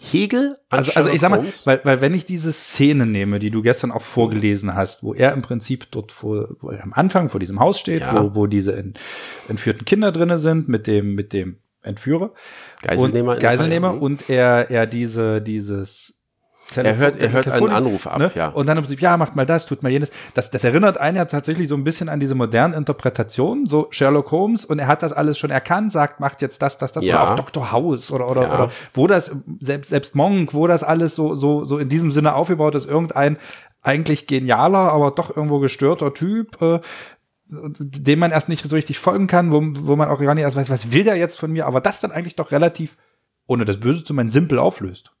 [0.00, 1.66] Hegel an Also, also ich sag mal, Holmes?
[1.66, 5.32] weil, weil wenn ich diese Szene nehme, die du gestern auch vorgelesen hast, wo er
[5.32, 8.22] im Prinzip dort vor, wo er am Anfang vor diesem Haus steht, Ja.
[8.22, 9.00] wo, wo diese ent,
[9.48, 12.32] entführten Kinder drinne sind mit dem, mit dem Entführer.
[12.82, 14.02] Geiselnehmer Und, Geiselnehmer mhm.
[14.02, 16.17] und er, er diese, dieses
[16.76, 18.48] Er hört- er hört einen Telefonik, Anruf ab, ja.
[18.48, 20.10] Und dann im Prinzip, ja, macht mal das, tut mal jenes.
[20.34, 24.30] Das, das erinnert einen ja tatsächlich so ein bisschen an diese modernen Interpretationen, so Sherlock
[24.32, 27.22] Holmes, und er hat das alles schon erkannt, sagt, macht jetzt das, das, das, Ja.
[27.22, 27.72] oder auch Dr.
[27.72, 28.54] House oder, oder, Ja.
[28.54, 32.34] oder wo das, selbst, selbst Monk, wo das alles so, so, so in diesem Sinne
[32.34, 33.38] aufgebaut ist, irgendein
[33.82, 36.80] eigentlich genialer, aber doch irgendwo gestörter Typ, äh,
[37.50, 40.56] dem man erst nicht so richtig folgen kann, wo, wo man auch gar nicht erst
[40.56, 42.96] weiß, was will der jetzt von mir, aber das dann eigentlich doch relativ,
[43.46, 45.12] ohne das Böse zu meinen, simpel auflöst.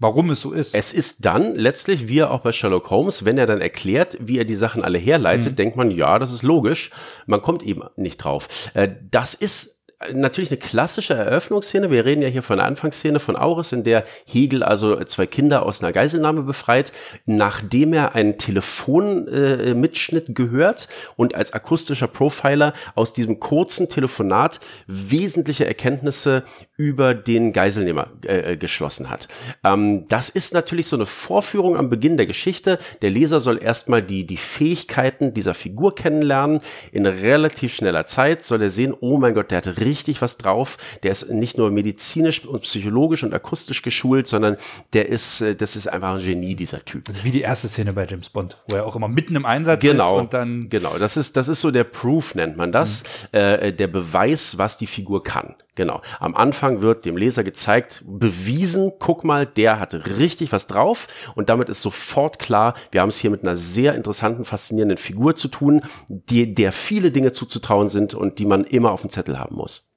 [0.00, 0.74] Warum es so ist.
[0.74, 4.38] Es ist dann letztlich, wie er auch bei Sherlock Holmes, wenn er dann erklärt, wie
[4.38, 6.90] er die Sachen alle herleitet, denkt man, ja, das ist logisch.
[7.26, 8.70] Man kommt eben nicht drauf.
[8.74, 9.77] Äh, Das ist
[10.12, 11.90] natürlich eine klassische Eröffnungsszene.
[11.90, 15.64] Wir reden ja hier von der Anfangsszene von Auris, in der Hegel also zwei Kinder
[15.66, 16.92] aus einer Geiselnahme befreit,
[17.26, 25.66] nachdem er einen Telefonmitschnitt äh, gehört und als akustischer Profiler aus diesem kurzen Telefonat wesentliche
[25.66, 26.44] Erkenntnisse
[26.76, 29.26] über den Geiselnehmer äh, geschlossen hat.
[29.64, 32.78] Ähm, das ist natürlich so eine Vorführung am Beginn der Geschichte.
[33.02, 36.60] Der Leser soll erstmal die, die Fähigkeiten dieser Figur kennenlernen.
[36.92, 40.76] In relativ schneller Zeit soll er sehen, oh mein Gott, der hat richtig was drauf.
[41.02, 44.56] Der ist nicht nur medizinisch und psychologisch und akustisch geschult, sondern
[44.92, 47.04] der ist, äh, das ist einfach ein Genie, dieser Typ.
[47.22, 50.16] Wie die erste Szene bei James Bond, wo er auch immer mitten im Einsatz Genau.
[50.16, 53.72] ist und dann genau, das ist, das ist so der Proof, nennt man das, äh,
[53.72, 55.54] der Beweis, was die Figur kann.
[55.78, 56.02] Genau.
[56.18, 61.06] Am Anfang wird dem Leser gezeigt, bewiesen, guck mal, der hatte richtig was drauf
[61.36, 65.36] und damit ist sofort klar, wir haben es hier mit einer sehr interessanten, faszinierenden Figur
[65.36, 69.38] zu tun, die, der viele Dinge zuzutrauen sind und die man immer auf dem Zettel
[69.38, 69.88] haben muss.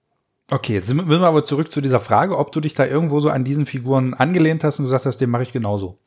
[0.52, 3.32] Okay, jetzt sind wir aber zurück zu dieser Frage, ob du dich da irgendwo so
[3.32, 5.98] an diesen Figuren angelehnt hast und gesagt hast, den mache ich genauso.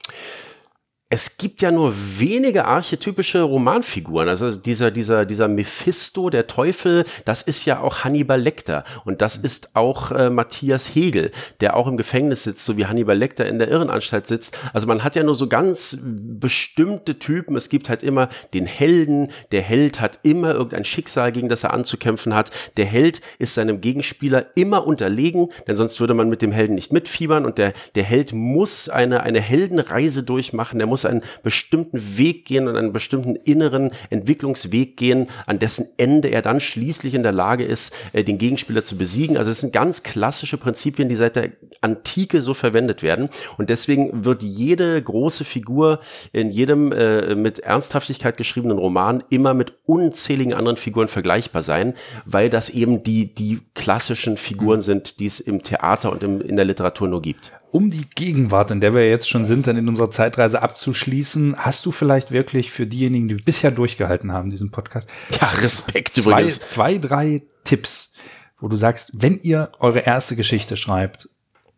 [1.15, 4.29] Es gibt ja nur wenige archetypische Romanfiguren.
[4.29, 8.83] Also dieser, dieser, dieser Mephisto, der Teufel, das ist ja auch Hannibal Lecter.
[9.05, 13.17] Und das ist auch äh, Matthias Hegel, der auch im Gefängnis sitzt, so wie Hannibal
[13.17, 14.59] Lecter in der Irrenanstalt sitzt.
[14.73, 17.55] Also man hat ja nur so ganz bestimmte Typen.
[17.55, 19.29] Es gibt halt immer den Helden.
[19.53, 22.51] Der Held hat immer irgendein Schicksal, gegen das er anzukämpfen hat.
[22.77, 26.93] Der Held ist seinem Gegenspieler immer unterlegen, denn sonst würde man mit dem Helden nicht
[26.93, 27.47] mitfiebern.
[27.47, 30.81] Und der, der Held muss eine, eine Heldenreise durchmachen.
[30.81, 36.29] Der muss einen bestimmten Weg gehen und einen bestimmten inneren Entwicklungsweg gehen, an dessen Ende
[36.29, 39.37] er dann schließlich in der Lage ist, äh, den Gegenspieler zu besiegen.
[39.37, 41.51] Also es sind ganz klassische Prinzipien, die seit der
[41.81, 43.29] Antike so verwendet werden.
[43.59, 46.01] Und deswegen wird jede große Figur
[46.33, 51.95] in jedem äh, mit Ernsthaftigkeit geschriebenen Roman immer mit unzähligen anderen Figuren vergleichbar sein,
[52.25, 56.57] weil das eben die, die klassischen Figuren sind, die es im Theater und im, in
[56.57, 57.53] der Literatur nur gibt.
[57.75, 61.85] Um die Gegenwart, in der wir jetzt schon sind, dann in unserer Zeitreise abzuschließen, hast
[61.85, 65.09] du vielleicht wirklich für diejenigen, die bisher durchgehalten haben, diesen Podcast,
[65.41, 66.61] Ja, Respekt zwei, übrigens.
[66.61, 68.13] zwei, drei Tipps,
[68.61, 71.29] wo du sagst, wenn ihr eure erste Geschichte schreibt,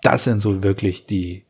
[0.03, 1.47] das sind so wirklich die,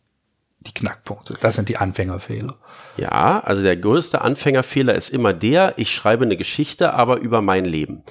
[0.60, 2.56] die Knackpunkte, das sind die Anfängerfehler.
[2.98, 7.64] Ja, also der größte Anfängerfehler ist immer der, ich schreibe eine Geschichte, aber über mein
[7.64, 8.04] Leben.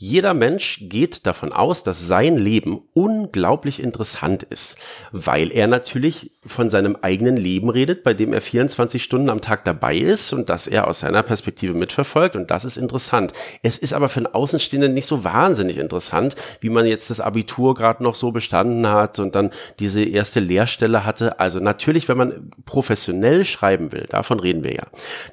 [0.00, 4.78] Jeder Mensch geht davon aus, dass sein Leben unglaublich interessant ist,
[5.10, 9.64] weil er natürlich von seinem eigenen Leben redet, bei dem er 24 Stunden am Tag
[9.64, 13.32] dabei ist und das er aus seiner Perspektive mitverfolgt und das ist interessant.
[13.62, 17.74] Es ist aber für einen Außenstehenden nicht so wahnsinnig interessant, wie man jetzt das Abitur
[17.74, 21.40] gerade noch so bestanden hat und dann diese erste Lehrstelle hatte.
[21.40, 24.86] Also natürlich, wenn man professionell schreiben will, davon reden wir ja,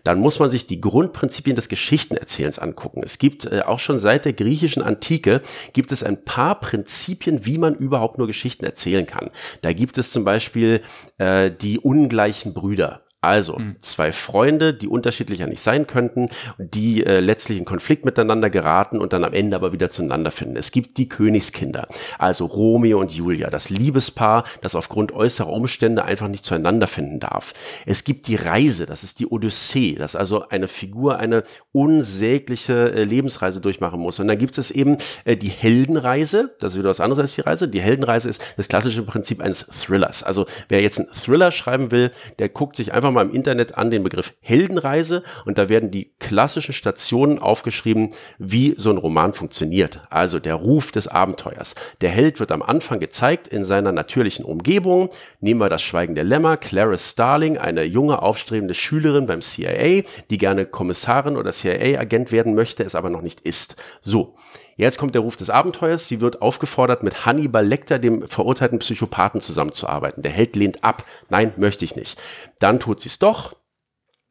[0.03, 3.01] dann muss man sich die Grundprinzipien des Geschichtenerzählens angucken.
[3.03, 5.41] Es gibt äh, auch schon seit der griechischen Antike
[5.73, 9.29] gibt es ein paar Prinzipien, wie man überhaupt nur Geschichten erzählen kann.
[9.61, 10.81] Da gibt es zum Beispiel
[11.17, 13.04] äh, die ungleichen Brüder.
[13.25, 18.99] Also zwei Freunde, die unterschiedlicher nicht sein könnten, die äh, letztlich in Konflikt miteinander geraten
[18.99, 20.55] und dann am Ende aber wieder zueinander finden.
[20.55, 21.87] Es gibt die Königskinder,
[22.19, 27.53] also Romeo und Julia, das Liebespaar, das aufgrund äußerer Umstände einfach nicht zueinander finden darf.
[27.85, 33.03] Es gibt die Reise, das ist die Odyssee, dass also eine Figur eine unsägliche äh,
[33.03, 34.19] Lebensreise durchmachen muss.
[34.19, 37.41] Und dann gibt es eben äh, die Heldenreise, das ist wieder was anderes als die
[37.41, 37.67] Reise.
[37.67, 40.23] Die Heldenreise ist das klassische Prinzip eines Thrillers.
[40.23, 43.91] Also wer jetzt einen Thriller schreiben will, der guckt sich einfach mal im Internet an
[43.91, 50.01] den Begriff Heldenreise und da werden die klassischen Stationen aufgeschrieben, wie so ein Roman funktioniert.
[50.09, 51.75] Also der Ruf des Abenteuers.
[52.01, 55.09] Der Held wird am Anfang gezeigt in seiner natürlichen Umgebung.
[55.39, 56.57] Nehmen wir das Schweigen der Lämmer.
[56.57, 62.83] Clarice Starling, eine junge, aufstrebende Schülerin beim CIA, die gerne Kommissarin oder CIA-Agent werden möchte,
[62.83, 63.75] es aber noch nicht ist.
[64.01, 64.35] So.
[64.75, 66.07] Jetzt kommt der Ruf des Abenteuers.
[66.07, 70.21] Sie wird aufgefordert, mit Hannibal Lecter, dem verurteilten Psychopathen, zusammenzuarbeiten.
[70.21, 71.05] Der Held lehnt ab.
[71.29, 72.21] Nein, möchte ich nicht.
[72.59, 73.53] Dann tut sie es doch.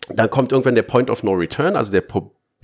[0.08, 2.02] Dann kommt irgendwann der Point of No Return, also der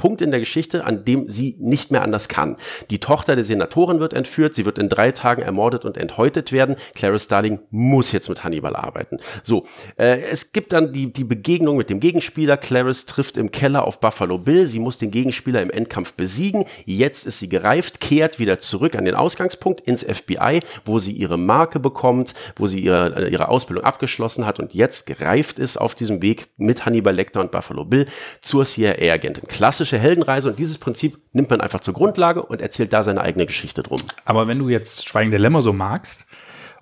[0.00, 2.56] Punkt in der Geschichte, an dem sie nicht mehr anders kann.
[2.88, 6.76] Die Tochter der Senatorin wird entführt, sie wird in drei Tagen ermordet und enthäutet werden.
[6.94, 9.18] Clarice Starling muss jetzt mit Hannibal arbeiten.
[9.42, 9.66] So,
[9.98, 12.56] äh, es gibt dann die, die Begegnung mit dem Gegenspieler.
[12.56, 14.64] Clarice trifft im Keller auf Buffalo Bill.
[14.64, 16.64] Sie muss den Gegenspieler im Endkampf besiegen.
[16.86, 21.36] Jetzt ist sie gereift, kehrt wieder zurück an den Ausgangspunkt ins FBI, wo sie ihre
[21.36, 26.22] Marke bekommt, wo sie ihre, ihre Ausbildung abgeschlossen hat und jetzt gereift ist auf diesem
[26.22, 28.06] Weg mit Hannibal Lecter und Buffalo Bill
[28.40, 29.46] zur CIA-Agentin.
[29.46, 33.20] Klassisch klassische Heldenreise und dieses Prinzip nimmt man einfach zur Grundlage und erzählt da seine
[33.20, 34.00] eigene Geschichte drum.
[34.24, 36.26] Aber wenn du jetzt Schweigende Lämmer so magst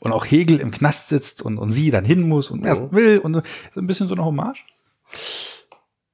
[0.01, 3.19] und auch Hegel im Knast sitzt und, und sie dann hin muss und erst will
[3.19, 4.65] und so, ist ein bisschen so eine Hommage?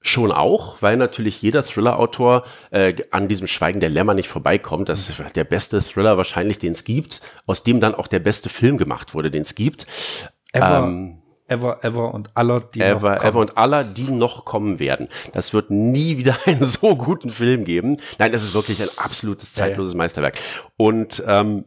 [0.01, 4.89] Schon auch, weil natürlich jeder Thriller-Autor äh, an diesem Schweigen der Lämmer nicht vorbeikommt.
[4.91, 8.51] Das ist der beste Thriller wahrscheinlich, den es gibt, aus dem dann auch der beste
[8.51, 9.87] Film gemacht wurde, den es gibt.
[10.53, 13.29] Ever, ähm, Ever, Ever und aller, die ever, noch kommen.
[13.29, 15.09] Ever und aller, die noch kommen werden.
[15.35, 17.99] Das wird nie wieder einen so guten Film geben.
[18.19, 20.03] Nein, das ist wirklich ein absolutes zeitloses ja, ja.
[20.03, 20.39] Meisterwerk.
[20.77, 21.65] Und ähm,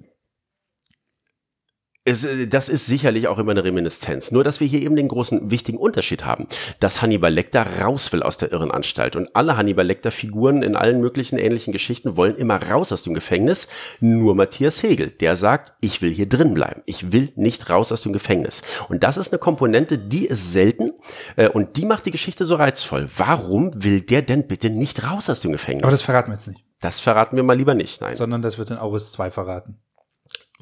[2.08, 4.32] es, äh, das ist sicherlich auch immer eine Reminiszenz.
[4.32, 6.48] Nur, dass wir hier eben den großen, wichtigen Unterschied haben,
[6.80, 9.16] dass Hannibal Lecter raus will aus der Irrenanstalt.
[9.16, 13.68] Und alle Hannibal Lecter-Figuren in allen möglichen ähnlichen Geschichten wollen immer raus aus dem Gefängnis.
[14.00, 16.82] Nur Matthias Hegel, der sagt, ich will hier drin bleiben.
[16.86, 18.62] Ich will nicht raus aus dem Gefängnis.
[18.88, 20.92] Und das ist eine Komponente, die ist selten.
[21.36, 23.10] Äh, und die macht die Geschichte so reizvoll.
[23.18, 25.84] Warum will der denn bitte nicht raus aus dem Gefängnis?
[25.84, 26.64] Aber das verraten wir jetzt nicht.
[26.80, 28.16] Das verraten wir mal lieber nicht, nein.
[28.16, 29.80] Sondern das wird in Auris 2 verraten.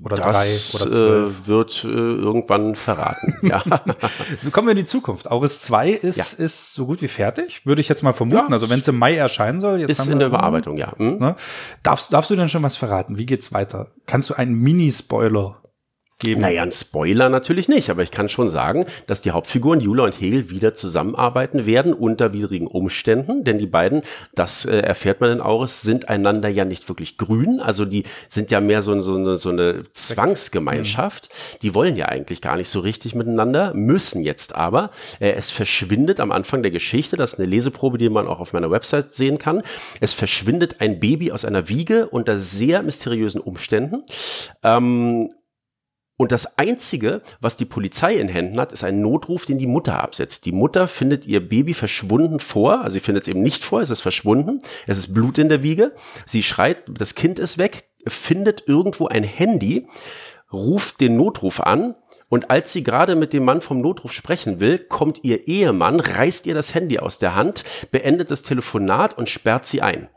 [0.04, 1.40] Oder das drei oder zwölf.
[1.40, 3.38] Äh, wird äh, irgendwann verraten.
[3.42, 3.64] ja.
[4.44, 5.32] so kommen wir in die Zukunft.
[5.32, 6.44] Auris 2 ist, ja.
[6.44, 8.48] ist so gut wie fertig, würde ich jetzt mal vermuten.
[8.50, 9.80] Ja, also wenn es im Mai erscheinen soll.
[9.80, 10.98] Jetzt ist in der Überarbeitung, ja.
[10.98, 11.18] Hm?
[11.20, 11.36] Ne?
[11.82, 13.18] Darfst, darfst du denn schon was verraten?
[13.18, 13.88] Wie geht's weiter?
[14.06, 15.62] Kannst du einen Mini-Spoiler
[16.20, 16.42] geben?
[16.42, 20.20] Naja, ein Spoiler natürlich nicht, aber ich kann schon sagen, dass die Hauptfiguren Jula und
[20.20, 24.02] Hegel wieder zusammenarbeiten werden unter widrigen Umständen, denn die beiden,
[24.34, 28.50] das äh, erfährt man in Auris, sind einander ja nicht wirklich grün, also die sind
[28.50, 31.30] ja mehr so, so, eine, so eine Zwangsgemeinschaft,
[31.62, 34.92] die wollen ja eigentlich gar nicht so richtig miteinander, müssen jetzt aber.
[35.20, 38.54] Äh, es verschwindet am Anfang der Geschichte, das ist eine Leseprobe, die man auch auf
[38.54, 39.64] meiner Website sehen kann,
[40.00, 44.04] es verschwindet ein Baby aus einer Wiege unter sehr mysteriösen Umständen.
[44.64, 45.30] Ähm,
[46.18, 50.02] und das Einzige, was die Polizei in Händen hat, ist ein Notruf, den die Mutter
[50.02, 50.46] absetzt.
[50.46, 53.90] Die Mutter findet ihr Baby verschwunden vor, also sie findet es eben nicht vor, es
[53.90, 55.92] ist verschwunden, es ist Blut in der Wiege.
[56.26, 59.88] Sie schreit, das Kind ist weg, findet irgendwo ein Handy,
[60.54, 61.96] ruft den Notruf an
[62.30, 66.48] und als sie gerade mit dem Mann vom Notruf sprechen will, kommt ihr Ehemann, reißt
[66.48, 70.10] ihr das Handy aus der Hand, beendet das Telefonat und sperrt sie ein.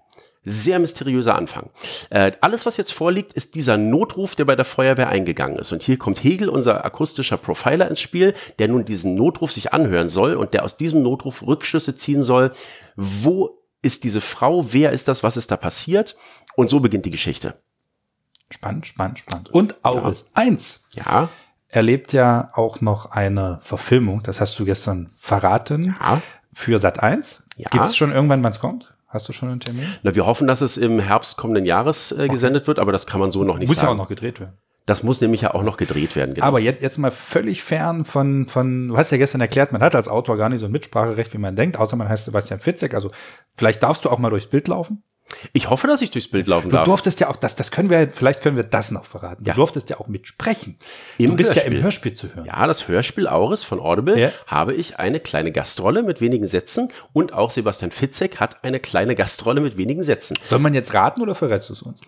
[0.49, 1.71] Sehr mysteriöser Anfang.
[2.11, 5.73] Äh, alles, was jetzt vorliegt, ist dieser Notruf, der bei der Feuerwehr eingegangen ist.
[5.73, 10.09] Und hier kommt Hegel, unser akustischer Profiler, ins Spiel, der nun diesen Notruf sich anhören
[10.09, 12.53] soll und der aus diesem Notruf Rückschlüsse ziehen soll.
[12.97, 14.73] Wo ist diese Frau?
[14.73, 15.23] Wer ist das?
[15.23, 16.17] Was ist da passiert?
[16.57, 17.55] Und so beginnt die Geschichte.
[18.51, 19.51] Spannend, spannend, spannend.
[19.51, 20.43] Und Auris ja.
[20.43, 20.85] 1.
[20.95, 21.29] Ja.
[21.69, 26.23] Erlebt ja auch noch eine Verfilmung, das hast du gestern verraten, ja.
[26.53, 27.43] für Sat 1.
[27.57, 27.69] Ja.
[27.71, 28.95] Gibt es schon irgendwann, wann es kommt?
[29.09, 29.87] Hast du schon einen Termin?
[30.03, 32.29] Na, wir hoffen, dass es im Herbst kommenden Jahres äh, okay.
[32.29, 33.87] gesendet wird, aber das kann man so noch nicht muss sagen.
[33.87, 34.53] Muss ja auch noch gedreht werden.
[34.85, 36.35] Das muss nämlich ja auch noch gedreht werden.
[36.35, 36.47] Genau.
[36.47, 39.95] Aber jetzt, jetzt mal völlig fern von, von, du hast ja gestern erklärt, man hat
[39.95, 42.95] als Autor gar nicht so ein Mitspracherecht, wie man denkt, außer man heißt Sebastian Fitzek.
[42.95, 43.11] Also
[43.55, 45.03] vielleicht darfst du auch mal durchs Bild laufen.
[45.53, 46.85] Ich hoffe, dass ich durchs Bild laufen darf.
[46.85, 49.45] Du durftest ja auch, das, das können wir, vielleicht können wir das noch verraten.
[49.45, 49.55] Du ja.
[49.55, 50.79] durftest ja auch mitsprechen.
[51.19, 51.73] Im du bist Hörspiel.
[51.73, 52.47] ja im Hörspiel zu hören.
[52.47, 54.33] Ja, das Hörspiel Auris von Audible ja.
[54.47, 59.15] habe ich eine kleine Gastrolle mit wenigen Sätzen und auch Sebastian Fitzek hat eine kleine
[59.15, 60.37] Gastrolle mit wenigen Sätzen.
[60.45, 62.01] Soll man jetzt raten oder verrätst du es uns?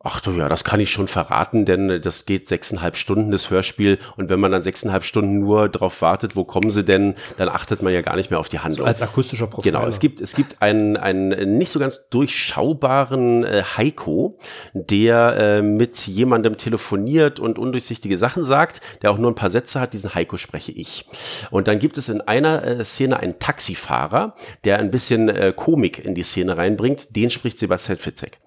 [0.00, 3.98] Ach du ja, das kann ich schon verraten, denn das geht sechseinhalb Stunden, das Hörspiel.
[4.16, 7.82] Und wenn man dann sechseinhalb Stunden nur darauf wartet, wo kommen sie denn, dann achtet
[7.82, 8.86] man ja gar nicht mehr auf die Handlung.
[8.86, 9.80] Als akustischer Profiler.
[9.80, 14.38] Genau, es gibt, es gibt einen, einen nicht so ganz durchschaubaren äh, Heiko,
[14.72, 19.80] der äh, mit jemandem telefoniert und undurchsichtige Sachen sagt, der auch nur ein paar Sätze
[19.80, 19.94] hat.
[19.94, 21.06] Diesen Heiko spreche ich.
[21.50, 26.04] Und dann gibt es in einer äh, Szene einen Taxifahrer, der ein bisschen äh, Komik
[26.04, 27.16] in die Szene reinbringt.
[27.16, 28.38] Den spricht Sebastian Fitzek.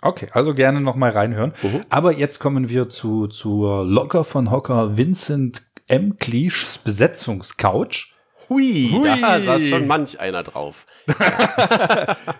[0.00, 1.52] Okay, also gerne noch mal reinhören.
[1.62, 1.80] Mhm.
[1.90, 6.16] Aber jetzt kommen wir zu zur Locker von Hocker Vincent M.
[6.18, 8.12] Cleachs Besetzungscouch.
[8.48, 10.86] Hui, Hui, da saß schon manch einer drauf.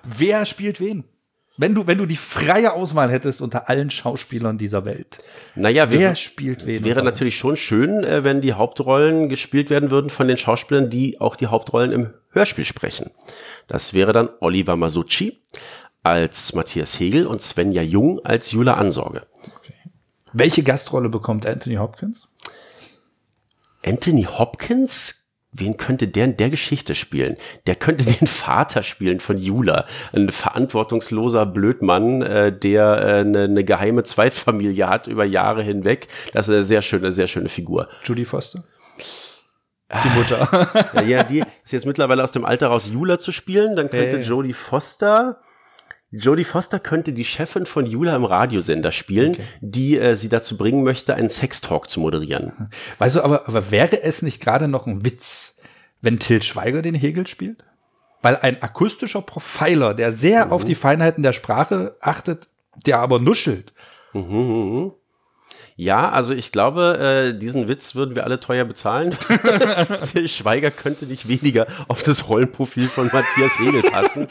[0.05, 1.05] Wer spielt wen?
[1.61, 5.19] Wenn du, wenn du die freie Auswahl hättest unter allen Schauspielern dieser Welt.
[5.57, 6.77] Naja, wer wir, spielt wen?
[6.77, 10.89] Es wäre natürlich schon schön, äh, wenn die Hauptrollen gespielt werden würden von den Schauspielern,
[10.89, 13.11] die auch die Hauptrollen im Hörspiel sprechen.
[13.67, 15.41] Das wäre dann Oliver Masucci,
[16.03, 19.23] als Matthias Hegel und Svenja Jung als Jula Ansorge.
[20.33, 22.29] Welche Gastrolle bekommt Anthony Hopkins?
[23.85, 27.37] Anthony Hopkins, wen könnte der in der Geschichte spielen?
[27.67, 29.87] Der könnte den Vater spielen von Jula.
[30.13, 36.09] Ein verantwortungsloser Blödmann, äh, der äh, eine, eine geheime Zweitfamilie hat über Jahre hinweg.
[36.33, 37.89] Das ist eine sehr schöne, sehr schöne Figur.
[38.05, 38.65] Judy Foster?
[40.05, 40.69] Die Mutter.
[40.95, 43.75] Ja, ja, die ist jetzt mittlerweile aus dem Alter raus, Jula zu spielen.
[43.75, 44.23] Dann könnte ja.
[44.23, 45.41] Jodie Foster.
[46.11, 50.83] Jodie Foster könnte die Chefin von Jula im Radiosender spielen, die äh, sie dazu bringen
[50.83, 52.71] möchte, einen Sextalk zu moderieren.
[52.99, 55.57] Weißt du, aber, aber wäre es nicht gerade noch ein Witz,
[56.01, 57.65] wenn Till Schweiger den Hegel spielt?
[58.23, 62.49] Weil ein akustischer Profiler, der sehr auf die Feinheiten der Sprache achtet,
[62.87, 63.75] der aber nuschelt.
[65.81, 69.15] Ja, also ich glaube, äh, diesen Witz würden wir alle teuer bezahlen.
[70.13, 74.27] Till Schweiger könnte nicht weniger auf das Rollenprofil von Matthias Hegel passen.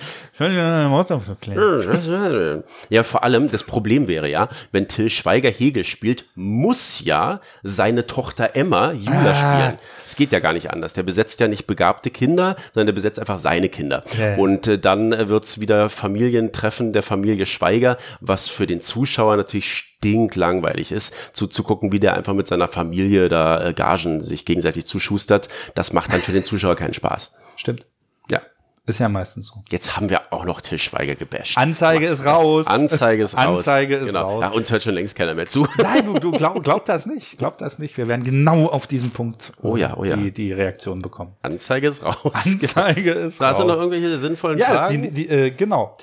[2.89, 8.05] Ja, vor allem, das Problem wäre ja, wenn Till Schweiger Hegel spielt, muss ja seine
[8.05, 9.33] Tochter Emma Jula Ah.
[9.35, 9.79] spielen.
[10.05, 10.95] Es geht ja gar nicht anders.
[10.95, 14.03] Der besetzt ja nicht begabte Kinder, sondern der besetzt einfach seine Kinder.
[14.19, 14.35] Ja.
[14.35, 20.91] Und äh, dann wird's wieder Familientreffen der Familie Schweiger, was für den Zuschauer natürlich stinklangweilig
[20.91, 25.49] ist, zuzugucken, wie der einfach mit seiner Familie da äh, Gagen sich gegenseitig zuschustert.
[25.75, 27.33] Das macht dann für den Zuschauer keinen Spaß.
[27.55, 27.85] Stimmt.
[28.29, 28.41] Ja.
[28.85, 29.55] Ist ja meistens so.
[29.69, 31.57] Jetzt haben wir auch noch Till Schweiger gebasht.
[31.57, 32.67] Anzeige ist raus.
[32.67, 33.57] Anzeige ist raus.
[33.67, 34.29] Anzeige ist genau.
[34.35, 34.43] raus.
[34.43, 35.67] Ja, uns hört schon längst keiner mehr zu.
[35.77, 37.37] Nein, du, du glaub, glaub das nicht.
[37.37, 37.97] Glaub das nicht.
[37.97, 40.15] Wir werden genau auf diesen Punkt Oh ja, oh ja.
[40.15, 41.33] die, die Reaktion bekommen.
[41.41, 42.31] Anzeige ist raus.
[42.45, 43.79] Anzeige ist Hast du noch raus.
[43.81, 45.01] irgendwelche sinnvollen Ja, Fragen?
[45.01, 45.97] die, die, äh, genau.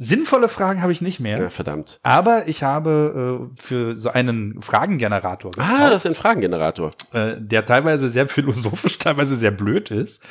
[0.00, 1.38] Sinnvolle Fragen habe ich nicht mehr.
[1.40, 1.98] ja, verdammt.
[2.04, 6.92] Aber ich habe äh, für so einen Fragengenerator Ah, gekauft, das ist ein Fragengenerator.
[7.12, 10.22] äh, der teilweise sehr philosophisch, teilweise sehr blöd ist.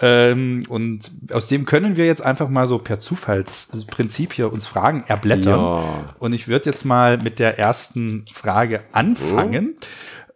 [0.00, 5.02] Ähm, und aus dem können wir jetzt einfach mal so per Zufallsprinzip hier uns Fragen
[5.08, 5.58] erblättern.
[5.60, 6.14] Ja.
[6.18, 9.76] Und ich würde jetzt mal mit der ersten Frage anfangen.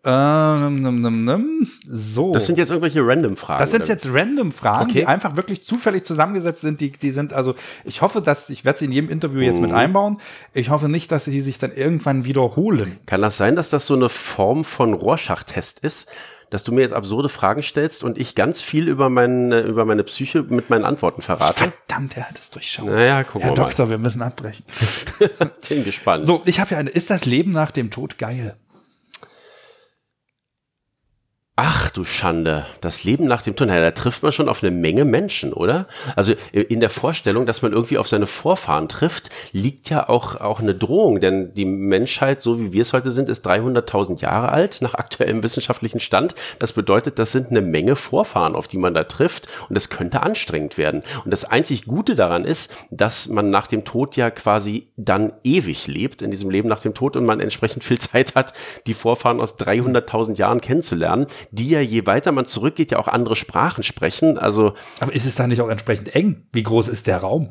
[0.05, 1.69] Ähm, num, num, num.
[1.87, 2.33] So.
[2.33, 3.61] Das sind jetzt irgendwelche Random-Fragen.
[3.61, 3.91] Das sind oder?
[3.93, 5.01] jetzt random Fragen, Okay.
[5.01, 6.81] die einfach wirklich zufällig zusammengesetzt sind.
[6.81, 7.55] Die, die sind also,
[7.85, 9.63] ich hoffe, dass, ich werde sie in jedem Interview jetzt Mhm.
[9.67, 10.19] mit einbauen.
[10.55, 12.99] Ich hoffe nicht, dass sie sich dann irgendwann wiederholen.
[13.07, 16.11] Kann das sein, dass das so eine Form von Rorschach-Test ist?
[16.51, 20.03] Dass du mir jetzt absurde Fragen stellst und ich ganz viel über, meine über meine
[20.03, 21.73] Psyche mit meinen Antworten verrate?
[21.87, 22.87] Verdammt, er hat es durchschaut.
[22.87, 23.55] Naja, gucken Herr mal.
[23.57, 24.65] Doktor, wir müssen abbrechen.
[25.69, 26.27] Bin gespannt.
[26.27, 26.91] So, ich habe ja eine.
[26.91, 28.57] Ist das Leben nach dem Tod geil?
[31.55, 34.71] Ach du Schande, das Leben nach dem Tod, naja, da trifft man schon auf eine
[34.71, 35.87] Menge Menschen, oder?
[36.17, 40.61] Also in der Vorstellung, dass man irgendwie auf seine Vorfahren trifft, liegt ja auch, auch
[40.61, 44.79] eine Drohung, denn die Menschheit, so wie wir es heute sind, ist 300.000 Jahre alt,
[44.81, 46.35] nach aktuellem wissenschaftlichen Stand.
[46.59, 50.23] Das bedeutet, das sind eine Menge Vorfahren, auf die man da trifft und das könnte
[50.23, 51.03] anstrengend werden.
[51.23, 55.87] Und das einzig Gute daran ist, dass man nach dem Tod ja quasi dann ewig
[55.87, 58.55] lebt, in diesem Leben nach dem Tod und man entsprechend viel Zeit hat,
[58.87, 63.37] die Vorfahren aus 300.000 Jahren kennenzulernen, die ja je weiter man zurückgeht, ja auch andere
[63.37, 64.39] Sprachen sprechen.
[64.39, 66.47] Also Aber ist es da nicht auch entsprechend eng?
[66.53, 67.51] Wie groß ist der Raum?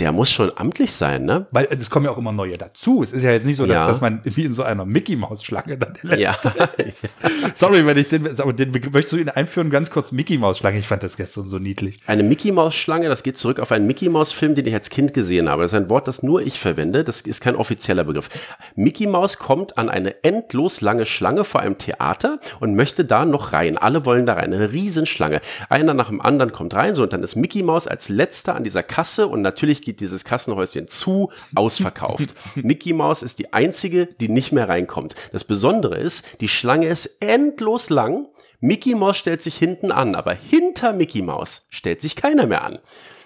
[0.00, 1.46] Der muss schon amtlich sein, ne?
[1.52, 3.02] Weil äh, es kommen ja auch immer neue dazu.
[3.02, 3.86] Es ist ja jetzt nicht so, dass, Ja.
[3.86, 6.30] dass man wie in so einer Mickey-Maus-Schlange dann der Ja.
[6.32, 6.72] letzte
[7.06, 7.14] ist.
[7.54, 10.78] Sorry, wenn ich den, aber den möchtest du ihn einführen, ganz kurz Mickey-Maus-Schlange.
[10.78, 11.98] Ich fand das gestern so niedlich.
[12.06, 15.62] Eine Mickey-Maus-Schlange, das geht zurück auf einen Mickey-Maus-Film, den ich als Kind gesehen habe.
[15.62, 17.04] Das ist ein Wort, das nur ich verwende.
[17.04, 18.28] Das ist kein offizieller Begriff.
[18.74, 23.52] Mickey Maus kommt an eine endlos lange Schlange vor einem Theater und möchte da noch
[23.52, 23.76] rein.
[23.76, 24.52] Alle wollen da rein.
[24.54, 25.40] Eine Riesenschlange.
[25.68, 26.94] Einer nach dem anderen kommt rein.
[26.94, 30.24] So, und dann ist Mickey Maus als letzter an dieser Kasse und natürlich geht dieses
[30.24, 32.34] Kassenhäuschen zu, ausverkauft.
[32.54, 35.14] Mickey Maus ist die einzige, die nicht mehr reinkommt.
[35.32, 38.28] Das Besondere ist, die Schlange ist endlos lang.
[38.60, 42.78] Mickey Maus stellt sich hinten an, aber hinter Mickey Maus stellt sich keiner mehr an.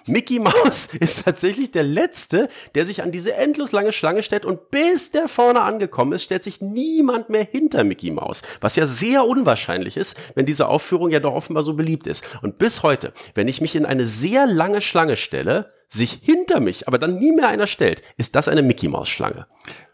[0.06, 4.70] Mickey Maus ist tatsächlich der Letzte, der sich an diese endlos lange Schlange stellt und
[4.70, 8.42] bis der vorne angekommen ist, stellt sich niemand mehr hinter Mickey Maus.
[8.60, 12.24] Was ja sehr unwahrscheinlich ist, wenn diese Aufführung ja doch offenbar so beliebt ist.
[12.42, 16.88] Und bis heute, wenn ich mich in eine sehr lange Schlange stelle, sich hinter mich
[16.88, 19.46] aber dann nie mehr einer stellt, ist das eine Mickey Maus Schlange.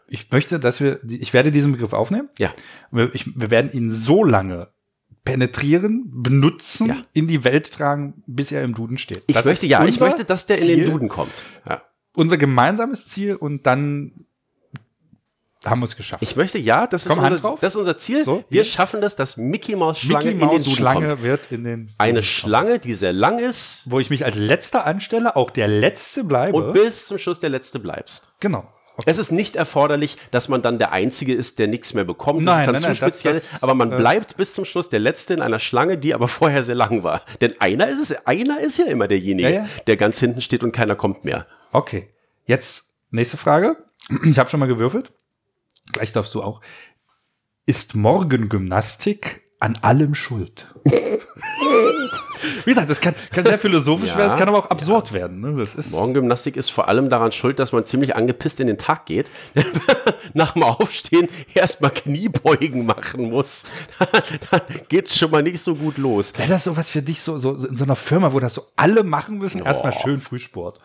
[0.07, 2.29] Ich möchte, dass wir, ich werde diesen Begriff aufnehmen.
[2.37, 2.51] Ja.
[2.91, 4.72] Wir, ich, wir werden ihn so lange
[5.23, 7.01] penetrieren, benutzen, Ja.
[7.13, 9.23] in die Welt tragen, bis er im Duden steht.
[9.27, 11.45] Ich Das möchte, ist ja, ich möchte, dass der in Ziel, den Duden kommt.
[11.67, 11.81] Ja.
[12.15, 14.25] Unser gemeinsames Ziel und dann
[15.65, 16.21] haben wir es geschafft.
[16.21, 18.25] Ich möchte, ja, das ist, Komm, Hand unser, das ist unser Ziel.
[18.25, 18.69] So, wir hier.
[18.69, 21.23] schaffen das, dass Mickey Maus Schlange Mickey in den Duden Schlange kommt.
[21.23, 22.21] wird in den Eine Duden kommen.
[22.23, 26.57] Schlange, die sehr lang ist wo ich mich als letzter anstelle, auch der letzte bleibe.
[26.57, 28.33] und bis zum Schluss der Letzte bleibst.
[28.41, 28.67] genau.
[29.05, 32.39] Es ist nicht erforderlich, dass man dann der Einzige ist, der nichts mehr bekommt.
[32.41, 33.33] Das Nein, ist dann nein, zu nein, das- speziell.
[33.35, 36.27] das, aber man äh, bleibt bis zum Schluss der Letzte in einer Schlange, die aber
[36.39, 37.21] vorher sehr lang war.
[37.41, 39.65] Denn einer ist es, einer ist ja immer derjenige, Ja, ja.
[39.87, 41.47] der ganz hinten steht und keiner kommt mehr.
[41.71, 42.09] Okay.
[42.45, 43.77] Jetzt nächste Frage.
[44.25, 45.11] Ich habe schon mal gewürfelt.
[45.93, 46.61] Gleich darfst du auch.
[47.65, 50.67] Ist Morgengymnastik an allem schuld?
[52.65, 55.39] Wie gesagt, das kann, kann sehr philosophisch Ja, werden, es kann aber auch absurd werden.
[55.39, 55.55] Ne?
[55.57, 59.05] Das ist Morgengymnastik ist vor allem daran schuld, dass man ziemlich angepisst in den Tag
[59.05, 59.31] geht.
[60.33, 63.65] Nach dem Aufstehen erstmal Kniebeugen machen muss.
[64.51, 66.33] Dann geht's schon mal nicht so gut los.
[66.37, 69.03] Wäre das sowas für dich, so, so in so einer Firma, wo das so alle
[69.03, 69.61] machen müssen?
[69.63, 70.79] Erstmal schön Frühsport.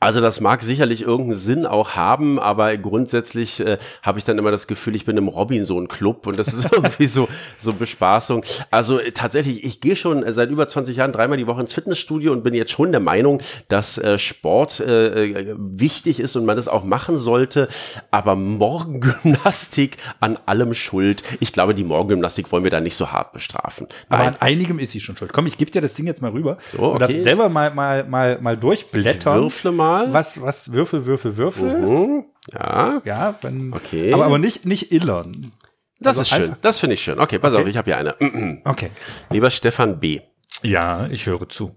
[0.00, 4.50] Also das mag sicherlich irgendeinen Sinn auch haben, aber grundsätzlich äh, habe ich dann immer
[4.50, 7.26] das Gefühl, ich bin im Robinson-Club und das ist irgendwie so,
[7.58, 8.44] so Bespaßung.
[8.70, 12.32] Also äh, tatsächlich, ich gehe schon seit über 20 Jahren dreimal die Woche ins Fitnessstudio
[12.32, 16.56] und bin jetzt schon der Meinung, dass äh, Sport äh, äh, wichtig ist und man
[16.56, 17.68] das auch machen sollte.
[18.10, 21.22] Aber Morgengymnastik an allem schuld.
[21.40, 23.86] Ich glaube, die Morgengymnastik wollen wir da nicht so hart bestrafen.
[24.10, 24.34] Aber Nein.
[24.34, 25.32] an einigem ist sie schon schuld.
[25.32, 26.58] Komm, ich gebe dir das Ding jetzt mal rüber.
[26.72, 27.22] So, Du darfst okay.
[27.22, 29.40] selber mal, mal, mal, mal durchblättern.
[29.40, 29.83] Würfle mal.
[30.12, 31.72] Was, was, Würfel, Würfel, Würfel.
[31.72, 34.12] Hm, ja, Ja, wenn, Okay.
[34.12, 35.52] Aber, aber nicht, nicht illern.
[36.00, 36.42] das Also ist schön.
[36.50, 37.18] einfach- Das finde ich schön.
[37.20, 37.62] Okay, pass Okay.
[37.62, 38.16] auf, ich habe hier eine.
[38.64, 38.90] Okay.
[39.30, 40.20] Lieber Stefan B.
[40.62, 41.74] Ja, ich höre zu.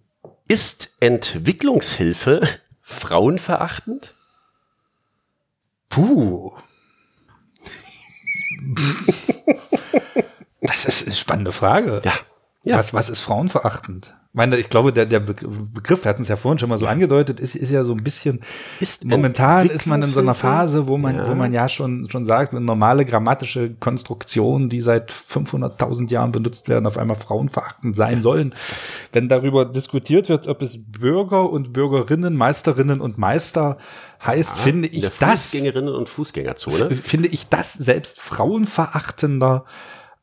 [0.47, 2.41] Ist Entwicklungshilfe
[2.81, 4.13] frauenverachtend?
[5.89, 6.53] Puh.
[10.61, 12.01] Das ist eine spannende Frage.
[12.03, 12.13] Ja.
[12.67, 12.77] Ja.
[12.77, 14.13] Was, was ist frauenverachtend?
[14.29, 16.77] Ich meine, ich glaube, der, der Be- Begriff, wir hatten es ja vorhin schon mal
[16.77, 18.41] so angedeutet, ist, ist ja so ein bisschen,
[18.79, 21.27] Ist momentan ist man in so einer Phase, wo man, Ja.
[21.27, 26.67] wo man ja schon, schon sagt, wenn normale grammatische Konstruktionen, die seit 500.000 Jahren benutzt
[26.67, 28.53] werden, auf einmal frauenverachtend sein sollen.
[29.11, 33.77] Wenn darüber diskutiert wird, ob es Bürger und Bürgerinnen, Meisterinnen und Meister
[34.23, 36.93] heißt, finde in ich das Fußgängerinnen- und Fußgängerzone.
[36.93, 39.65] finde ich das selbst frauenverachtender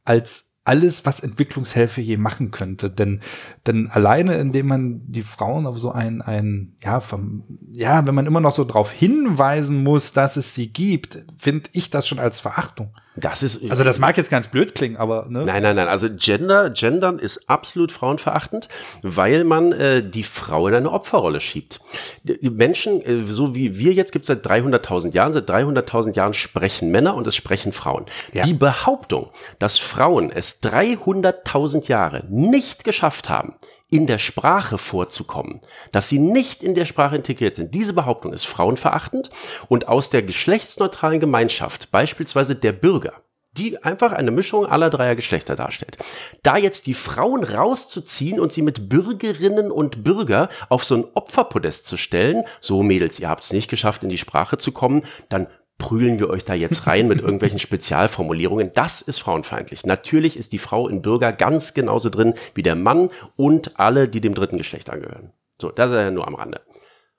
[0.04, 2.90] als alles, was Entwicklungshilfe je machen könnte.
[2.90, 3.20] Denn,
[3.66, 8.26] denn alleine, indem man die Frauen auf so ein, ein, ja, vom, ja, wenn man
[8.26, 12.40] immer noch so darauf hinweisen muss, dass es sie gibt, finde ich das schon als
[12.40, 12.94] Verachtung.
[13.16, 15.44] Das ist Also das mag jetzt ganz blöd klingen, aber, ne?
[15.44, 15.86] Nein, nein, nein.
[15.86, 18.68] Also Gender, Gendern ist absolut frauenverachtend,
[19.02, 21.80] weil man äh, die Frau in eine Opferrolle schiebt.
[22.24, 25.32] Die Menschen, äh, so wie wir jetzt, gibt es seit 300.000 Jahren.
[25.32, 28.06] Seit 300.000 Jahren sprechen Männer und es sprechen Frauen.
[28.32, 29.30] Die Behauptung,
[29.60, 33.54] dass Frauen es 300.000 Jahre nicht geschafft haben,
[33.90, 35.60] in der Sprache vorzukommen,
[35.92, 37.74] dass sie nicht in der Sprache integriert sind.
[37.74, 39.30] Diese Behauptung ist frauenverachtend
[39.68, 43.12] und aus der geschlechtsneutralen Gemeinschaft, beispielsweise der Bürger,
[43.52, 45.96] die einfach eine Mischung aller dreier Geschlechter darstellt.
[46.42, 51.86] Da jetzt die Frauen rauszuziehen und sie mit Bürgerinnen und Bürger auf so ein Opferpodest
[51.86, 55.46] zu stellen, so Mädels, ihr habt es nicht geschafft, in die Sprache zu kommen, dann
[55.78, 58.70] prügeln wir euch da jetzt rein mit irgendwelchen Spezialformulierungen.
[58.74, 59.84] Das ist frauenfeindlich.
[59.86, 64.20] Natürlich ist die Frau in Bürger ganz genauso drin wie der Mann und alle, die
[64.20, 65.32] dem dritten Geschlecht angehören.
[65.60, 66.60] So, das ist ja nur am Rande.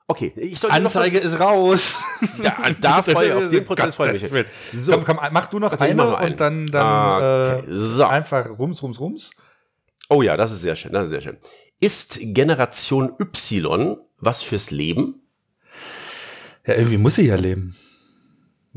[0.07, 2.03] Okay, ich sollte noch so- Anzeige ist raus.
[2.43, 4.45] Ja, da freue auf den Prozess freue ich mich.
[4.73, 4.91] So.
[4.93, 8.03] Komm, komm, mach du noch Okay, eine und dann, dann Okay, äh, so.
[8.05, 9.31] einfach rums, rums, rums.
[10.09, 11.37] Oh ja, das ist sehr schön, das ist sehr schön.
[11.79, 15.21] Ist Generation Y was fürs Leben?
[16.67, 17.75] Ja, irgendwie muss sie ja leben.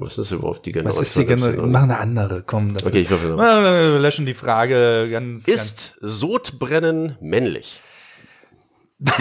[0.00, 1.72] Was ist überhaupt die Was Generation ist die Generation?
[1.72, 2.72] Mach eine andere, komm.
[2.72, 3.36] Das Okay, ist, ich noch.
[3.36, 5.46] wir löschen die Frage ganz.
[5.48, 7.82] Ist Sodbrennen männlich?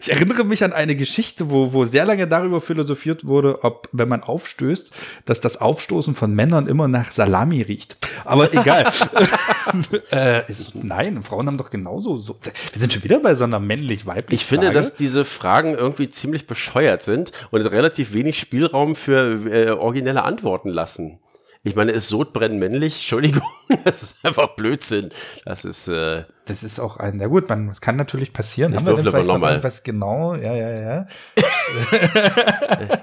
[0.00, 4.08] Ich erinnere mich an eine Geschichte, wo, wo sehr lange darüber philosophiert wurde, ob, wenn
[4.08, 4.90] man aufstößt,
[5.24, 7.97] dass das Aufstoßen von Männern immer nach Salami riecht.
[8.24, 8.84] Aber egal.
[10.12, 12.38] äh, ist, nein, Frauen haben doch genauso so.
[12.72, 14.78] Wir sind schon wieder bei so einer männlich-weiblichen Ich finde, Frage.
[14.78, 20.70] dass diese Fragen irgendwie ziemlich bescheuert sind und relativ wenig Spielraum für äh, originelle Antworten
[20.70, 21.20] lassen.
[21.64, 22.94] Ich meine, ist Sodbrennen männlich?
[22.94, 23.42] Entschuldigung,
[23.84, 25.10] das ist einfach Blödsinn.
[25.44, 28.72] Das ist, äh, Das ist auch ein, na gut, man, das kann natürlich passieren.
[28.72, 29.50] Ich Haben wir denn aber vielleicht noch mal.
[29.50, 30.34] irgendwas genau?
[30.34, 31.06] Ja, ja, ja.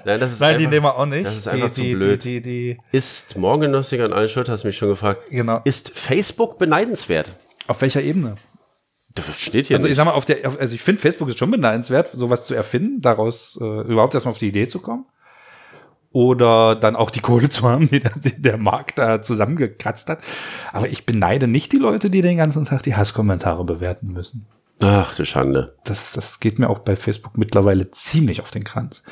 [0.04, 1.26] Nein, das ist Nein, die einfach, nehmen wir auch nicht.
[1.26, 2.24] Das ist die, einfach zu die, blöd.
[2.24, 5.22] Die, die, die, Ist Morgengnostik an allen Schuld, hast du mich schon gefragt.
[5.30, 5.60] Genau.
[5.64, 7.32] Ist Facebook beneidenswert?
[7.68, 8.36] auf welcher Ebene?
[9.14, 9.96] Das steht hier Also ich nicht.
[9.96, 13.58] sag mal, auf der, also ich finde, Facebook ist schon beneidenswert, sowas zu erfinden, daraus
[13.60, 15.06] äh, überhaupt erstmal auf die Idee zu kommen.
[16.12, 20.22] Oder dann auch die Kohle zu haben, die der, die der Markt da zusammengekratzt hat.
[20.72, 24.46] Aber ich beneide nicht die Leute, die den ganzen Tag die Hasskommentare bewerten müssen.
[24.80, 25.76] Ach du Schande.
[25.84, 29.02] Das, das geht mir auch bei Facebook mittlerweile ziemlich auf den Kranz.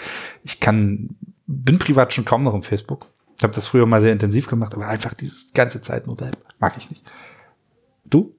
[0.42, 1.16] Ich kann,
[1.46, 3.06] bin privat schon kaum noch im Facebook.
[3.36, 6.16] Ich habe das früher mal sehr intensiv gemacht, aber einfach diese ganze Zeit nur
[6.58, 7.02] mag ich nicht.
[8.04, 8.36] Du?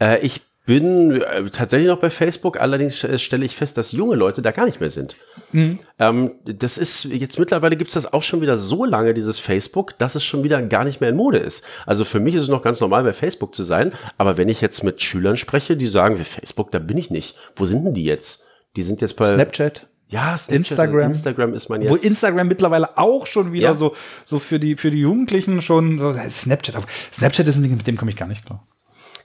[0.00, 4.16] Äh, ich bin äh, tatsächlich noch bei Facebook, allerdings äh, stelle ich fest, dass junge
[4.16, 5.16] Leute da gar nicht mehr sind.
[5.52, 5.78] Mhm.
[5.98, 10.14] Ähm, das ist, jetzt mittlerweile gibt's das auch schon wieder so lange, dieses Facebook, dass
[10.14, 11.64] es schon wieder gar nicht mehr in Mode ist.
[11.86, 14.60] Also für mich ist es noch ganz normal, bei Facebook zu sein, aber wenn ich
[14.60, 17.34] jetzt mit Schülern spreche, die sagen, Facebook, da bin ich nicht.
[17.56, 18.44] Wo sind denn die jetzt?
[18.76, 19.86] Die sind jetzt bei Snapchat.
[20.08, 21.06] Ja, Snapchat Instagram.
[21.06, 21.90] Instagram ist man jetzt.
[21.90, 23.74] Wo Instagram mittlerweile auch schon wieder ja.
[23.74, 23.94] so,
[24.26, 26.74] so für die, für die Jugendlichen schon, so, Snapchat.
[27.10, 28.62] Snapchat ist ein Ding, mit dem komme ich gar nicht klar.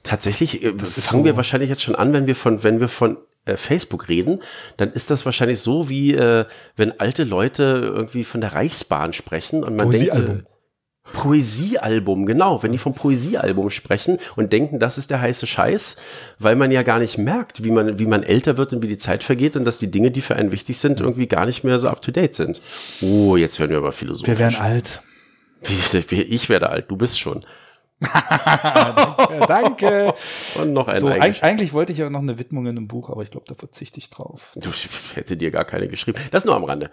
[0.03, 3.17] Tatsächlich äh, fangen so wir wahrscheinlich jetzt schon an, wenn wir von, wenn wir von
[3.45, 4.41] äh, Facebook reden,
[4.77, 9.63] dann ist das wahrscheinlich so wie äh, wenn alte Leute irgendwie von der Reichsbahn sprechen
[9.63, 10.43] und man denkt äh,
[11.11, 15.97] Poesiealbum, genau, wenn die vom Poesiealbum sprechen und denken, das ist der heiße Scheiß,
[16.39, 18.97] weil man ja gar nicht merkt, wie man, wie man älter wird und wie die
[18.97, 21.77] Zeit vergeht und dass die Dinge, die für einen wichtig sind, irgendwie gar nicht mehr
[21.77, 22.61] so up to date sind.
[23.01, 24.27] Oh, jetzt werden wir aber philosophisch.
[24.27, 25.01] Wir werden alt.
[26.09, 27.45] Ich werde alt, du bist schon
[28.03, 30.13] danke, danke.
[30.55, 33.09] Und noch ein so, eigentlich, eigentlich wollte ich ja noch eine Widmung in einem Buch,
[33.09, 34.51] aber ich glaube, da verzichte ich drauf.
[34.55, 36.19] Du, ich hätte dir gar keine geschrieben.
[36.31, 36.89] Das nur am Rande.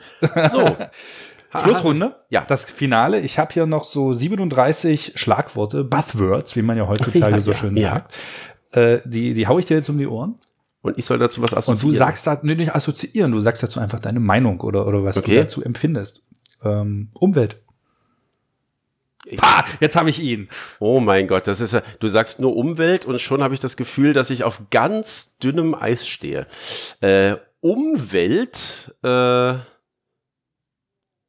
[0.49, 0.65] So.
[1.59, 2.17] Schlussrunde.
[2.29, 2.45] Ja.
[2.47, 3.21] Das Finale.
[3.21, 7.77] Ich habe hier noch so 37 Schlagworte, Buzzwords, wie man ja heutzutage ja, so schön
[7.77, 7.91] ja.
[7.91, 8.15] sagt.
[8.73, 10.37] Äh, die, die hau ich dir jetzt um die Ohren.
[10.83, 11.91] Und ich soll dazu was assoziieren.
[11.91, 15.05] Und du sagst da nee, nicht assoziieren, du sagst dazu einfach deine Meinung oder, oder
[15.05, 15.35] was okay.
[15.35, 16.23] du dazu empfindest.
[16.65, 17.61] Ähm, Umwelt.
[19.37, 20.49] Pah, jetzt habe ich ihn.
[20.79, 23.77] Oh mein Gott, das ist ja, du sagst nur Umwelt und schon habe ich das
[23.77, 26.47] Gefühl, dass ich auf ganz dünnem Eis stehe.
[27.01, 29.55] Äh, Umwelt, äh,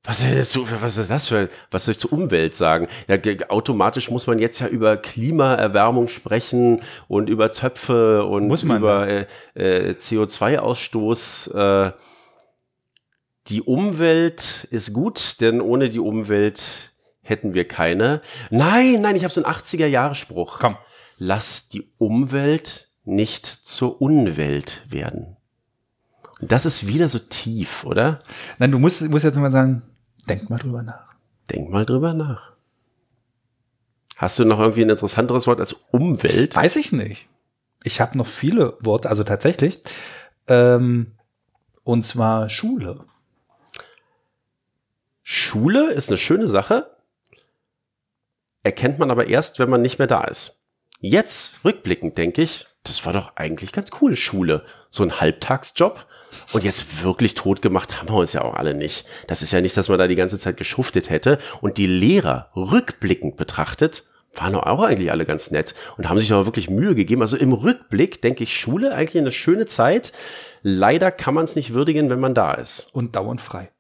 [0.04, 2.88] was ist, was ist das für, was soll ich zur Umwelt sagen?
[3.08, 3.18] Ja,
[3.50, 9.92] automatisch muss man jetzt ja über Klimaerwärmung sprechen und über Zöpfe und über äh, äh,
[9.92, 11.88] CO2-Ausstoß.
[11.88, 11.92] Äh,
[13.48, 16.91] die Umwelt ist gut, denn ohne die Umwelt
[17.32, 18.22] hätten wir keine.
[18.52, 20.60] Nein, nein, ich habe so einen 80er-Jahre-Spruch.
[20.60, 20.78] Komm.
[21.18, 25.38] Lass die Umwelt nicht zur Unwelt werden.
[26.42, 28.20] Und das ist wieder so tief, oder?
[28.60, 29.82] Nein, du musst, musst jetzt mal sagen,
[30.30, 31.16] denk mal drüber nach.
[31.50, 32.52] Denk mal drüber nach.
[34.18, 36.56] Hast du noch irgendwie ein interessanteres Wort als Umwelt?
[36.56, 37.28] Weiß ich nicht.
[37.84, 39.82] Ich habe noch viele Worte, also tatsächlich.
[40.48, 41.14] Ähm,
[41.84, 43.04] und zwar Schule.
[45.24, 46.92] Schule ist eine schöne Sache
[48.64, 50.66] erkennt man aber erst, wenn man nicht mehr da ist.
[51.00, 54.64] Jetzt, rückblickend, denke ich, das war doch eigentlich ganz cool, Schule.
[54.90, 56.06] So ein Halbtagsjob.
[56.54, 59.06] Und jetzt wirklich tot gemacht haben wir uns ja auch alle nicht.
[59.28, 61.40] Das ist ja nicht, dass man da die ganze Zeit geschuftet hätte.
[61.60, 66.46] Und die Lehrer, rückblickend betrachtet, waren auch eigentlich alle ganz nett und haben sich aber
[66.46, 67.22] wirklich Mühe gegeben.
[67.22, 70.14] Also im Rückblick denke ich, Schule eigentlich eine schöne Zeit.
[70.62, 72.94] Leider kann man es nicht würdigen, wenn man da ist.
[72.94, 73.72] Und dauernd frei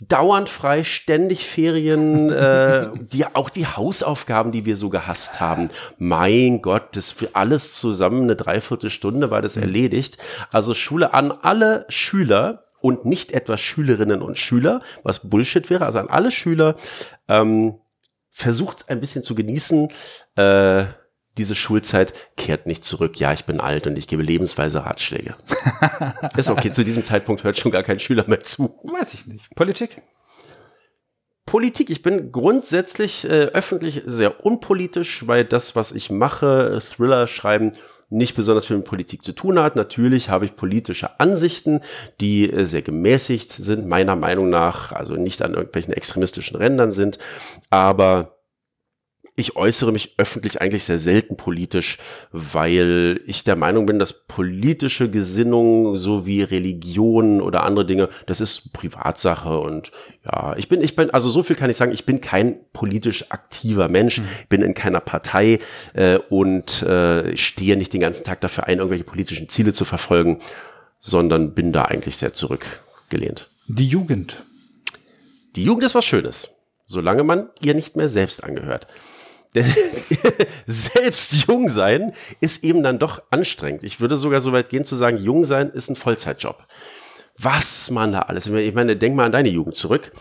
[0.00, 5.70] dauernd frei, ständig Ferien, äh, die, auch die Hausaufgaben, die wir so gehasst haben.
[5.98, 9.62] Mein Gott, das für alles zusammen eine Dreiviertelstunde war das mhm.
[9.62, 10.18] erledigt.
[10.52, 15.98] Also Schule an alle Schüler und nicht etwa Schülerinnen und Schüler, was Bullshit wäre, also
[15.98, 16.76] an alle Schüler,
[17.28, 17.74] ähm,
[18.30, 19.88] versucht ein bisschen zu genießen.
[20.36, 20.84] Äh,
[21.40, 23.18] diese Schulzeit kehrt nicht zurück.
[23.18, 25.34] Ja, ich bin alt und ich gebe lebensweise Ratschläge.
[26.36, 28.78] ist okay, zu diesem Zeitpunkt hört schon gar kein Schüler mehr zu.
[28.84, 29.48] Weiß ich nicht.
[29.54, 30.02] Politik?
[31.46, 37.72] Politik, ich bin grundsätzlich äh, öffentlich sehr unpolitisch, weil das, was ich mache, Thriller schreiben,
[38.10, 39.76] nicht besonders viel mit Politik zu tun hat.
[39.76, 41.80] Natürlich habe ich politische Ansichten,
[42.20, 47.18] die äh, sehr gemäßigt sind, meiner Meinung nach, also nicht an irgendwelchen extremistischen Rändern sind,
[47.70, 48.39] aber
[49.40, 51.98] ich äußere mich öffentlich eigentlich sehr selten politisch,
[52.32, 58.72] weil ich der Meinung bin, dass politische Gesinnung sowie Religion oder andere Dinge, das ist
[58.72, 59.90] Privatsache und
[60.24, 63.30] ja, ich bin, ich bin, also so viel kann ich sagen, ich bin kein politisch
[63.30, 64.28] aktiver Mensch, mhm.
[64.48, 65.58] bin in keiner Partei
[65.94, 70.40] äh, und äh, stehe nicht den ganzen Tag dafür ein, irgendwelche politischen Ziele zu verfolgen,
[70.98, 73.50] sondern bin da eigentlich sehr zurückgelehnt.
[73.66, 74.44] Die Jugend.
[75.56, 76.56] Die Jugend ist was Schönes,
[76.86, 78.86] solange man ihr nicht mehr selbst angehört.
[79.54, 79.66] Denn
[80.66, 83.84] selbst jung sein ist eben dann doch anstrengend.
[83.84, 86.64] Ich würde sogar so weit gehen zu sagen, jung sein ist ein Vollzeitjob.
[87.36, 90.12] Was man da alles, ich meine, denk mal an deine Jugend zurück.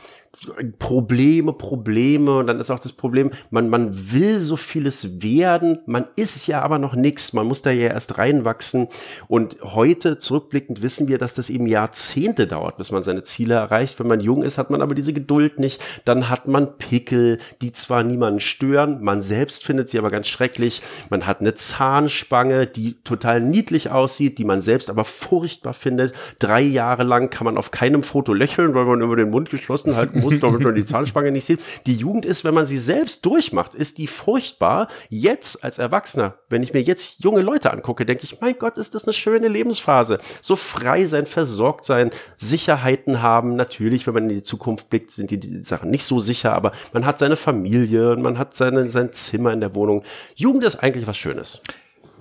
[0.77, 2.37] Probleme, Probleme.
[2.37, 6.61] Und dann ist auch das Problem, man, man will so vieles werden, man ist ja
[6.61, 8.87] aber noch nichts, man muss da ja erst reinwachsen.
[9.27, 13.99] Und heute zurückblickend wissen wir, dass das eben Jahrzehnte dauert, bis man seine Ziele erreicht.
[13.99, 17.71] Wenn man jung ist, hat man aber diese Geduld nicht, dann hat man Pickel, die
[17.71, 23.01] zwar niemanden stören, man selbst findet sie aber ganz schrecklich, man hat eine Zahnspange, die
[23.03, 26.13] total niedlich aussieht, die man selbst aber furchtbar findet.
[26.39, 29.95] Drei Jahre lang kann man auf keinem Foto lächeln, weil man immer den Mund geschlossen
[29.95, 31.59] halten muss, damit man die Zahnspange nicht sieht.
[31.85, 34.87] Die Jugend ist, wenn man sie selbst durchmacht, ist die furchtbar.
[35.09, 38.95] Jetzt als Erwachsener, wenn ich mir jetzt junge Leute angucke, denke ich, mein Gott, ist
[38.95, 40.19] das eine schöne Lebensphase.
[40.41, 43.55] So frei sein, versorgt sein, Sicherheiten haben.
[43.55, 46.71] Natürlich, wenn man in die Zukunft blickt, sind die, die Sachen nicht so sicher, aber
[46.93, 50.03] man hat seine Familie und man hat seine, sein Zimmer in der Wohnung.
[50.35, 51.61] Jugend ist eigentlich was Schönes.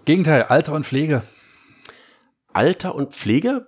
[0.05, 1.23] Gegenteil, Alter und Pflege.
[2.53, 3.67] Alter und Pflege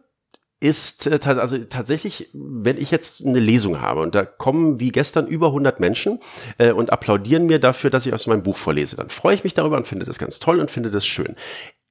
[0.60, 5.26] ist äh, also tatsächlich, wenn ich jetzt eine Lesung habe und da kommen wie gestern
[5.26, 6.20] über 100 Menschen
[6.58, 9.54] äh, und applaudieren mir dafür, dass ich aus meinem Buch vorlese, dann freue ich mich
[9.54, 11.34] darüber und finde das ganz toll und finde das schön.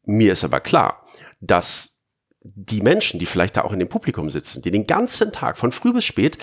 [0.05, 1.05] Mir ist aber klar,
[1.41, 1.99] dass
[2.41, 5.71] die Menschen, die vielleicht da auch in dem Publikum sitzen, die den ganzen Tag von
[5.71, 6.37] früh bis spät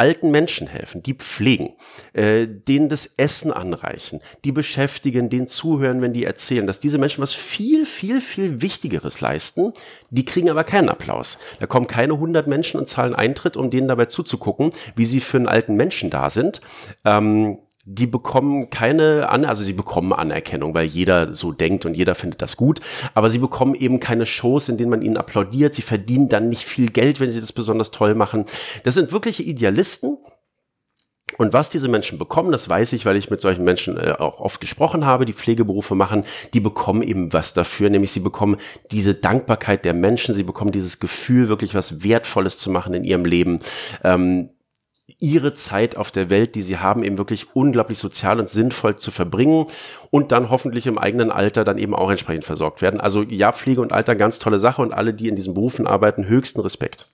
[0.00, 1.74] alten Menschen helfen, die pflegen,
[2.14, 7.20] äh, denen das Essen anreichen, die beschäftigen, denen zuhören, wenn die erzählen, dass diese Menschen
[7.20, 9.74] was viel, viel, viel Wichtigeres leisten,
[10.08, 11.38] die kriegen aber keinen Applaus.
[11.58, 15.36] Da kommen keine 100 Menschen und zahlen Eintritt, um denen dabei zuzugucken, wie sie für
[15.36, 16.62] einen alten Menschen da sind.
[17.04, 17.58] Ähm,
[17.92, 22.40] die bekommen keine an, also sie bekommen Anerkennung, weil jeder so denkt und jeder findet
[22.40, 22.80] das gut,
[23.14, 25.74] aber sie bekommen eben keine Shows, in denen man ihnen applaudiert.
[25.74, 28.44] Sie verdienen dann nicht viel Geld, wenn sie das besonders toll machen.
[28.84, 30.18] Das sind wirkliche Idealisten.
[31.38, 34.40] Und was diese Menschen bekommen, das weiß ich, weil ich mit solchen Menschen äh, auch
[34.40, 38.56] oft gesprochen habe, die Pflegeberufe machen, die bekommen eben was dafür, nämlich sie bekommen
[38.90, 43.24] diese Dankbarkeit der Menschen, sie bekommen dieses Gefühl, wirklich was Wertvolles zu machen in ihrem
[43.24, 43.60] Leben.
[44.04, 44.50] Ähm,
[45.20, 49.10] ihre Zeit auf der Welt, die sie haben, eben wirklich unglaublich sozial und sinnvoll zu
[49.10, 49.66] verbringen
[50.10, 53.00] und dann hoffentlich im eigenen Alter dann eben auch entsprechend versorgt werden.
[53.00, 56.26] Also ja, Pflege und Alter, ganz tolle Sache und alle, die in diesen Berufen arbeiten,
[56.26, 57.06] höchsten Respekt.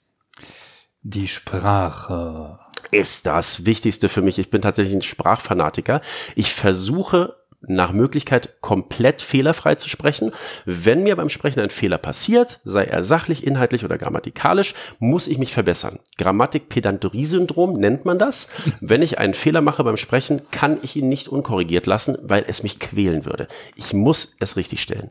[1.03, 2.59] Die Sprache
[2.91, 4.39] ist das Wichtigste für mich.
[4.39, 6.01] Ich bin tatsächlich ein Sprachfanatiker.
[6.35, 10.33] Ich versuche nach Möglichkeit komplett fehlerfrei zu sprechen.
[10.65, 15.39] Wenn mir beim Sprechen ein Fehler passiert, sei er sachlich, inhaltlich oder grammatikalisch, muss ich
[15.39, 15.99] mich verbessern.
[16.19, 18.49] Grammatik-Pedanterie-Syndrom nennt man das.
[18.81, 22.63] Wenn ich einen Fehler mache beim Sprechen, kann ich ihn nicht unkorrigiert lassen, weil es
[22.63, 23.49] mich quälen würde.
[23.75, 25.11] Ich muss es richtig stellen.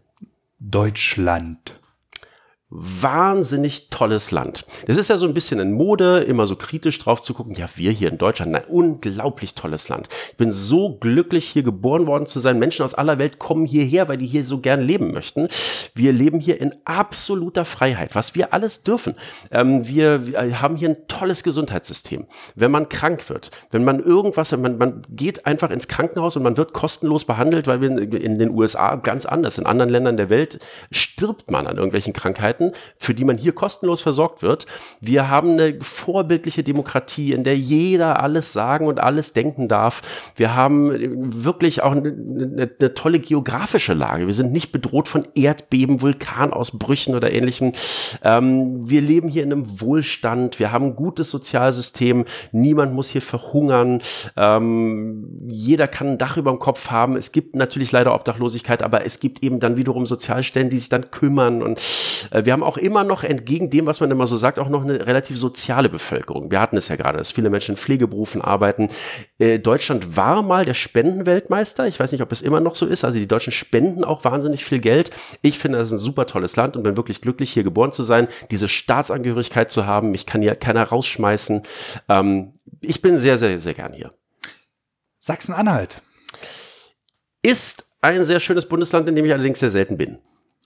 [0.59, 1.80] Deutschland
[2.77, 4.65] wahnsinnig tolles Land.
[4.88, 7.56] Das ist ja so ein bisschen in Mode, immer so kritisch drauf zu gucken.
[7.56, 10.10] Ja, wir hier in Deutschland, ein unglaublich tolles Land.
[10.31, 12.60] Ich bin so glücklich, hier geboren worden zu sein.
[12.60, 15.47] Menschen aus aller Welt kommen hierher, weil die hier so gern leben möchten.
[15.93, 19.15] Wir leben hier in absoluter Freiheit, was wir alles dürfen.
[19.52, 22.26] Ähm, wir, wir, haben hier ein tolles Gesundheitssystem.
[22.56, 26.57] Wenn man krank wird, wenn man irgendwas, man, man geht einfach ins Krankenhaus und man
[26.57, 30.60] wird kostenlos behandelt, weil wir in den USA ganz anders, in anderen Ländern der Welt
[30.91, 34.65] stirbt man an irgendwelchen Krankheiten Möglichkeiten, für die man hier kostenlos versorgt wird.
[35.01, 40.01] Wir haben eine vorbildliche Demokratie, in der jeder alles sagen und alles denken darf.
[40.35, 44.27] Wir haben wirklich auch eine, eine, eine tolle geografische Lage.
[44.27, 47.73] Wir sind nicht bedroht von Erdbeben, Vulkanausbrüchen oder ähnlichem.
[48.23, 50.59] Ähm, wir leben hier in einem Wohlstand.
[50.59, 52.25] Wir haben ein gutes Sozialsystem.
[52.51, 54.01] Niemand muss hier verhungern.
[54.35, 57.15] Ähm, jeder kann ein Dach über dem Kopf haben.
[57.15, 61.11] Es gibt natürlich leider Obdachlosigkeit, aber es gibt eben dann wiederum Sozialstellen, die sich dann
[61.11, 61.79] kümmern und
[62.31, 64.84] äh, wir haben auch immer noch entgegen dem, was man immer so sagt, auch noch
[64.84, 66.49] eine relativ soziale Bevölkerung.
[66.52, 68.90] Wir hatten es ja gerade, dass viele Menschen in Pflegeberufen arbeiten.
[69.40, 71.86] Äh, Deutschland war mal der Spendenweltmeister.
[71.86, 73.03] Ich weiß nicht, ob es immer noch so ist.
[73.03, 75.11] Also die Deutschen spenden auch wahnsinnig viel Geld.
[75.41, 78.03] Ich finde, das ist ein super tolles Land und bin wirklich glücklich, hier geboren zu
[78.03, 80.11] sein, diese Staatsangehörigkeit zu haben.
[80.11, 81.61] Mich kann hier keiner rausschmeißen.
[82.07, 84.14] Ähm, ich bin sehr, sehr, sehr gern hier.
[85.19, 86.02] Sachsen-Anhalt
[87.41, 90.19] ist ein sehr schönes Bundesland, in dem ich allerdings sehr selten bin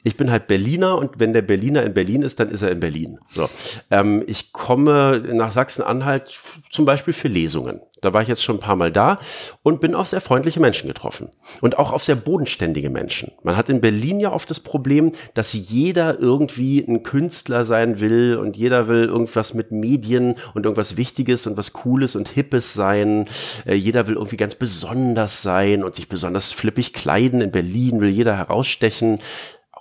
[0.04, 2.80] ich bin halt Berliner und wenn der Berliner in Berlin ist, dann ist er in
[2.80, 3.20] Berlin.
[3.32, 3.50] So.
[3.92, 6.40] Ähm, ich komme nach Sachsen-Anhalt
[6.70, 7.82] zum Beispiel für Lesungen.
[8.02, 9.20] Da war ich jetzt schon ein paar Mal da
[9.62, 11.30] und bin auf sehr freundliche Menschen getroffen.
[11.60, 13.34] Und auch auf sehr bodenständige Menschen.
[13.44, 18.38] Man hat in Berlin ja oft das Problem, dass jeder irgendwie ein Künstler sein will
[18.38, 23.26] und jeder will irgendwas mit Medien und irgendwas Wichtiges und was Cooles und Hippes sein.
[23.66, 27.42] Äh, jeder will irgendwie ganz besonders sein und sich besonders flippig kleiden.
[27.42, 29.20] In Berlin will jeder herausstechen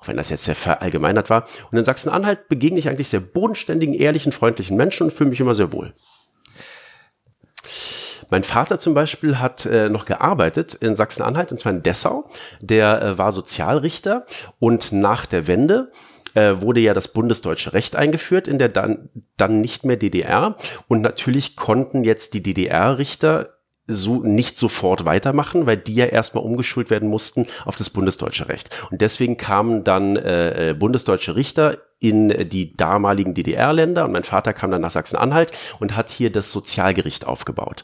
[0.00, 1.46] auch wenn das jetzt sehr verallgemeinert war.
[1.70, 5.54] Und in Sachsen-Anhalt begegne ich eigentlich sehr bodenständigen, ehrlichen, freundlichen Menschen und fühle mich immer
[5.54, 5.94] sehr wohl.
[8.30, 12.28] Mein Vater zum Beispiel hat äh, noch gearbeitet in Sachsen-Anhalt, und zwar in Dessau.
[12.60, 14.26] Der äh, war Sozialrichter
[14.58, 15.90] und nach der Wende
[16.34, 19.08] äh, wurde ja das bundesdeutsche Recht eingeführt in der dann,
[19.38, 20.56] dann nicht mehr DDR.
[20.88, 23.57] Und natürlich konnten jetzt die DDR-Richter
[23.88, 28.70] so nicht sofort weitermachen, weil die ja erstmal umgeschult werden mussten auf das bundesdeutsche Recht.
[28.90, 34.52] Und deswegen kamen dann äh, äh bundesdeutsche Richter in die damaligen DDR-Länder und mein Vater
[34.52, 35.50] kam dann nach Sachsen-Anhalt
[35.80, 37.82] und hat hier das Sozialgericht aufgebaut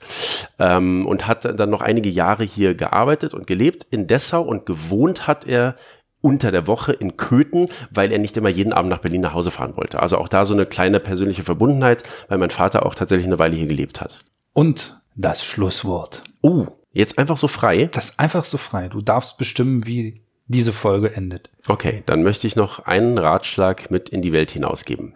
[0.59, 5.27] ähm, und hat dann noch einige Jahre hier gearbeitet und gelebt in Dessau und gewohnt
[5.27, 5.75] hat er
[6.21, 9.51] unter der Woche in Köthen, weil er nicht immer jeden Abend nach Berlin nach Hause
[9.51, 10.01] fahren wollte.
[10.01, 13.57] Also auch da so eine kleine persönliche Verbundenheit, weil mein Vater auch tatsächlich eine Weile
[13.57, 14.25] hier gelebt hat.
[14.55, 16.23] Und das Schlusswort.
[16.43, 17.89] Uh, jetzt einfach so frei.
[17.93, 18.89] Das ist einfach so frei.
[18.89, 21.51] Du darfst bestimmen, wie diese Folge endet.
[21.67, 25.15] Okay, dann möchte ich noch einen Ratschlag mit in die Welt hinausgeben.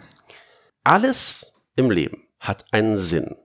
[0.84, 3.36] Alles im Leben hat einen Sinn.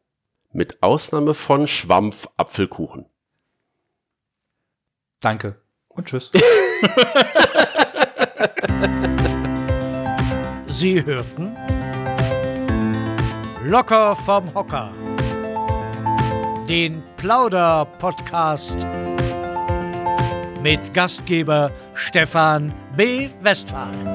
[0.51, 3.07] Mit Ausnahme von Schwampf-Apfelkuchen.
[5.19, 5.59] Danke
[5.89, 6.31] und tschüss.
[10.67, 11.55] Sie hörten
[13.63, 14.91] Locker vom Hocker.
[16.69, 18.87] Den Plauder-Podcast
[20.61, 23.29] mit Gastgeber Stefan B.
[23.41, 24.12] Westphal.